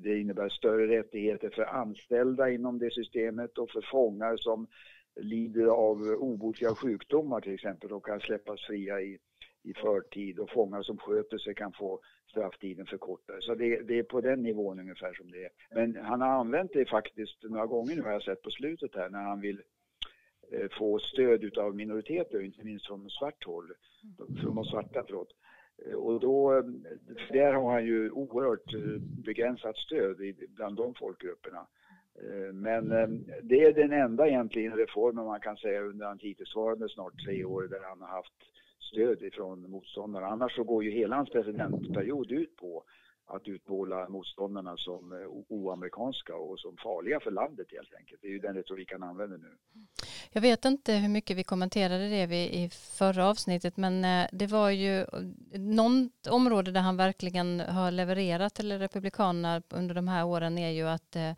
det 0.00 0.18
innebär 0.18 0.48
större 0.48 0.98
rättigheter 0.98 1.50
för 1.50 1.62
anställda 1.62 2.50
inom 2.50 2.78
det 2.78 2.92
systemet 2.92 3.58
och 3.58 3.70
för 3.70 3.80
fångar 3.90 4.36
som 4.36 4.66
lider 5.20 5.66
av 5.66 6.02
obotliga 6.02 6.74
sjukdomar 6.74 7.40
till 7.40 7.54
exempel 7.54 7.92
och 7.92 8.06
kan 8.06 8.20
släppas 8.20 8.60
fria 8.60 9.00
i 9.00 9.18
i 9.62 9.74
förtid 9.74 10.38
och 10.38 10.50
fångar 10.50 10.82
som 10.82 10.98
sköter 10.98 11.38
sig 11.38 11.54
kan 11.54 11.72
få 11.72 12.00
strafftiden 12.30 12.86
förkortad. 12.86 13.42
Så 13.42 13.54
det, 13.54 13.82
det, 13.82 13.98
är 13.98 14.02
på 14.02 14.20
den 14.20 14.42
nivån 14.42 14.80
ungefär 14.80 15.14
som 15.14 15.30
det 15.30 15.44
är. 15.44 15.50
Men 15.74 15.96
han 15.96 16.20
har 16.20 16.28
använt 16.28 16.72
det 16.72 16.88
faktiskt 16.88 17.42
några 17.42 17.66
gånger 17.66 17.96
nu 17.96 18.02
har 18.02 18.12
jag 18.12 18.22
sett 18.22 18.42
på 18.42 18.50
slutet 18.50 18.94
här 18.94 19.10
när 19.10 19.22
han 19.22 19.40
vill 19.40 19.62
eh, 20.52 20.68
få 20.78 20.98
stöd 20.98 21.44
utav 21.44 21.76
minoriteter, 21.76 22.40
inte 22.40 22.64
minst 22.64 22.86
från 22.86 23.10
svart 23.10 23.44
håll, 23.44 23.72
från 24.42 24.54
de 24.54 24.64
svarta 24.64 25.04
förlåt. 25.06 25.32
Eh, 25.86 25.94
och 25.94 26.20
då, 26.20 26.56
eh, 26.56 26.64
där 27.32 27.52
har 27.52 27.72
han 27.72 27.84
ju 27.84 28.10
oerhört 28.10 28.74
eh, 28.74 29.00
begränsat 29.24 29.76
stöd 29.76 30.16
bland 30.48 30.76
de 30.76 30.94
folkgrupperna. 30.94 31.66
Men 32.52 32.88
det 33.42 33.64
är 33.64 33.72
den 33.72 33.92
enda 33.92 34.28
egentligen 34.28 34.76
reformen 34.76 35.24
man 35.24 35.40
kan 35.40 35.56
säga 35.56 35.80
under 35.80 36.06
hans 36.06 36.22
hittillsvarande 36.22 36.88
snart 36.88 37.12
tre 37.26 37.44
år 37.44 37.62
där 37.62 37.80
han 37.88 38.00
har 38.00 38.08
haft 38.08 38.32
stöd 38.92 39.22
ifrån 39.22 39.70
motståndarna. 39.70 40.26
Annars 40.26 40.56
så 40.56 40.64
går 40.64 40.84
ju 40.84 40.90
hela 40.90 41.16
hans 41.16 41.30
presidentperiod 41.30 42.32
ut 42.32 42.56
på 42.56 42.84
att 43.26 43.48
utmåla 43.48 44.08
motståndarna 44.08 44.76
som 44.76 45.12
eh, 45.12 45.28
oamerikanska 45.48 46.36
och 46.36 46.58
som 46.60 46.76
farliga 46.76 47.20
för 47.20 47.30
landet 47.30 47.66
helt 47.72 47.94
enkelt. 47.94 48.22
Det 48.22 48.28
är 48.28 48.32
ju 48.32 48.38
den 48.38 48.54
retorik 48.54 48.92
han 48.92 49.02
använder 49.02 49.38
nu. 49.38 49.56
Jag 50.32 50.40
vet 50.40 50.64
inte 50.64 50.92
hur 50.92 51.08
mycket 51.08 51.36
vi 51.36 51.44
kommenterade 51.44 52.08
det 52.08 52.34
i 52.34 52.70
förra 52.70 53.26
avsnittet 53.26 53.76
men 53.76 54.04
eh, 54.04 54.28
det 54.32 54.46
var 54.46 54.70
ju 54.70 55.06
något 55.52 56.26
område 56.26 56.70
där 56.70 56.80
han 56.80 56.96
verkligen 56.96 57.60
har 57.60 57.90
levererat 57.90 58.54
till 58.54 58.78
republikanerna 58.78 59.62
under 59.68 59.94
de 59.94 60.08
här 60.08 60.24
åren 60.24 60.58
är 60.58 60.70
ju 60.70 60.88
att 60.88 61.16
eh, 61.16 61.30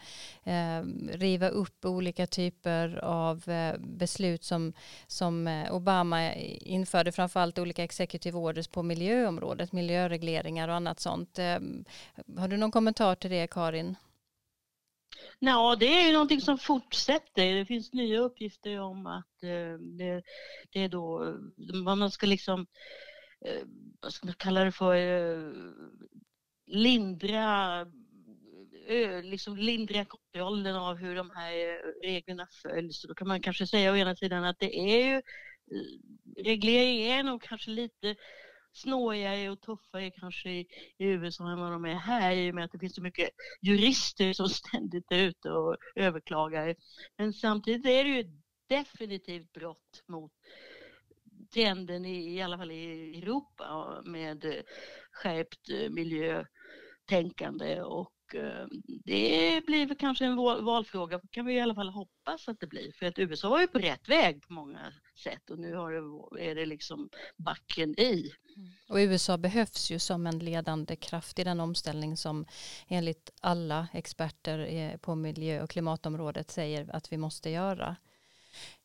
eh 0.45 0.85
riva 1.13 1.49
upp 1.49 1.85
olika 1.85 2.27
typer 2.27 3.05
av 3.05 3.49
eh, 3.49 3.79
beslut 3.79 4.45
som, 4.45 4.73
som 5.07 5.47
eh, 5.47 5.75
Obama 5.75 6.35
införde 6.35 7.13
framförallt 7.13 7.59
olika 7.59 7.85
executive 7.85 8.39
orders 8.39 8.69
på 8.69 8.83
miljöområdet, 8.83 9.73
miljöregleringar 9.73 10.69
och 10.69 10.75
annat 10.75 11.01
sånt. 11.01 11.39
Har 12.39 12.49
du 12.49 12.57
någon 12.57 12.71
kommentar 12.71 13.15
till 13.15 13.31
det 13.31 13.47
Karin? 13.47 13.97
Ja, 15.39 15.77
det 15.81 15.87
är 15.87 16.07
ju 16.07 16.13
någonting 16.13 16.41
som 16.41 16.59
fortsätter. 16.59 17.55
Det 17.55 17.67
finns 17.67 17.93
nya 17.93 18.19
uppgifter 18.19 18.81
om 18.81 19.07
att 19.07 19.43
eh, 19.43 19.79
det, 19.79 20.23
det 20.71 20.81
är 20.81 20.89
då 20.89 21.37
vad 21.85 21.99
man 21.99 22.11
ska 22.11 22.27
liksom, 22.27 22.67
eh, 23.45 23.67
vad 24.01 24.13
ska 24.13 24.27
man 24.27 24.35
kalla 24.39 24.65
det 24.65 24.73
för, 24.73 24.95
eh, 24.97 25.53
lindra 26.67 27.81
eh, 28.89 29.23
liksom 29.23 29.57
lindra 29.57 30.05
kontrollen 30.05 30.77
av 30.77 30.97
hur 30.97 31.17
de 31.17 31.31
här 31.31 31.53
eh, 31.53 32.09
reglerna 32.09 32.47
följs. 32.63 33.03
Då 33.03 33.15
kan 33.15 33.29
man 33.29 33.43
kanske 33.43 33.67
säga 33.67 33.93
å 33.93 33.97
ena 33.97 34.17
sidan 34.17 34.45
att 34.45 34.59
det 34.59 34.79
är 34.79 35.07
ju 35.07 35.23
reglering 36.37 37.03
är 37.03 37.23
nog 37.23 37.43
kanske 37.43 37.71
lite 37.71 38.17
snårigare 38.73 39.51
och 39.51 39.61
tuffare 39.61 40.11
kanske 40.11 40.51
i, 40.51 40.67
i 40.99 41.07
USA 41.07 41.51
än 41.51 41.61
vad 41.61 41.73
de 41.73 41.85
är 41.85 41.95
här 41.95 42.33
i 42.33 42.51
och 42.51 42.55
med 42.55 42.65
att 42.65 42.73
det 42.73 42.79
finns 42.79 42.95
så 42.95 43.03
mycket 43.03 43.31
jurister 43.63 44.33
som 44.33 44.49
ständigt 44.49 45.13
är 45.13 45.19
ute 45.19 45.51
och 45.51 45.77
överklagar. 45.95 46.77
Men 47.17 47.33
samtidigt 47.33 47.87
är 47.87 48.05
det 48.05 48.11
ju 48.11 48.41
definitivt 48.69 49.53
brott 49.53 50.03
mot 50.09 50.33
trenden 51.55 52.05
i, 52.05 52.37
i 52.37 52.43
alla 52.43 52.59
fall 52.59 52.71
i 52.71 53.19
Europa 53.19 54.03
med 54.05 54.63
skärpt 55.13 55.71
eh, 55.71 55.91
miljötänkande 55.91 57.83
och 57.83 58.13
det 59.05 59.67
blir 59.67 59.87
väl 59.87 59.97
kanske 59.97 60.25
en 60.25 60.37
valfråga, 60.37 61.21
kan 61.31 61.47
vi 61.47 61.55
i 61.55 61.61
alla 61.61 61.75
fall 61.75 61.89
hoppas 61.89 62.49
att 62.49 62.61
det 62.61 62.67
blir. 62.67 62.93
För 62.93 63.07
att 63.07 63.19
USA 63.19 63.49
var 63.49 63.61
ju 63.61 63.67
på 63.67 63.79
rätt 63.79 64.09
väg 64.09 64.43
på 64.43 64.53
många 64.53 64.93
sätt 65.23 65.51
och 65.51 65.59
nu 65.59 65.71
det, 65.71 66.51
är 66.51 66.55
det 66.55 66.67
liksom 66.67 67.09
backen 67.37 68.01
i. 68.01 68.33
Och 68.89 68.97
USA 68.97 69.39
behövs 69.39 69.91
ju 69.91 69.99
som 69.99 70.27
en 70.27 70.39
ledande 70.39 70.97
kraft 70.97 71.39
i 71.39 71.45
den 71.45 71.61
omställning 71.61 72.17
som 72.17 72.47
enligt 72.89 73.31
alla 73.41 73.89
experter 73.93 74.97
på 74.99 75.15
miljö 75.15 75.63
och 75.63 75.71
klimatområdet 75.71 76.51
säger 76.51 76.97
att 76.97 77.13
vi 77.13 77.17
måste 77.17 77.51
göra. 77.51 77.97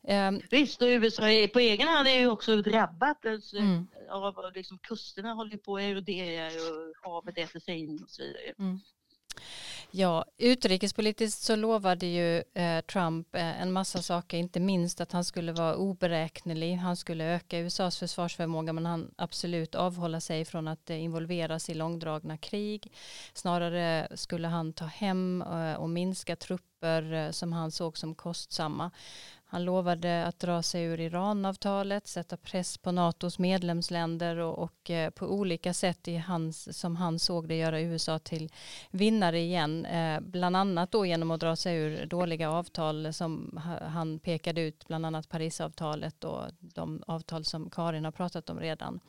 Um, 0.02 0.40
Visst, 0.50 0.82
och 0.82 0.86
USA 0.86 1.22
på 1.52 1.58
egen 1.58 1.88
hand 1.88 2.08
är 2.08 2.18
ju 2.18 2.26
också 2.26 2.62
drabbat 2.62 3.26
alltså, 3.26 3.56
mm. 3.56 3.86
av 4.10 4.52
liksom, 4.54 4.78
kusterna 4.78 5.34
håller 5.34 5.56
på 5.56 5.76
att 5.76 5.82
erodera 5.82 6.46
och 6.46 7.10
havet 7.10 7.38
äter 7.38 7.60
sig 7.60 7.78
in 7.78 8.02
och 8.02 8.10
så 8.10 8.22
vidare. 8.22 8.54
Mm. 8.58 8.80
Ja, 9.90 10.24
utrikespolitiskt 10.38 11.42
så 11.42 11.56
lovade 11.56 12.06
ju 12.06 12.42
eh, 12.54 12.80
Trump 12.80 13.34
eh, 13.34 13.62
en 13.62 13.72
massa 13.72 14.02
saker, 14.02 14.38
inte 14.38 14.60
minst 14.60 15.00
att 15.00 15.12
han 15.12 15.24
skulle 15.24 15.52
vara 15.52 15.76
oberäknelig, 15.76 16.74
han 16.74 16.96
skulle 16.96 17.24
öka 17.24 17.58
USAs 17.58 17.98
försvarsförmåga 17.98 18.72
men 18.72 18.86
han 18.86 19.10
absolut 19.16 19.74
avhålla 19.74 20.20
sig 20.20 20.44
från 20.44 20.68
att 20.68 20.90
eh, 20.90 21.02
involveras 21.02 21.70
i 21.70 21.74
långdragna 21.74 22.36
krig. 22.36 22.92
Snarare 23.34 24.08
skulle 24.14 24.48
han 24.48 24.72
ta 24.72 24.84
hem 24.84 25.42
eh, 25.42 25.74
och 25.74 25.90
minska 25.90 26.36
trupper 26.36 27.12
eh, 27.12 27.30
som 27.30 27.52
han 27.52 27.70
såg 27.70 27.98
som 27.98 28.14
kostsamma. 28.14 28.90
Han 29.50 29.64
lovade 29.64 30.26
att 30.26 30.40
dra 30.40 30.62
sig 30.62 30.84
ur 30.84 31.00
Iranavtalet, 31.00 32.06
sätta 32.06 32.36
press 32.36 32.78
på 32.78 32.92
NATOs 32.92 33.38
medlemsländer 33.38 34.36
och, 34.36 34.58
och 34.58 34.90
eh, 34.90 35.10
på 35.10 35.26
olika 35.26 35.74
sätt 35.74 36.08
i 36.08 36.16
hans, 36.16 36.78
som 36.78 36.96
han 36.96 37.18
såg 37.18 37.48
det 37.48 37.56
göra 37.56 37.80
USA 37.80 38.18
till 38.18 38.52
vinnare 38.90 39.38
igen. 39.38 39.86
Eh, 39.86 40.20
bland 40.20 40.56
annat 40.56 40.90
då 40.90 41.06
genom 41.06 41.30
att 41.30 41.40
dra 41.40 41.56
sig 41.56 41.76
ur 41.76 42.06
dåliga 42.06 42.50
avtal 42.50 43.12
som 43.12 43.60
han 43.94 44.18
pekade 44.18 44.60
ut, 44.60 44.88
bland 44.88 45.06
annat 45.06 45.28
Parisavtalet 45.28 46.24
och 46.24 46.42
de 46.60 47.02
avtal 47.06 47.44
som 47.44 47.70
Karin 47.70 48.04
har 48.04 48.12
pratat 48.12 48.50
om 48.50 48.60
redan. 48.60 49.00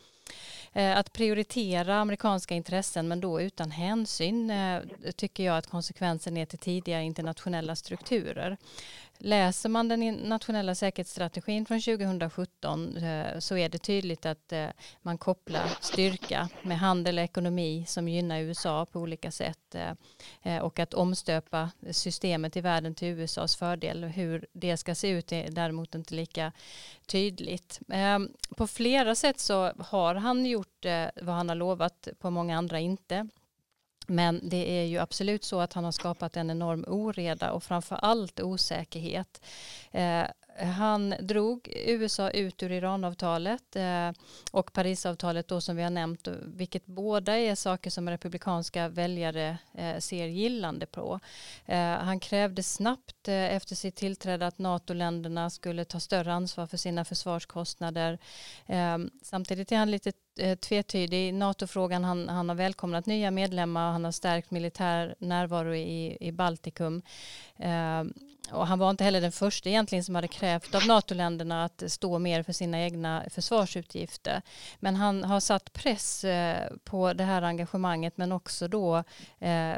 Eh, 0.74 0.98
att 0.98 1.14
prioritera 1.14 1.96
amerikanska 1.96 2.56
intressen 2.56 3.08
men 3.08 3.20
då 3.20 3.42
utan 3.42 3.72
hänsyn 3.72 4.50
eh, 4.50 4.82
tycker 5.16 5.44
jag 5.44 5.58
att 5.58 5.68
konsekvensen 5.68 6.38
är 6.38 6.46
till 6.46 6.60
tidiga 6.60 7.02
internationella 7.02 7.76
strukturer. 7.76 8.58
Läser 9.22 9.70
man 9.70 9.88
den 9.88 10.16
nationella 10.16 10.76
säkerhetsstrategin 10.76 11.66
från 11.66 11.82
2017 11.82 12.98
eh, 12.98 13.40
så 13.40 13.58
är 13.58 13.70
det 13.70 13.78
tydligt 13.78 14.26
att 14.26 14.52
eh, 14.52 14.68
man 15.02 15.18
kopplar 15.18 15.78
styrka 15.82 16.50
med 16.62 16.80
handel 16.80 17.18
och 17.18 17.24
ekonomi 17.24 17.86
som 17.88 18.08
gynnar 18.08 18.40
USA 18.40 18.86
på 18.86 19.00
olika 19.00 19.32
sätt 19.32 19.76
eh, 20.44 20.58
och 20.58 20.80
att 20.80 20.94
omstöpa 20.94 21.72
systemet 21.92 22.58
i 22.58 22.62
världen 22.62 22.96
till 22.96 23.08
USAs 23.08 23.56
fördel. 23.56 24.04
Hur 24.04 24.48
det 24.54 24.78
ska 24.78 24.96
se 24.96 25.10
ut 25.10 25.32
är 25.32 25.52
däremot 25.52 25.96
inte 25.96 26.16
lika 26.16 26.52
tydligt. 27.06 27.80
Ehm, 27.90 28.30
på 28.58 28.68
flera 28.68 29.16
sätt 29.16 29.40
så 29.40 29.72
har 29.80 30.16
han 30.16 30.46
gjort 30.46 30.86
vad 31.22 31.36
han 31.36 31.50
har 31.50 31.56
lovat, 31.56 32.08
på 32.20 32.30
många 32.30 32.58
andra 32.58 32.80
inte. 32.80 33.28
Men 34.10 34.50
det 34.50 34.72
är 34.72 34.84
ju 34.84 34.98
absolut 34.98 35.44
så 35.44 35.60
att 35.60 35.74
han 35.74 35.84
har 35.84 35.92
skapat 35.92 36.38
en 36.38 36.50
enorm 36.50 36.86
oreda 36.88 37.52
och 37.52 37.64
framför 37.64 37.96
allt 37.96 38.40
osäkerhet. 38.40 39.42
Eh, 39.92 40.24
han 40.58 41.16
drog 41.20 41.70
USA 41.76 42.30
ut 42.30 42.64
ur 42.64 42.72
Iranavtalet 42.72 43.76
eh, 43.76 44.12
och 44.52 44.74
Parisavtalet 44.74 45.48
då 45.48 45.62
som 45.62 45.76
vi 45.76 45.84
har 45.84 45.90
nämnt, 45.90 46.28
vilket 46.46 46.86
båda 46.86 47.38
är 47.38 47.56
saker 47.56 47.90
som 47.90 48.10
republikanska 48.10 48.88
väljare 48.88 49.58
eh, 49.74 49.98
ser 49.98 50.26
gillande 50.26 50.86
på. 50.86 51.20
Eh, 51.66 51.78
han 51.80 52.20
krävde 52.20 52.64
snabbt 52.64 53.28
efter 53.28 53.76
sitt 53.76 53.96
tillträde 53.96 54.48
att 54.48 54.58
NATO-länderna 54.58 55.50
skulle 55.50 55.86
ta 55.86 56.00
större 56.00 56.34
ansvar 56.34 56.68
för 56.68 56.78
sina 56.78 57.06
försvarskostnader. 57.06 58.20
Samtidigt 59.22 59.72
är 59.72 59.78
han 59.78 59.92
lite 59.92 60.12
tvetydig 60.56 61.28
i 61.28 61.32
NATO-frågan. 61.32 62.04
Han, 62.04 62.30
han 62.30 62.50
har 62.50 62.56
välkomnat 62.56 63.06
nya 63.06 63.32
medlemmar, 63.32 63.88
och 63.88 63.94
han 63.94 64.06
har 64.06 64.12
stärkt 64.12 64.52
militär 64.52 65.16
närvaro 65.20 65.76
i, 65.76 66.18
i 66.20 66.32
Baltikum. 66.32 67.02
Och 68.52 68.68
han 68.68 68.80
var 68.80 68.90
inte 68.90 69.04
heller 69.04 69.22
den 69.22 69.32
första 69.32 69.70
egentligen 69.70 70.04
som 70.04 70.16
hade 70.16 70.28
krävt 70.28 70.76
av 70.76 70.88
NATO-länderna 70.88 71.66
att 71.66 71.84
stå 71.88 72.20
mer 72.20 72.44
för 72.44 72.54
sina 72.54 72.80
egna 72.82 73.24
försvarsutgifter. 73.30 74.42
Men 74.80 74.96
han 74.96 75.24
har 75.24 75.40
satt 75.40 75.74
press 75.74 76.24
eh, 76.24 76.72
på 76.84 77.14
det 77.14 77.24
här 77.24 77.42
engagemanget 77.42 78.18
men 78.18 78.32
också 78.32 78.68
då 78.68 79.04
eh, 79.40 79.76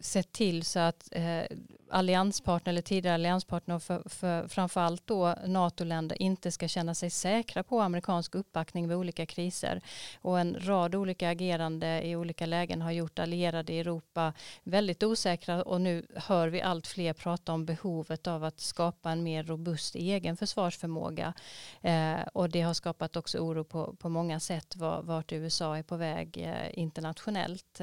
sett 0.00 0.32
till 0.32 0.64
så 0.64 0.78
att 0.78 1.08
eh, 1.12 1.42
allianspartner 1.90 2.72
eller 2.72 2.82
tidigare 2.82 3.14
allianspartner 3.14 3.74
och 3.74 3.82
för, 3.82 4.02
för 4.08 4.48
framförallt 4.48 5.06
då 5.06 5.34
NATO-länder 5.46 6.22
inte 6.22 6.52
ska 6.52 6.68
känna 6.68 6.94
sig 6.94 7.10
säkra 7.10 7.62
på 7.62 7.80
amerikansk 7.80 8.34
uppbackning 8.34 8.88
vid 8.88 8.96
olika 8.96 9.26
kriser. 9.26 9.80
Och 10.20 10.40
en 10.40 10.56
rad 10.60 10.94
olika 10.94 11.30
agerande 11.30 12.02
i 12.02 12.16
olika 12.16 12.46
lägen 12.46 12.82
har 12.82 12.90
gjort 12.90 13.18
allierade 13.18 13.72
i 13.72 13.80
Europa 13.80 14.32
väldigt 14.62 15.02
osäkra 15.02 15.62
och 15.62 15.80
nu 15.80 16.06
hör 16.16 16.48
vi 16.48 16.62
allt 16.62 16.86
fler 16.86 17.12
prata 17.12 17.52
om 17.52 17.64
behovet 17.64 18.26
av 18.26 18.44
att 18.44 18.60
skapa 18.60 19.10
en 19.10 19.22
mer 19.22 19.42
robust 19.42 19.94
egen 19.94 20.36
försvarsförmåga. 20.36 21.34
Eh, 21.80 22.20
och 22.32 22.50
det 22.50 22.60
har 22.60 22.74
skapat 22.74 23.16
också 23.16 23.38
oro 23.38 23.64
på, 23.64 23.94
på 23.96 24.08
många 24.08 24.40
sätt 24.40 24.76
vart 25.02 25.32
USA 25.32 25.76
är 25.76 25.82
på 25.82 25.96
väg 25.96 26.36
eh, 26.36 26.78
internationellt. 26.78 27.80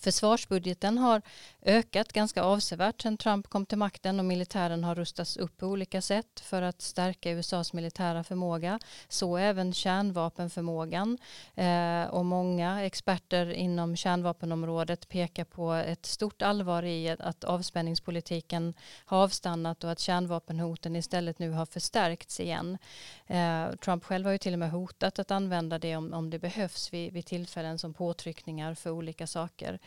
Försvarsbudgeten 0.00 0.98
har 0.98 1.22
ökat 1.62 2.12
ganska 2.12 2.42
avsevärt 2.42 3.02
sedan 3.02 3.16
Trump 3.16 3.48
kom 3.48 3.66
till 3.66 3.78
makten 3.78 4.18
och 4.18 4.24
militären 4.24 4.84
har 4.84 4.94
rustats 4.94 5.36
upp 5.36 5.56
på 5.56 5.66
olika 5.66 6.00
sätt 6.00 6.40
för 6.40 6.62
att 6.62 6.82
stärka 6.82 7.30
USAs 7.30 7.72
militära 7.72 8.24
förmåga. 8.24 8.78
Så 9.08 9.36
även 9.36 9.72
kärnvapenförmågan 9.72 11.18
eh, 11.54 12.04
och 12.04 12.24
många 12.24 12.84
experter 12.84 13.52
inom 13.52 13.96
kärnvapenområdet 13.96 15.08
pekar 15.08 15.44
på 15.44 15.72
ett 15.72 16.06
stort 16.06 16.42
allvar 16.42 16.82
i 16.82 17.16
att 17.18 17.44
avspänningspolitiken 17.44 18.74
har 19.04 19.18
avstannat 19.18 19.84
och 19.84 19.90
att 19.90 20.00
kärnvapenhoten 20.00 20.96
istället 20.96 21.38
nu 21.38 21.50
har 21.50 21.66
förstärkts 21.66 22.40
igen. 22.40 22.78
Eh, 23.26 23.70
Trump 23.70 24.04
själv 24.04 24.24
har 24.24 24.32
ju 24.32 24.38
till 24.38 24.52
och 24.52 24.58
med 24.58 24.70
hotat 24.70 25.18
att 25.18 25.30
använda 25.30 25.78
det 25.78 25.96
om, 25.96 26.12
om 26.12 26.30
det 26.30 26.38
behövs 26.38 26.92
vid, 26.92 27.12
vid 27.12 27.26
tillfällen 27.26 27.78
som 27.78 27.94
påtryckningar 27.94 28.74
för 28.74 28.90
olika 28.90 29.26
saker. 29.26 29.78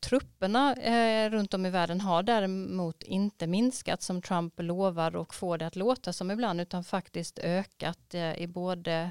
Trupperna 0.00 0.74
eh, 0.74 1.30
runt 1.30 1.54
om 1.54 1.66
i 1.66 1.70
världen 1.70 2.00
har 2.00 2.22
däremot 2.22 3.02
inte 3.02 3.46
minskat 3.46 4.02
som 4.02 4.22
Trump 4.22 4.54
lovar 4.56 5.16
och 5.16 5.34
får 5.34 5.58
det 5.58 5.66
att 5.66 5.76
låta 5.76 6.12
som 6.12 6.30
ibland 6.30 6.60
utan 6.60 6.84
faktiskt 6.84 7.38
ökat 7.38 8.14
eh, 8.14 8.38
i 8.38 8.46
både 8.46 9.10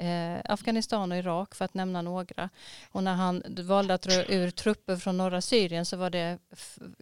eh, 0.00 0.40
Afghanistan 0.44 1.12
och 1.12 1.18
Irak 1.18 1.54
för 1.54 1.64
att 1.64 1.74
nämna 1.74 2.02
några. 2.02 2.48
Och 2.92 3.02
när 3.02 3.14
han 3.14 3.42
valde 3.48 3.94
att 3.94 4.02
dra 4.02 4.24
ur 4.24 4.50
trupper 4.50 4.96
från 4.96 5.16
norra 5.16 5.40
Syrien 5.40 5.86
så 5.86 5.96
var 5.96 6.10
det 6.10 6.38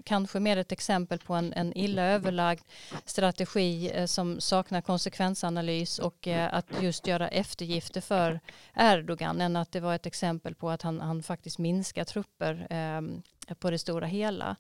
kanske 0.05 0.41
mer 0.41 0.57
ett 0.57 0.73
exempel 0.73 1.19
på 1.19 1.35
en, 1.35 1.53
en 1.53 1.79
illa 1.79 2.03
överlagd 2.03 2.63
strategi 3.05 3.91
eh, 3.95 4.07
som 4.07 4.41
saknar 4.41 4.81
konsekvensanalys 4.81 5.99
och 5.99 6.29
eh, 6.29 6.55
att 6.55 6.67
just 6.81 7.07
göra 7.07 7.29
eftergifter 7.29 8.01
för 8.01 8.41
Erdogan 8.75 9.41
än 9.41 9.57
att 9.57 9.73
det 9.73 9.81
var 9.81 9.95
ett 9.95 10.07
exempel 10.07 10.55
på 10.55 10.71
att 10.71 10.83
han, 10.83 11.01
han 11.01 11.23
faktiskt 11.23 11.59
minskar 11.59 12.05
trupper 12.05 12.67
ehm, 12.71 13.23
på 13.59 13.71
det 13.71 13.79
stora 13.79 14.07
hela. 14.07 14.57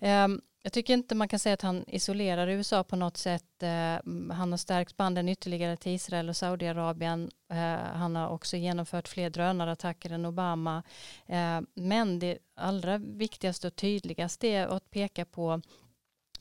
Um, 0.00 0.40
jag 0.62 0.72
tycker 0.72 0.94
inte 0.94 1.14
man 1.14 1.28
kan 1.28 1.38
säga 1.38 1.54
att 1.54 1.62
han 1.62 1.84
isolerar 1.88 2.48
USA 2.48 2.84
på 2.84 2.96
något 2.96 3.16
sätt. 3.16 3.62
Eh, 3.62 4.12
han 4.32 4.50
har 4.50 4.56
stärkt 4.56 4.96
banden 4.96 5.28
ytterligare 5.28 5.76
till 5.76 5.92
Israel 5.92 6.28
och 6.28 6.36
Saudiarabien. 6.36 7.30
Eh, 7.50 7.56
han 7.94 8.16
har 8.16 8.28
också 8.28 8.56
genomfört 8.56 9.08
fler 9.08 9.30
drönarattacker 9.30 10.10
än 10.10 10.26
Obama. 10.26 10.82
Eh, 11.26 11.60
men 11.74 12.18
det 12.18 12.38
allra 12.56 12.98
viktigaste 12.98 13.66
och 13.66 13.76
tydligaste 13.76 14.46
är 14.46 14.66
att 14.66 14.90
peka 14.90 15.24
på 15.24 15.60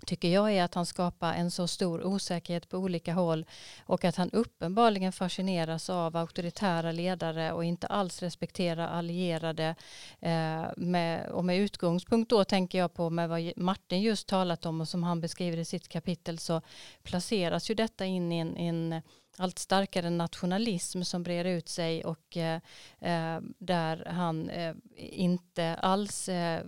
tycker 0.05 0.27
jag 0.27 0.51
är 0.53 0.63
att 0.63 0.73
han 0.73 0.85
skapar 0.85 1.33
en 1.33 1.51
så 1.51 1.67
stor 1.67 2.03
osäkerhet 2.03 2.69
på 2.69 2.77
olika 2.77 3.13
håll 3.13 3.45
och 3.85 4.05
att 4.05 4.15
han 4.15 4.29
uppenbarligen 4.29 5.11
fascineras 5.11 5.89
av 5.89 6.17
auktoritära 6.17 6.91
ledare 6.91 7.51
och 7.51 7.65
inte 7.65 7.87
alls 7.87 8.21
respekterar 8.21 8.87
allierade 8.87 9.75
eh, 10.19 10.65
med, 10.77 11.29
och 11.29 11.45
med 11.45 11.57
utgångspunkt 11.57 12.29
då 12.29 12.43
tänker 12.43 12.77
jag 12.77 12.93
på 12.93 13.09
med 13.09 13.29
vad 13.29 13.51
Martin 13.55 14.01
just 14.01 14.27
talat 14.27 14.65
om 14.65 14.81
och 14.81 14.87
som 14.87 15.03
han 15.03 15.21
beskriver 15.21 15.57
i 15.57 15.65
sitt 15.65 15.87
kapitel 15.87 16.37
så 16.39 16.61
placeras 17.03 17.69
ju 17.69 17.75
detta 17.75 18.05
in 18.05 18.31
i 18.31 18.37
en, 18.37 18.57
en 18.57 19.01
allt 19.37 19.59
starkare 19.59 20.09
nationalism 20.09 21.03
som 21.03 21.23
brer 21.23 21.45
ut 21.45 21.69
sig 21.69 22.05
och 22.05 22.37
eh, 22.37 22.61
eh 22.99 23.41
där 23.57 24.05
han 24.05 24.49
eh, 24.49 24.75
inte 24.97 25.75
alls 25.75 26.29
eh, 26.29 26.63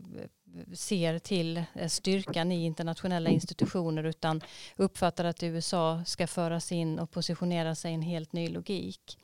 ser 0.74 1.20
till 1.20 1.64
eh, 1.74 1.88
styrkan 1.88 2.52
i 2.52 2.66
internationella 2.66 3.30
institutioner 3.30 4.04
utan 4.04 4.42
uppfattar 4.76 5.26
att 5.26 5.44
USA 5.44 6.04
ska 6.06 6.28
föras 6.28 6.72
in 6.72 7.00
och 7.00 7.12
positionera 7.12 7.76
sig 7.76 7.92
i 7.92 7.96
en 7.96 8.02
helt 8.02 8.34
ny 8.34 8.50
logik. 8.50 9.18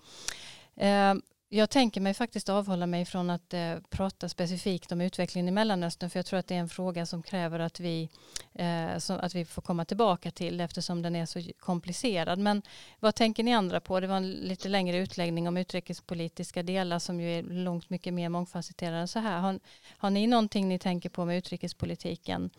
Eh, 0.75 1.13
jag 1.51 1.69
tänker 1.69 2.01
mig 2.01 2.13
faktiskt 2.13 2.49
avhålla 2.49 2.87
mig 2.87 3.05
från 3.05 3.29
att 3.29 3.53
eh, 3.53 3.75
prata 3.89 4.29
specifikt 4.29 4.91
om 4.91 5.01
utvecklingen 5.01 5.47
i 5.47 5.51
Mellanöstern 5.51 6.09
för 6.09 6.19
jag 6.19 6.25
tror 6.25 6.39
att 6.39 6.47
det 6.47 6.55
är 6.55 6.59
en 6.59 6.69
fråga 6.69 7.05
som 7.05 7.23
kräver 7.23 7.59
att 7.59 7.79
vi, 7.79 8.09
eh, 8.53 8.97
som, 8.97 9.19
att 9.19 9.35
vi 9.35 9.45
får 9.45 9.61
komma 9.61 9.85
tillbaka 9.85 10.31
till 10.31 10.61
eftersom 10.61 11.01
den 11.01 11.15
är 11.15 11.25
så 11.25 11.41
komplicerad. 11.59 12.39
Men 12.39 12.61
vad 12.99 13.15
tänker 13.15 13.43
ni 13.43 13.53
andra 13.53 13.79
på? 13.79 13.99
Det 13.99 14.07
var 14.07 14.17
en 14.17 14.31
lite 14.31 14.69
längre 14.69 14.97
utläggning 14.97 15.47
om 15.47 15.57
utrikespolitiska 15.57 16.63
delar 16.63 16.99
som 16.99 17.21
ju 17.21 17.39
är 17.39 17.43
långt 17.43 17.89
mycket 17.89 18.13
mer 18.13 18.29
mångfacetterade 18.29 18.97
än 18.97 19.07
så 19.07 19.19
här. 19.19 19.39
Har, 19.39 19.59
har 19.97 20.09
ni 20.09 20.27
någonting 20.27 20.69
ni 20.69 20.79
tänker 20.79 21.09
på 21.09 21.25
med 21.25 21.37
utrikespolitiken 21.37 22.49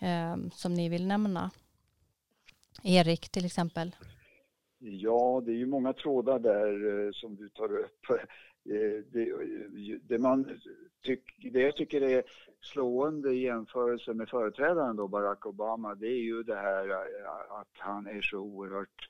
eh, 0.00 0.36
som 0.54 0.74
ni 0.74 0.88
vill 0.88 1.06
nämna? 1.06 1.50
Erik 2.82 3.28
till 3.28 3.44
exempel. 3.44 3.96
Ja, 4.78 5.42
det 5.46 5.52
är 5.52 5.56
ju 5.56 5.66
många 5.66 5.92
trådar 5.92 6.38
där 6.38 7.06
eh, 7.06 7.12
som 7.12 7.36
du 7.36 7.48
tar 7.48 7.78
upp. 7.78 8.06
Eh, 8.68 9.02
det, 9.12 9.32
det, 10.02 10.18
man 10.18 10.60
tyck, 11.02 11.52
det 11.52 11.60
jag 11.60 11.76
tycker 11.76 12.00
är 12.02 12.22
slående 12.60 13.30
i 13.30 13.42
jämförelse 13.42 14.14
med 14.14 14.28
företrädaren 14.28 14.96
då, 14.96 15.08
Barack 15.08 15.46
Obama, 15.46 15.94
det 15.94 16.06
är 16.06 16.22
ju 16.22 16.42
det 16.42 16.54
här 16.54 16.90
eh, 16.90 17.52
att 17.60 17.72
han 17.78 18.06
är 18.06 18.20
så 18.20 18.38
oerhört 18.38 19.08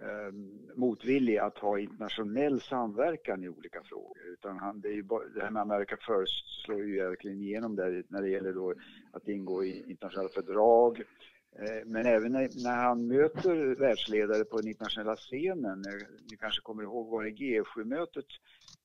eh, 0.00 0.34
motvillig 0.74 1.38
att 1.38 1.58
ha 1.58 1.78
internationell 1.78 2.60
samverkan 2.60 3.44
i 3.44 3.48
olika 3.48 3.82
frågor. 3.82 4.18
Utan 4.32 4.58
han, 4.58 4.80
det, 4.80 4.88
är 4.88 4.94
ju 4.94 5.02
bara, 5.02 5.28
det 5.34 5.42
här 5.42 5.50
med 5.50 5.62
America 5.62 5.96
First 5.96 6.64
slår 6.64 6.84
ju 6.84 7.08
verkligen 7.08 7.40
igenom 7.40 7.76
där 7.76 8.04
när 8.08 8.22
det 8.22 8.28
gäller 8.28 8.52
då 8.52 8.74
att 9.10 9.28
ingå 9.28 9.64
i 9.64 9.90
internationella 9.90 10.28
fördrag, 10.28 10.98
Eh, 10.98 11.31
Eh, 11.58 11.86
men 11.86 12.06
även 12.06 12.32
när, 12.32 12.76
han 12.76 13.06
möter 13.06 13.74
världsledare 13.74 14.44
på 14.44 14.56
den 14.56 14.68
internationella 14.68 15.16
scenen, 15.16 15.84
ni 16.30 16.36
kanske 16.36 16.60
kommer 16.60 16.82
ihåg 16.82 17.10
var 17.10 17.24
det 17.24 17.30
G7-mötet 17.30 18.26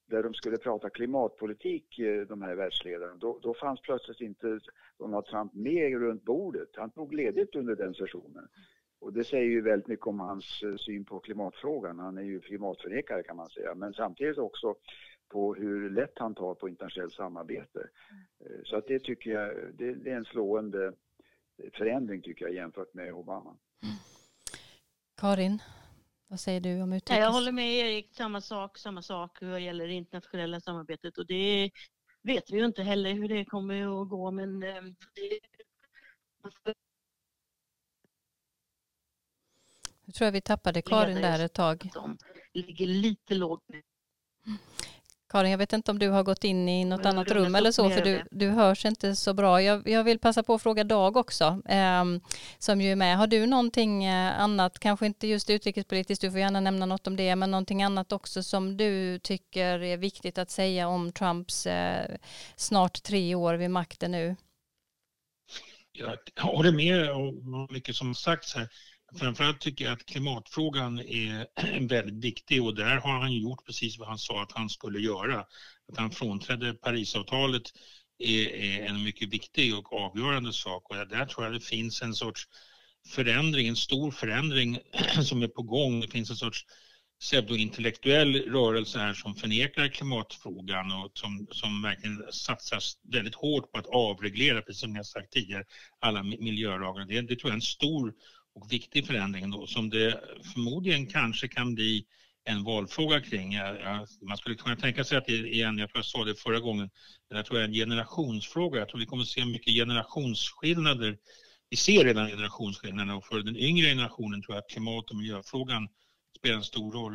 där 0.10 0.24
de 0.24 0.34
skulle 0.34 0.58
prata 0.58 0.90
klimatpolitik, 0.90 2.00
eh, 2.00 2.22
de 2.22 2.42
här 2.42 2.56
världsledarna, 2.56 3.16
då, 3.16 3.40
då 3.42 3.54
fanns 3.54 3.82
plötsligt 3.82 4.22
inte 4.22 4.60
Donald 5.00 5.26
Trump 5.26 5.54
med 5.54 5.92
runt 5.92 6.24
bordet. 6.24 6.70
Han 6.76 6.92
tog 6.92 7.14
ledigt 7.14 7.56
under 7.56 7.76
den 7.76 7.94
sessionen. 7.94 8.48
Och 9.00 9.14
det 9.14 9.24
säger 9.24 9.50
ju 9.50 9.62
väldigt 9.62 9.88
mycket 9.88 10.08
om 10.08 10.20
hans 10.20 10.64
eh, 10.64 10.76
syn 10.76 11.06
på 11.06 11.20
klimatfrågan. 11.20 12.00
Han 12.00 12.18
är 12.18 12.22
ju 12.22 12.40
klimatförnekare 12.40 13.24
kan 13.24 13.36
man 13.36 13.50
säga, 13.50 13.76
men 13.76 13.94
samtidigt 13.94 14.38
också 14.38 14.76
på 15.30 15.56
hur 15.56 15.90
lätt 15.90 16.14
han 16.16 16.36
tar 16.36 16.54
på 16.54 16.70
internationellt 16.70 17.14
samarbete. 17.14 17.90
Så 18.64 18.76
att 18.76 18.88
det 18.88 19.00
tycker 19.00 19.32
jag, 19.32 19.54
det, 19.74 19.94
det 19.94 20.12
är 20.12 20.16
en 20.16 20.26
slående 20.26 20.94
förändring 21.74 22.22
tycker 22.22 22.46
jag 22.46 22.54
jämfört 22.54 22.94
med 22.94 23.14
Obama. 23.14 23.58
Mm. 23.84 23.96
Karin, 25.18 25.62
vad 26.28 26.40
säger 26.40 26.62
du 26.62 26.82
om 26.82 26.94
utrikes? 26.94 27.20
Jag 27.20 27.32
håller 27.32 27.52
med 27.52 27.74
Erik, 27.74 28.16
samma 28.16 28.42
sak, 28.42 28.78
samma 28.78 29.02
sak 29.02 29.38
vad 29.42 29.62
gäller 29.62 29.88
det 29.88 29.94
internationella 29.94 30.60
samarbetet 30.60 31.18
och 31.18 31.26
det 31.26 31.72
vet 32.22 32.52
vi 32.52 32.58
ju 32.58 32.66
inte 32.66 32.84
heller 32.84 33.14
hur 33.14 33.28
det 33.28 33.46
kommer 33.46 34.02
att 34.02 34.10
gå 34.10 34.32
men 34.32 34.64
eh, 34.64 34.82
det... 35.16 35.40
Jag 40.06 40.16
tror 40.16 40.26
jag 40.26 40.32
vi 40.32 40.42
tappade 40.42 40.82
Karin 40.82 41.22
där 41.22 41.46
ett 41.46 41.54
tag. 41.54 41.90
De 41.94 42.18
ligger 42.54 42.88
lite 42.88 43.36
lågt. 43.36 43.64
Karin, 45.38 45.52
jag 45.52 45.58
vet 45.58 45.74
inte 45.74 45.92
om 45.92 46.00
du 46.00 46.10
har 46.10 46.24
gått 46.24 46.44
in 46.44 46.70
i 46.70 46.86
något 46.86 47.06
annat 47.06 47.32
rum 47.32 47.56
eller 47.56 47.72
så, 47.72 47.90
för 47.90 48.02
du, 48.02 48.24
du 48.32 48.50
hörs 48.50 48.86
inte 48.86 49.16
så 49.16 49.34
bra. 49.34 49.62
Jag, 49.62 49.90
jag 49.90 50.04
vill 50.04 50.20
passa 50.20 50.44
på 50.44 50.54
att 50.54 50.62
fråga 50.62 50.84
Dag 50.84 51.18
också, 51.18 51.62
eh, 51.70 52.06
som 52.60 52.82
ju 52.82 52.92
är 52.92 52.96
med. 52.96 53.18
Har 53.18 53.28
du 53.28 53.46
någonting 53.46 54.06
eh, 54.06 54.40
annat, 54.40 54.80
kanske 54.80 55.06
inte 55.06 55.28
just 55.28 55.50
utrikespolitiskt, 55.50 56.22
du 56.22 56.32
får 56.32 56.40
gärna 56.40 56.60
nämna 56.60 56.86
något 56.86 57.08
om 57.08 57.16
det, 57.16 57.36
men 57.36 57.52
någonting 57.52 57.84
annat 57.84 58.12
också 58.12 58.44
som 58.44 58.78
du 58.78 59.20
tycker 59.20 59.84
är 59.84 59.98
viktigt 59.98 60.38
att 60.38 60.52
säga 60.52 60.88
om 60.88 61.12
Trumps 61.12 61.66
eh, 61.66 62.16
snart 62.56 63.04
tre 63.04 63.36
år 63.36 63.54
vid 63.54 63.72
makten 63.72 64.12
nu? 64.12 64.36
Jag 65.92 66.18
håller 66.38 66.72
med 66.72 67.12
om 67.12 67.68
mycket 67.70 67.96
som 67.96 68.16
sagts 68.16 68.56
här. 68.56 68.70
Framförallt 69.16 69.62
tycker 69.62 69.86
jag 69.86 69.94
att 69.94 70.06
klimatfrågan 70.06 71.00
är 71.00 71.48
väldigt 71.88 72.24
viktig 72.24 72.64
och 72.64 72.76
där 72.76 72.96
har 72.96 73.20
han 73.20 73.34
gjort 73.34 73.66
precis 73.66 74.00
vad 74.00 74.08
han 74.08 74.18
sa 74.18 74.44
att 74.44 74.52
han 74.52 74.70
skulle 74.70 75.00
göra. 75.00 75.40
Att 75.92 75.98
han 75.98 76.12
frånträdde 76.12 76.74
Parisavtalet 76.74 77.64
är, 78.20 78.86
en 78.86 79.04
mycket 79.04 79.30
viktig 79.30 79.78
och 79.78 79.94
avgörande 79.94 80.54
sak 80.54 80.90
och 80.90 80.96
där 80.96 81.26
tror 81.26 81.46
jag 81.46 81.54
det 81.54 81.60
finns 81.60 82.02
en 82.02 82.14
sorts 82.14 82.48
förändring, 83.08 83.68
en 83.68 83.76
stor 83.76 84.12
förändring 84.12 84.80
som 85.24 85.42
är 85.44 85.48
på 85.48 85.62
gång. 85.62 86.02
Det 86.02 86.08
finns 86.08 86.30
en 86.30 86.36
sorts 86.36 86.66
pseudointellektuell 87.20 88.36
rörelse 88.36 89.00
här 89.00 89.14
som 89.14 89.36
förnekar 89.36 89.88
klimatfrågan 89.88 90.92
och 90.92 91.12
som, 91.14 91.48
som 91.52 91.82
verkligen 91.82 92.24
satsar 92.32 92.80
väldigt 93.12 93.36
hårt 93.36 93.72
på 93.72 93.78
att 93.80 93.88
avreglera, 93.88 94.62
precis 94.62 94.82
som 94.82 94.96
jag 94.96 95.06
sagt 95.06 95.32
tidigare, 95.32 95.64
alla 96.00 96.24
miljölagar. 96.24 97.06
Det, 97.06 97.22
det 97.22 97.36
tror 97.36 97.50
jag 97.50 97.52
är 97.52 97.56
en 97.56 97.62
stor 97.62 98.14
och 98.62 98.72
viktig 98.72 99.08
förändring 99.08 99.52
då, 99.52 99.68
som 99.68 99.90
det 99.90 100.22
förmodligen 100.54 101.08
kanske 101.08 101.48
kan 101.48 101.76
bli 101.76 102.06
en 102.46 102.64
valfråga 102.64 103.22
kring. 103.22 103.56
Man 104.22 104.38
skulle 104.38 104.56
kunna 104.56 104.76
tänka 104.76 105.04
sig 105.04 105.18
att 105.18 105.26
det 105.26 105.34
igen, 105.34 105.78
jag 105.78 105.90
tror 105.90 105.98
jag 105.98 106.06
sa 106.06 106.24
det 106.24 106.36
förra 106.36 106.60
gången, 106.60 106.90
det 107.30 107.44
tror 107.44 107.60
jag 107.60 107.64
är 107.64 107.68
en 107.68 107.74
generationsfråga. 107.74 108.80
Jag 108.80 108.90
tror 108.90 109.00
vi 109.00 109.06
kommer 109.06 109.24
att 109.24 109.30
se 109.30 109.46
mycket 109.46 109.74
generationsskillnader. 109.74 111.18
Vi 111.70 111.78
ser 111.78 112.04
redan 112.04 112.30
generationsskillnader 112.30 113.16
och 113.16 113.26
för 113.26 113.40
den 113.40 113.58
yngre 113.58 113.88
generationen 113.88 114.42
tror 114.42 114.56
jag 114.56 114.64
att 114.64 114.70
klimat 114.70 115.10
och 115.10 115.16
miljöfrågan 115.16 115.88
spelar 116.38 116.56
en 116.56 116.64
stor 116.64 116.92
roll. 116.92 117.14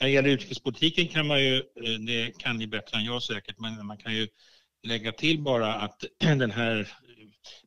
När 0.00 0.06
det 0.06 0.12
gäller 0.12 0.28
utrikespolitiken 0.28 1.08
kan 1.08 1.26
man 1.26 1.40
ju, 1.40 1.56
eh, 1.56 1.98
det 2.06 2.38
kan 2.38 2.56
ni 2.56 2.66
bättre 2.66 2.98
än 2.98 3.04
jag 3.04 3.22
säkert, 3.22 3.58
men 3.58 3.86
man 3.86 3.98
kan 3.98 4.14
ju 4.14 4.28
lägga 4.82 5.12
till 5.12 5.42
bara 5.42 5.74
att 5.74 6.04
den 6.18 6.50
här 6.50 6.88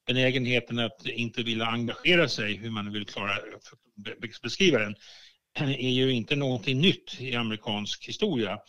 benägenheten 0.06 0.80
att 0.80 1.06
inte 1.06 1.44
vilja 1.44 1.66
engagera 1.66 2.30
sig, 2.30 2.56
hur 2.56 2.70
man 2.70 2.94
vill 2.94 3.06
klara, 3.06 3.38
beskriva 4.42 4.80
den, 4.80 4.96
är 5.60 5.90
ju 5.90 6.12
inte 6.12 6.36
någonting 6.36 6.82
nytt 6.82 7.22
i 7.22 7.36
amerikansk 7.36 8.08
historia. 8.08 8.60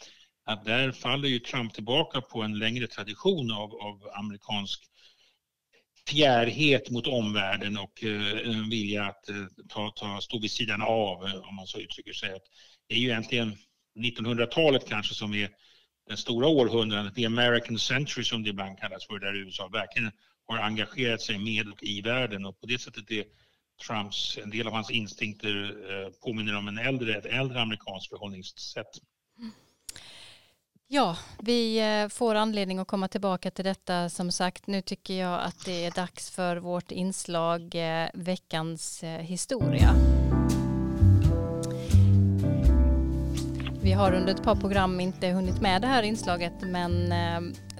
Att 0.44 0.64
där 0.64 0.92
faller 0.92 1.28
ju 1.28 1.38
Trump 1.38 1.74
tillbaka 1.74 2.20
på 2.20 2.42
en 2.42 2.58
längre 2.58 2.86
tradition 2.86 3.52
av, 3.52 3.74
av 3.74 4.10
amerikansk 4.14 4.82
fjärrhet 6.08 6.90
mot 6.90 7.06
omvärlden 7.06 7.78
och 7.78 8.04
eh, 8.04 8.50
en 8.50 8.70
vilja 8.70 9.04
att 9.04 9.28
eh, 9.28 9.46
ta, 9.68 9.90
ta, 9.96 10.20
stå 10.20 10.38
vid 10.38 10.50
sidan 10.50 10.82
av, 10.82 11.26
eh, 11.26 11.48
om 11.48 11.54
man 11.54 11.66
så 11.66 11.78
uttrycker 11.78 12.12
sig. 12.12 12.32
Att 12.32 12.42
det 12.88 12.94
är 12.94 12.98
ju 12.98 13.08
egentligen 13.08 13.56
1900-talet 13.98 14.88
kanske 14.88 15.14
som 15.14 15.34
är 15.34 15.50
den 16.08 16.16
stora 16.16 16.46
århundradet, 16.46 17.14
the 17.14 17.26
American 17.26 17.78
century 17.78 18.24
som 18.24 18.42
det 18.42 18.50
ibland 18.50 18.78
kallas 18.78 19.06
för, 19.06 19.18
där 19.18 19.34
USA 19.34 19.68
verkligen 19.68 20.10
har 20.46 20.58
engagerat 20.58 21.20
sig 21.20 21.38
med 21.38 21.68
och 21.68 21.82
i 21.82 22.00
världen 22.00 22.46
och 22.46 22.60
på 22.60 22.66
det 22.66 22.78
sättet 22.78 23.10
är 23.10 23.24
Trumps, 23.86 24.38
en 24.42 24.50
del 24.50 24.66
av 24.66 24.72
hans 24.72 24.90
instinkter 24.90 25.74
eh, 25.90 26.12
påminner 26.24 26.56
om 26.56 26.68
en 26.68 26.78
äldre, 26.78 27.18
ett 27.18 27.26
äldre 27.26 27.60
amerikanskt 27.60 28.08
förhållningssätt. 28.08 28.90
Ja, 30.88 31.16
vi 31.38 31.78
eh, 31.78 32.08
får 32.08 32.34
anledning 32.34 32.78
att 32.78 32.88
komma 32.88 33.08
tillbaka 33.08 33.50
till 33.50 33.64
detta. 33.64 34.08
Som 34.10 34.32
sagt, 34.32 34.66
nu 34.66 34.82
tycker 34.82 35.14
jag 35.14 35.40
att 35.42 35.64
det 35.64 35.84
är 35.84 35.90
dags 35.90 36.30
för 36.30 36.56
vårt 36.56 36.92
inslag 36.92 37.74
eh, 37.74 38.08
Veckans 38.14 39.04
historia. 39.20 39.94
Vi 43.82 43.92
har 43.92 44.12
under 44.12 44.34
ett 44.34 44.42
par 44.42 44.56
program 44.56 45.00
inte 45.00 45.28
hunnit 45.28 45.60
med 45.60 45.82
det 45.82 45.88
här 45.88 46.02
inslaget 46.02 46.52
men 46.60 47.12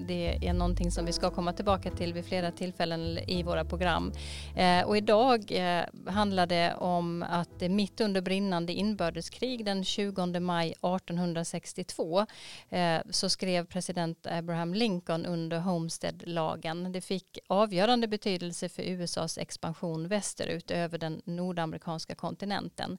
det 0.07 0.39
är 0.43 0.53
någonting 0.53 0.91
som 0.91 1.07
vi 1.07 1.13
ska 1.13 1.31
komma 1.31 1.53
tillbaka 1.53 1.91
till 1.91 2.13
vid 2.13 2.25
flera 2.25 2.53
tillfällen 2.53 3.19
i 3.19 3.43
våra 3.43 3.65
program. 3.65 4.13
Eh, 4.57 4.87
och 4.87 4.97
idag 4.97 5.45
eh, 5.49 5.85
handlar 6.07 6.47
det 6.47 6.75
om 6.75 7.23
att 7.23 7.61
mitt 7.61 8.01
under 8.01 8.21
brinnande 8.21 8.73
inbördeskrig 8.73 9.65
den 9.65 9.85
20 9.85 10.41
maj 10.41 10.71
1862 10.71 12.27
eh, 12.69 12.99
så 13.11 13.29
skrev 13.29 13.67
president 13.67 14.27
Abraham 14.27 14.75
Lincoln 14.75 15.27
under 15.27 15.59
Homestead-lagen. 15.59 16.93
Det 16.93 17.01
fick 17.01 17.39
avgörande 17.47 18.09
betydelse 18.09 18.69
för 18.69 18.83
USAs 18.83 19.39
expansion 19.39 20.09
västerut 20.09 20.71
över 20.71 20.99
den 20.99 21.23
nordamerikanska 21.25 22.15
kontinenten. 22.15 22.99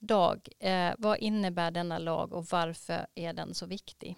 Dag, 0.00 0.48
eh, 0.60 0.92
vad 0.98 1.18
innebär 1.18 1.70
denna 1.70 1.98
lag 1.98 2.32
och 2.32 2.46
varför 2.50 3.06
är 3.14 3.32
den 3.32 3.54
så 3.54 3.66
viktig? 3.66 4.16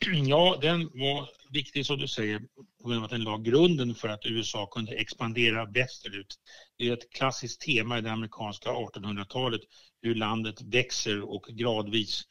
Ja, 0.26 0.58
den 0.60 0.90
var 0.94 1.28
viktig 1.50 1.86
som 1.86 1.98
du 1.98 2.08
säger 2.08 2.38
på 2.82 2.88
grund 2.88 2.98
av 2.98 3.04
att 3.04 3.10
den 3.10 3.24
la 3.24 3.36
grunden 3.36 3.94
för 3.94 4.08
att 4.08 4.26
USA 4.26 4.66
kunde 4.66 4.92
expandera 4.92 5.64
västerut. 5.64 6.34
Det 6.78 6.88
är 6.88 6.92
ett 6.92 7.10
klassiskt 7.10 7.60
tema 7.60 7.98
i 7.98 8.00
det 8.00 8.12
amerikanska 8.12 8.70
1800-talet 8.70 9.60
hur 10.02 10.14
landet 10.14 10.62
växer 10.62 11.30
och 11.34 11.42
gradvis 11.42 12.22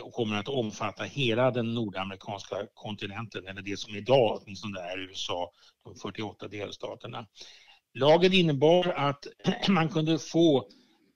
och 0.00 0.12
kommer 0.12 0.36
att 0.36 0.48
omfatta 0.48 1.04
hela 1.04 1.50
den 1.50 1.74
nordamerikanska 1.74 2.56
kontinenten, 2.74 3.46
eller 3.46 3.62
det 3.62 3.76
som 3.76 3.96
idag 3.96 4.40
åtminstone 4.42 4.80
är 4.80 4.98
USA, 4.98 5.52
de 5.84 5.94
48 5.94 6.48
delstaterna. 6.48 7.26
Lagen 7.94 8.32
innebar 8.32 8.88
att 8.88 9.26
man 9.68 9.88
kunde 9.88 10.18
få 10.18 10.68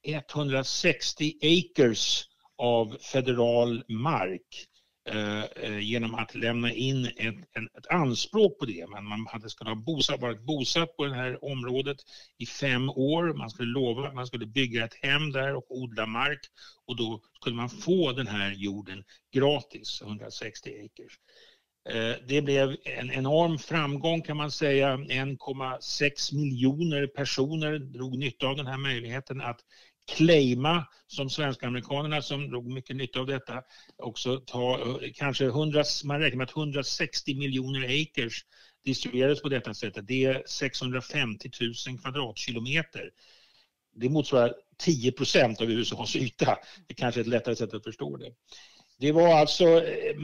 160 0.02 1.32
acres 1.42 2.24
av 2.56 2.96
federal 3.00 3.84
mark 3.88 4.68
Eh, 5.04 5.44
eh, 5.44 5.78
genom 5.78 6.14
att 6.14 6.34
lämna 6.34 6.72
in 6.72 7.06
ett, 7.06 7.34
ett, 7.34 7.78
ett 7.78 7.86
anspråk 7.90 8.58
på 8.58 8.64
det. 8.64 8.86
Men 8.88 9.04
man 9.04 9.26
hade 9.26 9.50
skulle 9.50 9.70
ha 9.70 9.74
bosatt, 9.74 10.20
varit 10.20 10.40
bosatt 10.40 10.96
på 10.96 11.04
det 11.04 11.14
här 11.14 11.44
området 11.44 11.96
i 12.38 12.46
fem 12.46 12.90
år. 12.90 13.34
Man 13.34 13.50
skulle 13.50 13.72
lova 13.72 14.08
att 14.08 14.14
man 14.14 14.26
skulle 14.26 14.46
bygga 14.46 14.84
ett 14.84 14.94
hem 15.02 15.32
där 15.32 15.54
och 15.54 15.64
odla 15.68 16.06
mark 16.06 16.40
och 16.86 16.96
då 16.96 17.20
skulle 17.40 17.56
man 17.56 17.70
få 17.70 18.12
den 18.12 18.26
här 18.26 18.52
jorden 18.52 19.04
gratis, 19.34 20.02
160 20.02 20.70
acres. 20.70 21.12
Eh, 21.88 22.16
det 22.28 22.42
blev 22.42 22.76
en 22.84 23.10
enorm 23.10 23.58
framgång 23.58 24.22
kan 24.22 24.36
man 24.36 24.50
säga. 24.50 24.96
1,6 24.96 26.34
miljoner 26.34 27.06
personer 27.06 27.78
drog 27.78 28.18
nytta 28.18 28.46
av 28.46 28.56
den 28.56 28.66
här 28.66 28.78
möjligheten 28.78 29.40
att 29.40 29.60
claima, 30.10 30.84
som 31.06 31.30
svensk-amerikanerna 31.30 32.22
som 32.22 32.50
drog 32.50 32.72
mycket 32.72 32.96
nytta 32.96 33.20
av 33.20 33.26
detta, 33.26 33.62
också 33.96 34.40
ta 34.40 34.98
kanske 35.14 35.44
100, 35.44 35.84
man 36.04 36.20
räknar 36.20 36.38
med 36.38 36.44
att 36.44 36.56
160 36.56 37.34
miljoner 37.34 38.02
acres 38.02 38.32
distribuerades 38.84 39.42
på 39.42 39.48
detta 39.48 39.74
sätt. 39.74 39.94
Det 40.02 40.24
är 40.24 40.42
650 40.46 41.50
000 41.88 41.98
kvadratkilometer. 41.98 43.10
Det 43.94 44.08
motsvarar 44.08 44.54
10 44.78 45.12
procent 45.12 45.60
av 45.60 45.70
USAs 45.70 46.16
yta. 46.16 46.58
Det 46.86 46.94
är 46.94 46.96
kanske 46.96 47.20
är 47.20 47.22
ett 47.22 47.28
lättare 47.28 47.56
sätt 47.56 47.74
att 47.74 47.84
förstå 47.84 48.16
det. 48.16 48.32
Det 48.98 49.12
var 49.12 49.34
alltså 49.34 49.64
eh, 49.64 50.16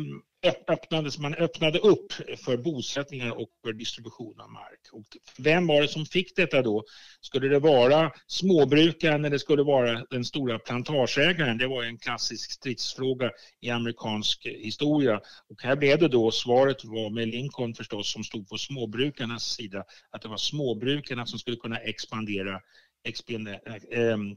öppnades, 0.47 1.19
man 1.19 1.35
öppnade 1.35 1.79
upp 1.79 2.13
för 2.45 2.57
bosättningar 2.57 3.31
och 3.31 3.49
för 3.63 3.73
distribution 3.73 4.41
av 4.41 4.51
mark. 4.51 4.81
Och 4.93 5.07
vem 5.39 5.67
var 5.67 5.83
det 5.83 5.89
som 5.89 6.07
fick 6.07 6.37
detta 6.37 6.63
då? 6.63 6.85
Skulle 7.21 7.49
det 7.49 7.59
vara 7.59 8.13
småbrukaren 8.27 9.25
eller 9.25 9.39
skulle 9.39 9.63
det 9.63 9.67
vara 9.67 10.05
den 10.11 10.25
stora 10.25 10.59
plantageägaren? 10.59 11.59
Det 11.59 11.67
var 11.67 11.83
en 11.83 11.99
klassisk 11.99 12.53
stridsfråga 12.53 13.31
i 13.61 13.71
amerikansk 13.71 14.47
historia. 14.47 15.21
Och 15.49 15.63
här 15.63 15.77
blev 15.77 15.99
det 15.99 16.09
då, 16.09 16.31
svaret 16.31 16.85
var 16.85 17.11
med 17.11 17.29
Lincoln 17.29 17.75
förstås 17.75 18.13
som 18.13 18.25
stod 18.25 18.49
på 18.49 18.59
småbrukarnas 18.59 19.45
sida, 19.45 19.85
att 20.11 20.23
det 20.23 20.29
var 20.29 20.37
småbrukarna 20.37 21.27
som 21.27 21.39
skulle 21.39 21.57
kunna 21.57 21.77
expandera 21.77 22.61
ehm, 23.93 24.37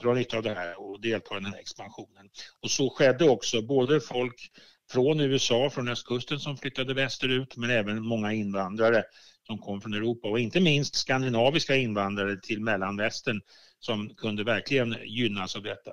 dra 0.00 0.14
nytta 0.14 0.36
av 0.36 0.42
det 0.42 0.54
här 0.54 0.80
och 0.80 1.00
delta 1.00 1.34
i 1.34 1.40
den 1.40 1.52
här 1.52 1.60
expansionen. 1.60 2.28
Och 2.60 2.70
så 2.70 2.90
skedde 2.90 3.28
också. 3.28 3.62
Både 3.62 4.00
folk 4.00 4.50
från 4.92 5.20
USA, 5.20 5.70
från 5.70 5.88
östkusten 5.88 6.40
som 6.40 6.56
flyttade 6.56 6.94
västerut, 6.94 7.56
men 7.56 7.70
även 7.70 8.02
många 8.06 8.32
invandrare 8.32 9.04
som 9.46 9.58
kom 9.58 9.80
från 9.80 9.94
Europa 9.94 10.28
och 10.28 10.40
inte 10.40 10.60
minst 10.60 10.94
skandinaviska 10.94 11.76
invandrare 11.76 12.36
till 12.40 12.60
mellanvästern 12.60 13.40
som 13.78 14.14
kunde 14.14 14.44
verkligen 14.44 14.96
gynnas 15.04 15.56
av 15.56 15.62
detta. 15.62 15.90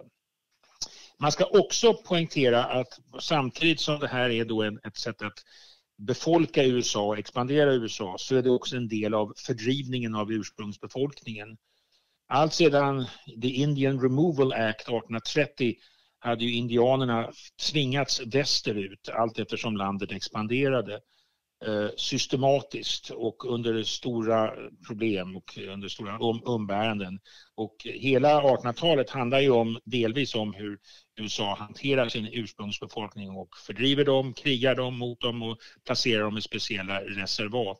Man 1.19 1.31
ska 1.31 1.45
också 1.45 1.93
poängtera 1.93 2.63
att 2.63 2.99
samtidigt 3.19 3.79
som 3.79 3.99
det 3.99 4.07
här 4.07 4.29
är 4.29 4.45
då 4.45 4.63
ett 4.63 4.97
sätt 4.97 5.21
att 5.21 5.43
befolka 5.97 6.63
USA 6.63 7.03
och 7.03 7.17
expandera 7.17 7.73
USA 7.73 8.15
så 8.19 8.35
är 8.35 8.41
det 8.41 8.49
också 8.49 8.75
en 8.75 8.87
del 8.87 9.13
av 9.13 9.33
fördrivningen 9.37 10.15
av 10.15 10.31
ursprungsbefolkningen. 10.31 11.57
Allt 12.27 12.53
sedan 12.53 13.05
The 13.41 13.47
Indian 13.47 14.01
Removal 14.01 14.53
Act 14.53 14.81
1830 14.81 15.75
hade 16.19 16.45
ju 16.45 16.53
indianerna 16.53 17.31
tvingats 17.71 18.21
västerut 18.33 19.09
allt 19.09 19.39
eftersom 19.39 19.77
landet 19.77 20.11
expanderade 20.11 20.99
eh, 21.65 21.89
systematiskt 21.97 23.09
och 23.09 23.53
under 23.53 23.83
stora 23.83 24.53
problem 24.87 25.35
och 25.35 25.57
under 25.57 25.87
stora 25.87 26.17
um, 26.17 26.41
umbäranden. 26.45 27.19
Och 27.55 27.75
hela 27.83 28.41
1800-talet 28.41 29.09
handlar 29.09 29.39
ju 29.39 29.49
om, 29.49 29.79
delvis 29.85 30.35
om 30.35 30.53
hur 30.53 30.77
USA 31.19 31.55
hanterar 31.59 32.09
sin 32.09 32.29
ursprungsbefolkning 32.31 33.29
och 33.29 33.49
fördriver 33.65 34.05
dem, 34.05 34.33
krigar 34.33 34.75
dem 34.75 34.97
mot 34.97 35.21
dem 35.21 35.43
och 35.43 35.57
placerar 35.85 36.23
dem 36.23 36.37
i 36.37 36.41
speciella 36.41 37.01
reservat. 37.01 37.77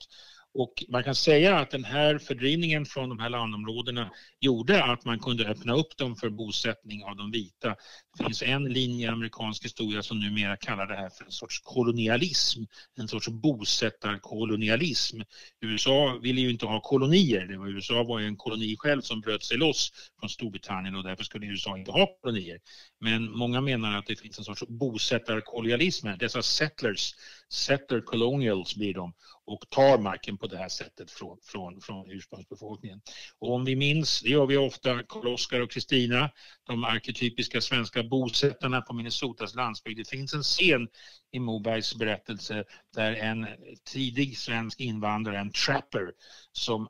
Och 0.54 0.84
man 0.89 1.04
kan 1.04 1.16
säga 1.16 1.58
att 1.58 1.72
den 1.72 1.84
här 1.84 2.18
fördrivningen 2.18 2.86
från 2.86 3.10
de 3.10 3.20
här 3.20 3.30
landområdena 3.30 4.12
gjorde 4.39 4.84
att 4.84 5.06
man 5.06 5.20
kunde 5.20 5.47
öppna 5.47 5.74
upp 5.74 5.97
dem 5.97 6.16
för 6.16 6.30
bosättning 6.30 7.04
av 7.04 7.16
de 7.16 7.32
vita. 7.32 7.76
Det 8.18 8.24
finns 8.24 8.43
en 8.43 8.74
linje 8.74 9.06
i 9.06 9.10
amerikansk 9.10 9.66
historia 9.66 10.04
som 10.04 10.20
numera 10.20 10.58
kallar 10.58 10.88
det 10.88 10.95
här 10.95 11.10
för 11.10 11.26
en 11.26 11.32
sorts 11.32 11.60
kolonialism, 11.60 12.64
en 13.00 13.08
sorts 13.08 13.28
bosättarkolonialism. 13.28 15.22
USA 15.62 16.20
ville 16.22 16.41
ju 16.41 16.50
inte 16.50 16.66
ha 16.66 16.82
kolonier, 16.82 17.45
det 17.45 17.58
var, 17.58 17.68
USA 17.68 18.04
var 18.04 18.20
ju 18.20 18.26
en 18.26 18.38
koloni 18.38 18.76
själv 18.78 19.02
som 19.02 19.22
bröt 19.22 19.43
sig 19.43 19.58
loss 19.58 19.91
från 20.20 20.30
Storbritannien 20.30 20.95
och 20.95 21.04
därför 21.04 21.24
skulle 21.24 21.45
USA 21.45 21.78
inte 21.78 21.91
ha 21.91 22.08
kolonier. 22.22 22.60
Men 23.00 23.32
många 23.32 23.62
menar 23.62 23.97
att 23.97 24.06
det 24.06 24.20
finns 24.20 24.38
en 24.39 24.45
sorts 24.45 24.64
bosättarkolonialism 24.68 26.08
här, 26.08 26.18
dessa 26.18 26.41
settlers, 26.41 27.16
settler 27.50 28.02
colonials 28.02 28.76
blir 28.76 28.93
de 28.93 29.14
och 29.50 29.70
tar 29.70 29.97
marken 29.97 30.38
på 30.38 30.47
det 30.47 30.58
här 30.58 30.70
sättet 30.70 31.12
från, 31.12 31.38
från, 31.43 31.82
från 31.82 32.12
ursprungsbefolkningen. 32.12 33.02
Och 33.39 33.54
om 33.54 33.66
vi 33.66 33.76
minns, 33.76 34.22
det 34.22 34.30
gör 34.30 34.45
vi 34.45 34.58
ofta, 34.58 35.04
Karl-Oskar 35.04 35.60
och 35.60 35.72
Kristina, 35.72 36.32
de 36.70 36.84
arketypiska 36.84 37.61
svenska 37.61 38.03
bosättarna 38.03 38.82
på 38.82 38.93
Minnesotas 38.93 39.55
landsbygd. 39.55 39.99
Det 39.99 40.09
finns 40.09 40.34
en 40.34 40.43
scen 40.43 40.88
i 41.32 41.39
Mobergs 41.39 41.95
berättelse 41.95 42.63
där 42.95 43.11
en 43.11 43.47
tidig 43.93 44.38
svensk 44.38 44.80
invandrare, 44.80 45.39
en 45.39 45.51
trapper, 45.51 46.11
som 46.51 46.88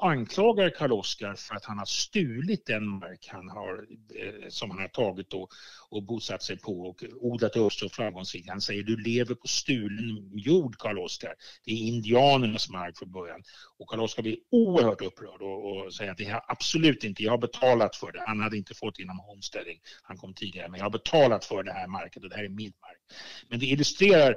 anklagar 0.00 0.70
Karl-Oskar 0.70 1.34
för 1.34 1.54
att 1.54 1.64
han 1.64 1.78
har 1.78 1.84
stulit 1.84 2.66
den 2.66 2.88
mark 2.88 3.28
han 3.28 3.48
har, 3.48 3.86
eh, 4.14 4.48
som 4.48 4.70
han 4.70 4.80
har 4.80 4.88
tagit 4.88 5.30
då 5.30 5.48
och 5.90 6.02
bosatt 6.02 6.42
sig 6.42 6.58
på 6.58 6.80
och 6.80 7.04
odlat 7.20 7.56
upp 7.56 7.72
så 7.72 7.88
framgångsrikt. 7.88 8.48
Han 8.48 8.60
säger 8.60 8.82
du 8.82 8.96
lever 8.96 9.34
på 9.34 9.48
stulen 9.48 10.30
jord 10.32 10.76
Karl-Oskar. 10.78 11.34
Det 11.64 11.72
är 11.72 11.76
indianernas 11.76 12.70
mark 12.70 12.98
från 12.98 13.12
början. 13.12 13.42
Och 13.78 13.88
Karl-Oskar 13.88 14.22
blir 14.22 14.36
oerhört 14.50 15.02
upprörd 15.02 15.42
och, 15.42 15.86
och 15.86 15.94
säger 15.94 16.10
att 16.10 16.18
det 16.18 16.24
är 16.24 16.40
absolut 16.48 17.04
inte, 17.04 17.22
jag 17.22 17.30
har 17.30 17.38
betalat 17.38 17.96
för 17.96 18.12
det. 18.12 18.24
Han 18.26 18.40
hade 18.40 18.56
inte 18.56 18.74
fått 18.74 18.97
inom 19.00 19.20
omställning. 19.20 19.80
han 20.02 20.16
kom 20.16 20.34
tidigare, 20.34 20.68
men 20.68 20.78
jag 20.78 20.84
har 20.84 20.90
betalat 20.90 21.44
för 21.44 21.62
det 21.62 21.72
här 21.72 21.86
marken 21.86 22.22
och 22.22 22.28
det 22.30 22.36
här 22.36 22.44
är 22.44 22.48
min 22.48 22.72
mark. 22.82 22.98
Men 23.48 23.60
det 23.60 23.66
illustrerar 23.66 24.36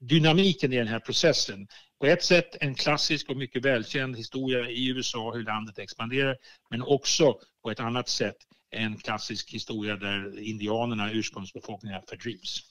dynamiken 0.00 0.72
i 0.72 0.76
den 0.76 0.88
här 0.88 1.00
processen. 1.00 1.68
På 2.00 2.06
ett 2.06 2.24
sätt 2.24 2.56
en 2.60 2.74
klassisk 2.74 3.30
och 3.30 3.36
mycket 3.36 3.64
välkänd 3.64 4.16
historia 4.16 4.70
i 4.70 4.88
USA 4.88 5.32
hur 5.34 5.42
landet 5.42 5.78
expanderar, 5.78 6.36
men 6.70 6.82
också 6.82 7.38
på 7.62 7.70
ett 7.70 7.80
annat 7.80 8.08
sätt 8.08 8.36
en 8.70 8.96
klassisk 8.96 9.50
historia 9.54 9.96
där 9.96 10.38
indianerna, 10.38 11.12
ursprungsbefolkningarna, 11.12 12.02
fördrivs. 12.08 12.62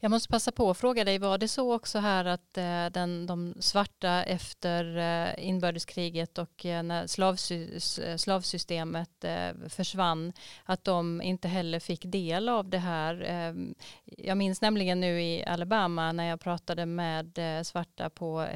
Jag 0.00 0.10
måste 0.10 0.28
passa 0.28 0.52
på 0.52 0.70
att 0.70 0.78
fråga 0.78 1.04
dig, 1.04 1.18
var 1.18 1.38
det 1.38 1.48
så 1.48 1.74
också 1.74 1.98
här 1.98 2.24
att 2.24 2.58
eh, 2.58 2.86
den, 2.86 3.26
de 3.26 3.54
svarta 3.60 4.24
efter 4.24 4.96
eh, 4.96 5.48
inbördeskriget 5.48 6.38
och 6.38 6.66
eh, 6.66 6.82
när 6.82 7.02
eh, 7.02 8.16
slavsystemet 8.16 9.24
eh, 9.24 9.68
försvann, 9.68 10.32
att 10.64 10.84
de 10.84 11.22
inte 11.22 11.48
heller 11.48 11.80
fick 11.80 12.02
del 12.04 12.48
av 12.48 12.68
det 12.68 12.78
här? 12.78 13.24
Ehm, 13.26 13.74
jag 14.04 14.36
minns 14.36 14.60
nämligen 14.60 15.00
nu 15.00 15.22
i 15.22 15.44
Alabama 15.44 16.12
när 16.12 16.24
jag 16.24 16.40
pratade 16.40 16.86
med 16.86 17.58
eh, 17.58 17.62
svarta 17.62 18.10
på 18.10 18.46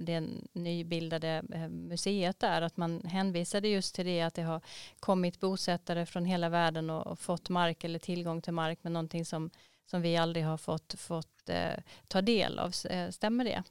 det 0.00 0.24
nybildade 0.52 1.42
museet 1.70 2.40
där, 2.40 2.62
att 2.62 2.76
man 2.76 3.02
hänvisade 3.04 3.68
just 3.68 3.94
till 3.94 4.06
det 4.06 4.20
att 4.20 4.34
det 4.34 4.42
har 4.42 4.60
kommit 5.00 5.40
bosättare 5.40 6.06
från 6.06 6.24
hela 6.24 6.48
världen 6.48 6.90
och 6.90 7.18
fått 7.18 7.48
mark 7.48 7.84
eller 7.84 7.98
tillgång 7.98 8.42
till 8.42 8.52
mark 8.52 8.78
med 8.82 8.92
någonting 8.92 9.24
som 9.24 9.50
som 9.90 10.02
vi 10.02 10.16
aldrig 10.16 10.44
har 10.44 10.56
fått, 10.56 10.94
fått 10.98 11.48
eh, 11.48 11.82
ta 12.08 12.22
del 12.22 12.58
av. 12.58 12.72
Eh, 12.90 13.10
stämmer 13.10 13.44
det? 13.44 13.62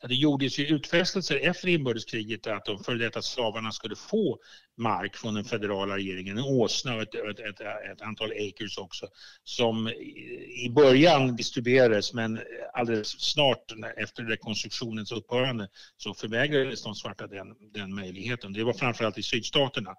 Ja, 0.00 0.08
det 0.08 0.14
gjordes 0.14 0.58
ju 0.58 0.66
utfästelser 0.66 1.40
efter 1.42 1.68
inbördeskriget 1.68 2.46
att 2.46 2.64
de 2.64 2.84
före 2.84 2.98
detta 2.98 3.22
slavarna 3.22 3.72
skulle 3.72 3.96
få 3.96 4.38
mark 4.76 5.16
från 5.16 5.34
den 5.34 5.44
federala 5.44 5.96
regeringen, 5.96 6.38
en 6.38 6.44
åsna 6.44 6.94
och 6.94 7.02
ett, 7.02 7.14
ett, 7.14 7.38
ett, 7.38 7.60
ett, 7.60 8.02
antal 8.02 8.30
acres 8.32 8.78
också, 8.78 9.06
som 9.44 9.88
i 10.64 10.70
början 10.70 11.36
distribuerades 11.36 12.12
men 12.12 12.40
alldeles 12.72 13.20
snart 13.20 13.72
efter 13.96 14.22
rekonstruktionens 14.22 15.12
upphörande 15.12 15.68
så 15.96 16.14
förvägrades 16.14 16.82
de 16.82 16.94
svarta 16.94 17.26
den, 17.26 17.72
den 17.72 17.94
möjligheten. 17.94 18.52
Det 18.52 18.64
var 18.64 18.72
framförallt 18.72 19.18
i 19.18 19.22
sydstaterna. 19.22 19.94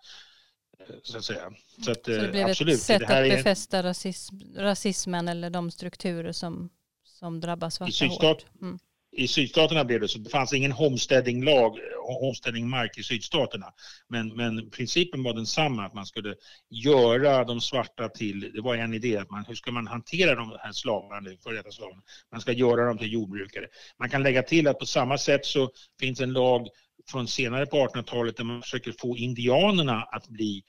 Så 1.03 1.17
att 1.17 1.25
säga. 1.25 1.51
Så, 1.81 1.91
att, 1.91 2.05
så 2.05 2.11
det 2.11 2.31
blev 2.31 2.47
absolut, 2.47 2.75
ett 2.75 2.81
sätt 2.81 3.01
att 3.01 3.29
befästa 3.29 3.83
rasism, 3.83 4.35
rasismen 4.57 5.27
eller 5.27 5.49
de 5.49 5.71
strukturer 5.71 6.31
som, 6.31 6.69
som 7.03 7.39
drabbar 7.39 7.69
svarta 7.69 7.89
I 7.89 7.93
sydstat, 7.93 8.21
hårt. 8.21 8.45
Mm. 8.61 8.79
I 9.17 9.27
sydstaterna 9.27 9.85
blev 9.85 10.01
det 10.01 10.07
så. 10.07 10.19
Det 10.19 10.29
fanns 10.29 10.53
ingen 10.53 10.71
homesteading-lag, 10.71 11.77
homesteading-mark 12.21 12.97
i 12.97 13.03
sydstaterna. 13.03 13.73
Men, 14.07 14.35
men 14.35 14.69
principen 14.69 15.23
var 15.23 15.33
densamma, 15.33 15.85
att 15.85 15.93
man 15.93 16.05
skulle 16.05 16.35
göra 16.69 17.43
de 17.43 17.61
svarta 17.61 18.09
till, 18.09 18.51
det 18.53 18.61
var 18.61 18.75
en 18.75 18.93
idé, 18.93 19.17
att 19.17 19.29
man, 19.29 19.45
hur 19.47 19.55
ska 19.55 19.71
man 19.71 19.87
hantera 19.87 20.35
de 20.35 20.57
här 20.59 20.71
slavarna, 20.71 21.29
före 21.43 21.55
detta 21.55 21.71
slavarna? 21.71 22.01
Man 22.31 22.41
ska 22.41 22.51
göra 22.51 22.87
dem 22.87 22.97
till 22.97 23.13
jordbrukare. 23.13 23.67
Man 23.99 24.09
kan 24.09 24.23
lägga 24.23 24.43
till 24.43 24.67
att 24.67 24.79
på 24.79 24.85
samma 24.85 25.17
sätt 25.17 25.45
så 25.45 25.69
finns 25.99 26.21
en 26.21 26.33
lag 26.33 26.67
från 27.11 27.27
senare 27.27 27.65
på 27.65 27.77
1800-talet 27.77 28.37
där 28.37 28.43
man 28.43 28.61
försöker 28.61 28.93
få 28.99 29.17
indianerna 29.17 30.03
att 30.03 30.27
bli 30.27 30.63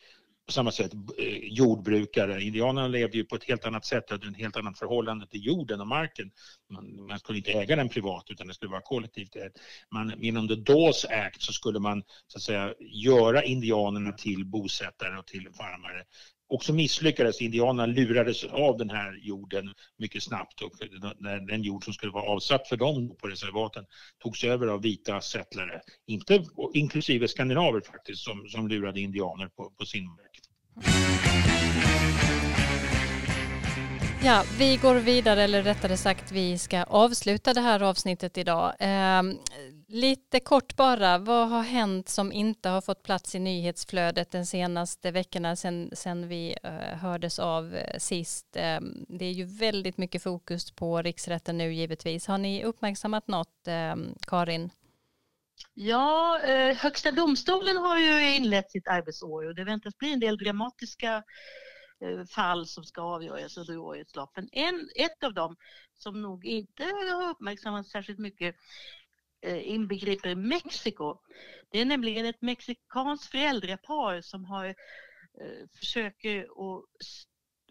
på 0.46 0.52
samma 0.52 0.72
sätt 0.72 0.92
eh, 1.18 1.38
jordbrukare. 1.42 2.42
Indianerna 2.42 2.88
levde 2.88 3.16
ju 3.16 3.24
på 3.24 3.36
ett 3.36 3.44
helt 3.44 3.64
annat 3.64 3.84
sätt, 3.84 4.10
hade 4.10 4.26
en 4.26 4.34
helt 4.34 4.56
annat 4.56 4.78
förhållande 4.78 5.26
till 5.26 5.46
jorden 5.46 5.80
och 5.80 5.86
marken. 5.86 6.30
Man, 6.70 7.06
man 7.06 7.18
skulle 7.18 7.38
inte 7.38 7.52
äga 7.52 7.76
den 7.76 7.88
privat 7.88 8.24
utan 8.28 8.46
det 8.46 8.54
skulle 8.54 8.70
vara 8.70 8.82
kollektivt. 8.82 9.36
Man, 9.90 10.24
inom 10.24 10.48
the 10.48 10.54
Dawes 10.54 11.04
Act 11.04 11.42
så 11.42 11.52
skulle 11.52 11.78
man 11.78 12.02
så 12.26 12.38
att 12.38 12.42
säga 12.42 12.74
göra 12.80 13.42
indianerna 13.42 14.12
till 14.12 14.44
bosättare 14.44 15.18
och 15.18 15.26
till 15.26 15.48
farmare 15.52 16.04
och 16.49 16.64
så 16.64 16.74
misslyckades. 16.74 17.40
Indianerna 17.40 17.86
lurades 17.86 18.44
av 18.44 18.76
den 18.78 18.90
här 18.90 19.18
jorden 19.22 19.74
mycket 19.99 20.22
snabbt 20.22 20.62
och 20.62 20.72
den 21.49 21.62
jord 21.62 21.84
som 21.84 21.92
skulle 21.92 22.12
vara 22.12 22.30
avsatt 22.30 22.68
för 22.68 22.76
dem 22.76 23.16
på 23.20 23.28
reservaten 23.28 23.84
togs 24.18 24.44
över 24.44 24.66
av 24.66 24.82
vita 24.82 25.20
settlare, 25.20 25.80
inte 26.07 26.44
inklusive 26.74 27.28
skandinaver 27.28 27.80
faktiskt, 27.80 28.22
som, 28.22 28.49
som 28.49 28.68
lurade 28.68 29.01
indianer 29.01 29.49
på, 29.49 29.70
på 29.70 29.86
sin 29.86 30.05
mark. 30.07 30.40
Ja, 34.26 34.44
vi 34.58 34.76
går 34.76 34.94
vidare, 34.94 35.42
eller 35.42 35.62
rättare 35.62 35.96
sagt 35.96 36.32
vi 36.32 36.58
ska 36.58 36.82
avsluta 36.82 37.54
det 37.54 37.60
här 37.60 37.82
avsnittet 37.82 38.38
idag. 38.38 38.74
Eh, 38.78 39.22
lite 39.88 40.40
kort 40.40 40.76
bara, 40.76 41.18
vad 41.18 41.48
har 41.48 41.62
hänt 41.62 42.08
som 42.08 42.32
inte 42.32 42.68
har 42.68 42.80
fått 42.80 43.02
plats 43.02 43.34
i 43.34 43.38
nyhetsflödet 43.38 44.30
den 44.30 44.46
senaste 44.46 45.10
veckorna 45.10 45.56
sedan, 45.56 45.90
sen 45.92 46.28
vi 46.28 46.56
eh, 46.62 46.72
hördes 46.72 47.38
av 47.38 47.74
eh, 47.74 47.98
sist? 47.98 48.56
Eh, 48.56 48.80
det 49.08 49.24
är 49.24 49.32
ju 49.32 49.44
väldigt 49.44 49.98
mycket 49.98 50.22
fokus 50.22 50.70
på 50.70 51.02
riksrätten 51.02 51.58
nu 51.58 51.74
givetvis. 51.74 52.26
Har 52.26 52.38
ni 52.38 52.64
uppmärksammat 52.64 53.28
något, 53.28 53.66
ehm, 53.66 54.14
Karin? 54.26 54.70
Ja, 55.74 56.40
eh, 56.40 56.76
Högsta 56.76 57.10
domstolen 57.10 57.76
har 57.76 57.98
ju 57.98 58.36
inlett 58.36 58.70
sitt 58.70 58.88
arbetsår 58.88 59.46
och 59.46 59.54
det 59.54 59.64
väntas 59.64 59.98
bli 59.98 60.12
en 60.12 60.20
del 60.20 60.36
dramatiska 60.38 61.22
Eh, 62.01 62.24
fall 62.24 62.66
som 62.66 62.84
ska 62.84 63.03
avgöras 63.03 63.57
under 63.57 63.78
årets 63.78 64.16
lopp. 64.16 64.30
Men 64.36 64.49
en, 64.53 64.88
ett 64.97 65.24
av 65.24 65.34
dem 65.34 65.57
som 65.94 66.22
nog 66.22 66.44
inte 66.47 66.84
har 66.84 67.30
uppmärksammats 67.30 67.90
särskilt 67.90 68.18
mycket 68.18 68.57
eh, 69.40 69.68
inbegriper 69.68 70.34
Mexiko. 70.34 71.18
Det 71.70 71.80
är 71.80 71.84
nämligen 71.84 72.26
ett 72.26 72.42
mexikanskt 72.42 73.30
föräldrapar 73.30 74.20
som 74.20 74.44
har 74.44 74.66
eh, 74.66 75.68
försöker 75.78 76.40
att 76.42 76.84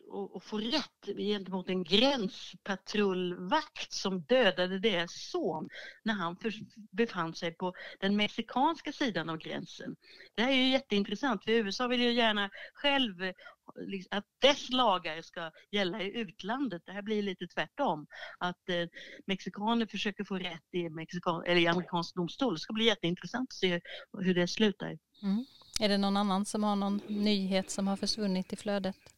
och, 0.07 0.35
och 0.35 0.43
få 0.43 0.57
rätt 0.57 1.17
gentemot 1.17 1.69
en 1.69 1.83
gränspatrullvakt 1.83 3.93
som 3.93 4.21
dödade 4.21 4.79
deras 4.79 5.29
son 5.31 5.69
när 6.03 6.13
han 6.13 6.37
för, 6.37 6.53
befann 6.91 7.33
sig 7.33 7.51
på 7.51 7.73
den 7.99 8.15
mexikanska 8.15 8.91
sidan 8.91 9.29
av 9.29 9.37
gränsen. 9.37 9.95
Det 10.35 10.41
här 10.41 10.51
är 10.51 10.55
ju 10.55 10.69
jätteintressant 10.69 11.43
för 11.43 11.51
USA 11.51 11.87
vill 11.87 12.01
ju 12.01 12.13
gärna 12.13 12.49
själv 12.73 13.33
liksom, 13.75 14.17
att 14.17 14.25
dess 14.41 14.69
lagar 14.69 15.21
ska 15.21 15.51
gälla 15.71 16.01
i 16.01 16.17
utlandet. 16.17 16.81
Det 16.85 16.91
här 16.91 17.01
blir 17.01 17.21
lite 17.21 17.47
tvärtom. 17.47 18.07
Att 18.37 18.69
eh, 18.69 18.87
mexikaner 19.25 19.85
försöker 19.85 20.23
få 20.23 20.35
rätt 20.35 20.67
i, 20.71 20.89
mexikan, 20.89 21.43
eller 21.45 21.61
i 21.61 21.67
amerikansk 21.67 22.15
domstol. 22.15 22.53
Det 22.53 22.59
ska 22.59 22.73
bli 22.73 22.85
jätteintressant 22.85 23.49
att 23.49 23.53
se 23.53 23.81
hur 24.17 24.33
det 24.33 24.47
slutar. 24.47 24.97
Mm. 25.21 25.45
Är 25.79 25.89
det 25.89 25.97
någon 25.97 26.17
annan 26.17 26.45
som 26.45 26.63
har 26.63 26.75
någon 26.75 27.01
nyhet 27.07 27.69
som 27.69 27.87
har 27.87 27.97
försvunnit 27.97 28.53
i 28.53 28.55
flödet? 28.55 29.14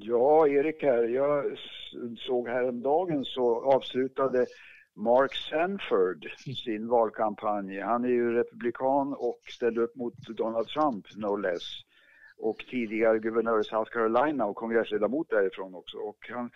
Ja, 0.00 0.48
Erik 0.48 0.82
här. 0.82 1.02
Jag 1.02 1.58
såg 2.18 2.48
häromdagen 2.48 3.24
så 3.24 3.72
avslutade 3.74 4.46
Mark 4.96 5.34
Sanford 5.34 6.26
sin 6.64 6.88
valkampanj. 6.88 7.80
Han 7.80 8.04
är 8.04 8.08
ju 8.08 8.32
republikan 8.32 9.14
och 9.18 9.40
ställde 9.48 9.80
upp 9.80 9.96
mot 9.96 10.14
Donald 10.36 10.68
Trump, 10.68 11.06
no 11.16 11.36
less. 11.36 11.62
Och 12.38 12.64
tidigare 12.70 13.18
guvernör 13.18 13.60
i 13.60 13.64
South 13.64 13.90
Carolina 13.90 14.46
och 14.46 14.56
kongressledamot 14.56 15.30
därifrån 15.30 15.74
också. 15.74 15.96
Och 15.98 16.18
han 16.30 16.50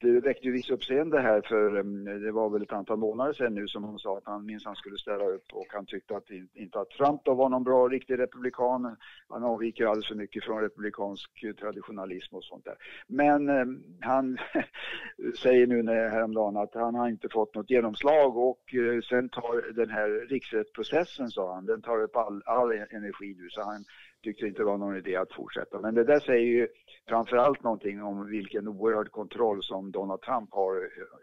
det 0.00 0.20
väckte 0.20 0.46
ju 0.46 0.52
visst 0.52 0.70
uppseende 0.70 1.20
här 1.20 1.42
för 1.48 1.76
mm, 1.76 2.22
det 2.22 2.32
var 2.32 2.50
väl 2.50 2.62
ett 2.62 2.72
antal 2.72 2.98
månader 2.98 3.32
sedan 3.32 3.54
nu 3.54 3.68
som 3.68 3.84
hon 3.84 3.98
sa 3.98 4.18
att 4.18 4.26
han 4.26 4.46
minsann 4.46 4.76
skulle 4.76 4.98
ställa 4.98 5.24
upp 5.24 5.52
och 5.52 5.66
han 5.68 5.86
tyckte 5.86 6.16
att 6.16 6.30
inte 6.54 6.80
att 6.80 6.90
Trump 6.90 7.24
då 7.24 7.34
var 7.34 7.48
någon 7.48 7.64
bra 7.64 7.88
riktig 7.88 8.18
republikan. 8.18 8.96
Han 9.28 9.44
avviker 9.44 9.86
alldeles 9.86 10.08
för 10.08 10.14
mycket 10.14 10.44
från 10.44 10.60
republikansk 10.60 11.30
traditionalism 11.60 12.34
och 12.36 12.44
sånt 12.44 12.64
där. 12.64 12.76
Men 13.06 13.48
mm, 13.48 13.82
han 14.00 14.38
säger 15.42 15.66
nu 15.66 15.82
häromdagen 15.92 16.56
att 16.56 16.74
han 16.74 16.94
har 16.94 17.08
inte 17.08 17.28
fått 17.28 17.54
något 17.54 17.70
genomslag 17.70 18.36
och 18.36 18.74
eh, 18.74 19.00
sen 19.00 19.28
tar 19.28 19.72
den 19.72 19.90
här 19.90 20.28
riksrättsprocessen 20.28 21.30
sa 21.30 21.54
han, 21.54 21.66
den 21.66 21.82
tar 21.82 22.02
upp 22.02 22.16
all, 22.16 22.42
all 22.46 22.72
energi 22.72 23.34
nu 23.38 23.48
så 23.50 23.62
han 23.62 23.84
tyckte 24.22 24.46
inte 24.46 24.60
det 24.60 24.64
var 24.64 24.78
någon 24.78 24.96
idé 24.96 25.16
att 25.16 25.32
fortsätta. 25.32 25.80
Men 25.80 25.94
det 25.94 26.04
där 26.04 26.20
säger 26.20 26.46
ju 26.46 26.68
framförallt 27.08 27.62
någonting 27.62 28.02
om 28.02 28.26
vilken 28.26 28.68
oerhörd 28.68 29.10
kontroll 29.10 29.62
som 29.62 29.90
Donald 29.90 30.20
Trump 30.20 30.48
har 30.52 30.76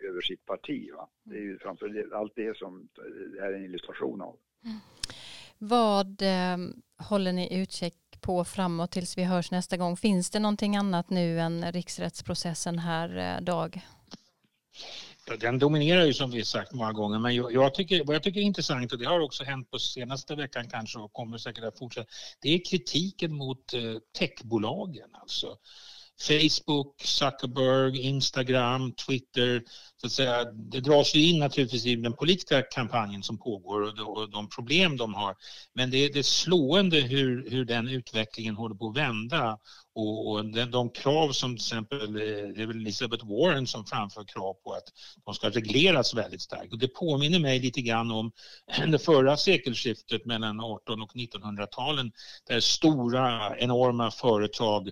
över 0.09 0.21
sitt 0.21 0.45
parti. 0.45 0.89
Va? 0.95 1.09
Det 1.23 1.35
är 1.35 1.41
ju 1.41 1.57
framförallt 1.57 2.35
det 2.35 2.57
som 2.57 2.87
det 3.35 3.41
här 3.41 3.53
är 3.53 3.57
en 3.57 3.65
illustration 3.65 4.21
av. 4.21 4.35
Mm. 4.65 4.77
Vad 5.57 6.21
eh, 6.21 6.57
håller 7.09 7.33
ni 7.33 7.61
utkik 7.61 7.95
på 8.21 8.43
framåt 8.43 8.91
tills 8.91 9.17
vi 9.17 9.23
hörs 9.23 9.51
nästa 9.51 9.77
gång? 9.77 9.97
Finns 9.97 10.29
det 10.29 10.39
någonting 10.39 10.75
annat 10.75 11.09
nu 11.09 11.39
än 11.39 11.71
riksrättsprocessen 11.71 12.79
här, 12.79 13.17
eh, 13.17 13.43
Dag? 13.43 13.81
Den 15.35 15.59
dominerar 15.59 16.05
ju 16.05 16.13
som 16.13 16.31
vi 16.31 16.45
sagt 16.45 16.73
många 16.73 16.93
gånger 16.93 17.19
men 17.19 17.35
jag, 17.35 17.53
jag, 17.53 17.73
tycker, 17.73 18.03
vad 18.03 18.15
jag 18.15 18.23
tycker 18.23 18.39
är 18.39 18.43
intressant 18.43 18.93
och 18.93 18.99
det 18.99 19.05
har 19.05 19.19
också 19.19 19.43
hänt 19.43 19.71
på 19.71 19.79
senaste 19.79 20.35
veckan 20.35 20.69
kanske 20.69 20.99
och 20.99 21.13
kommer 21.13 21.37
säkert 21.37 21.63
att 21.63 21.77
fortsätta. 21.77 22.07
Det 22.41 22.49
är 22.49 22.65
kritiken 22.65 23.33
mot 23.33 23.73
eh, 23.73 23.81
techbolagen 24.19 25.09
alltså. 25.13 25.57
Facebook, 26.21 27.01
Zuckerberg, 27.01 27.99
Instagram, 27.99 28.91
Twitter. 28.91 29.63
Så 30.01 30.07
att 30.07 30.13
säga, 30.13 30.45
det 30.45 30.79
dras 30.79 31.15
ju 31.15 31.29
in 31.29 31.39
naturligtvis 31.39 31.85
i 31.85 31.95
den 31.95 32.13
politiska 32.13 32.61
kampanjen 32.61 33.23
som 33.23 33.37
pågår 33.37 33.81
och 33.81 33.95
de, 33.95 34.07
och 34.07 34.31
de 34.31 34.49
problem 34.49 34.97
de 34.97 35.13
har. 35.13 35.35
Men 35.73 35.91
det 35.91 35.97
är, 35.97 36.13
det 36.13 36.19
är 36.19 36.23
slående 36.23 36.99
hur, 36.99 37.49
hur 37.49 37.65
den 37.65 37.87
utvecklingen 37.87 38.55
håller 38.55 38.75
på 38.75 38.89
att 38.89 38.97
vända 38.97 39.57
och, 39.95 40.31
och 40.31 40.45
de, 40.45 40.65
de, 40.65 40.89
krav 40.89 41.31
som 41.31 41.57
till 41.57 41.63
exempel, 41.63 41.99
eh, 41.99 42.47
det 42.55 42.61
är 42.61 42.67
väl 42.67 42.81
Elizabeth 42.81 43.25
Warren 43.25 43.67
som 43.67 43.85
framför 43.85 44.23
krav 44.23 44.53
på 44.53 44.73
att 44.73 44.83
de 45.25 45.33
ska 45.33 45.49
regleras 45.49 46.13
väldigt 46.13 46.41
starkt. 46.41 46.73
Och 46.73 46.79
det 46.79 46.87
påminner 46.87 47.39
mig 47.39 47.59
lite 47.59 47.81
grann 47.81 48.11
om 48.11 48.31
det 48.87 48.99
förra 48.99 49.37
sekelskiftet 49.37 50.25
mellan 50.25 50.59
18 50.59 51.01
och 51.01 51.11
1900-talen 51.13 52.11
där 52.47 52.59
stora 52.59 53.57
enorma 53.57 54.11
företag 54.11 54.89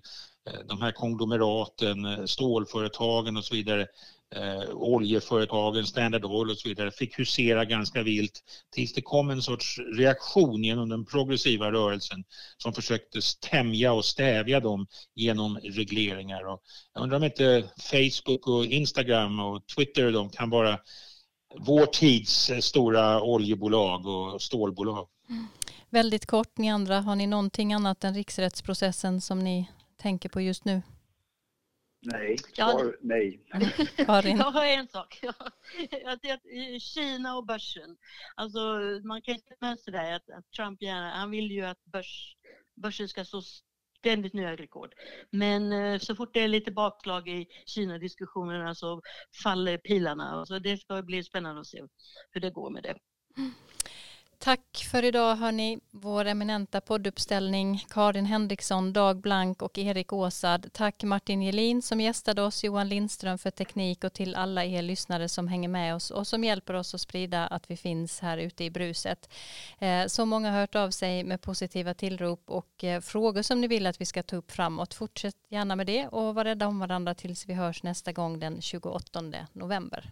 Eh, 0.49 0.59
de 0.65 0.81
här 0.81 0.91
konglomeraten, 0.91 2.05
eh, 2.05 2.25
stålföretagen 2.25 3.37
och 3.37 3.45
så 3.45 3.55
vidare, 3.55 3.87
eh, 4.35 4.69
oljeföretagen, 4.73 5.85
Standard 5.85 6.25
Oil 6.25 6.49
och 6.49 6.57
så 6.57 6.69
vidare, 6.69 6.91
fick 6.91 7.19
husera 7.19 7.65
ganska 7.65 8.03
vilt 8.03 8.43
tills 8.71 8.93
det 8.93 9.01
kom 9.01 9.29
en 9.29 9.41
sorts 9.41 9.79
reaktion 9.97 10.63
genom 10.63 10.89
den 10.89 11.05
progressiva 11.05 11.71
rörelsen 11.71 12.23
som 12.57 12.73
försökte 12.73 13.19
tämja 13.49 13.93
och 13.93 14.05
stävja 14.05 14.59
dem 14.59 14.87
genom 15.15 15.57
regleringar. 15.57 16.47
Och 16.47 16.61
jag 16.93 17.03
undrar 17.03 17.17
om 17.17 17.23
inte 17.23 17.69
Facebook 17.91 18.47
och 18.47 18.65
Instagram 18.65 19.39
och 19.39 19.67
Twitter 19.67 20.11
de 20.11 20.29
kan 20.29 20.49
vara 20.49 20.79
vår 21.59 21.85
tids 21.85 22.49
eh, 22.49 22.59
stora 22.59 23.21
oljebolag 23.21 24.05
och 24.05 24.41
stålbolag. 24.41 25.07
Mm. 25.29 25.47
Väldigt 25.89 26.25
kort, 26.25 26.57
ni 26.57 26.69
andra, 26.69 27.01
har 27.01 27.15
ni 27.15 27.27
någonting 27.27 27.73
annat 27.73 28.03
än 28.03 28.15
riksrättsprocessen 28.15 29.21
som 29.21 29.39
ni 29.39 29.67
tänker 30.05 30.29
på 30.29 30.41
just 30.41 30.65
nu? 30.65 30.81
Nej, 32.01 32.37
svar 32.37 32.95
nej. 33.01 33.39
Karin? 34.05 34.37
Jag 34.37 34.51
har 34.51 34.65
en 34.65 34.87
sak. 34.87 35.21
Kina 36.79 37.37
och 37.37 37.45
börsen. 37.45 37.97
Alltså, 38.35 38.59
man 39.03 39.21
kan 39.21 39.35
inte 39.35 39.55
med 39.59 39.79
sig 39.79 39.93
där 39.93 40.13
att, 40.13 40.29
att 40.29 40.51
Trump 40.51 40.81
gärna, 40.81 41.09
han 41.11 41.31
vill 41.31 41.51
ju 41.51 41.61
att 41.61 41.85
börs, 41.85 42.35
börsen 42.75 43.09
ska 43.09 43.25
stå 43.25 43.41
ständigt 43.99 44.33
nya 44.33 44.55
rekord. 44.55 44.93
Men 45.29 45.73
eh, 45.73 45.99
så 45.99 46.15
fort 46.15 46.33
det 46.33 46.39
är 46.39 46.47
lite 46.47 46.71
bakslag 46.71 47.27
i 47.29 47.47
Kina-diskussionerna 47.65 48.75
så 48.75 49.01
faller 49.43 49.77
pilarna. 49.77 50.45
Så 50.45 50.59
det 50.59 50.77
ska 50.77 51.01
bli 51.01 51.23
spännande 51.23 51.61
att 51.61 51.67
se 51.67 51.83
hur 52.31 52.41
det 52.41 52.49
går 52.49 52.69
med 52.69 52.83
det. 52.83 52.95
Tack 54.39 54.87
för 54.91 55.03
idag 55.03 55.35
hörni. 55.35 55.79
Vår 55.91 56.25
eminenta 56.25 56.81
podduppställning 56.81 57.85
Karin 57.89 58.25
Henriksson, 58.25 58.93
Dag 58.93 59.21
Blank 59.21 59.61
och 59.61 59.77
Erik 59.77 60.13
Åsad. 60.13 60.69
Tack 60.73 61.03
Martin 61.03 61.41
Gelin 61.41 61.81
som 61.81 62.01
gästade 62.01 62.41
oss, 62.41 62.63
Johan 62.63 62.89
Lindström 62.89 63.37
för 63.37 63.51
teknik 63.51 64.03
och 64.03 64.13
till 64.13 64.35
alla 64.35 64.65
er 64.65 64.81
lyssnare 64.81 65.29
som 65.29 65.47
hänger 65.47 65.69
med 65.69 65.95
oss 65.95 66.11
och 66.11 66.27
som 66.27 66.43
hjälper 66.43 66.73
oss 66.73 66.93
att 66.93 67.01
sprida 67.01 67.47
att 67.47 67.71
vi 67.71 67.77
finns 67.77 68.19
här 68.19 68.37
ute 68.37 68.63
i 68.63 68.69
bruset. 68.69 69.29
Eh, 69.79 70.05
så 70.07 70.25
många 70.25 70.51
har 70.51 70.59
hört 70.59 70.75
av 70.75 70.89
sig 70.89 71.23
med 71.23 71.41
positiva 71.41 71.93
tillrop 71.93 72.43
och 72.45 72.83
eh, 72.83 73.01
frågor 73.01 73.41
som 73.41 73.61
ni 73.61 73.67
vill 73.67 73.87
att 73.87 74.01
vi 74.01 74.05
ska 74.05 74.23
ta 74.23 74.35
upp 74.35 74.51
framåt. 74.51 74.93
Fortsätt 74.93 75.35
gärna 75.49 75.75
med 75.75 75.87
det 75.87 76.07
och 76.07 76.35
var 76.35 76.43
rädda 76.43 76.67
om 76.67 76.79
varandra 76.79 77.15
tills 77.15 77.49
vi 77.49 77.53
hörs 77.53 77.83
nästa 77.83 78.11
gång 78.11 78.39
den 78.39 78.61
28 78.61 79.21
november. 79.53 80.11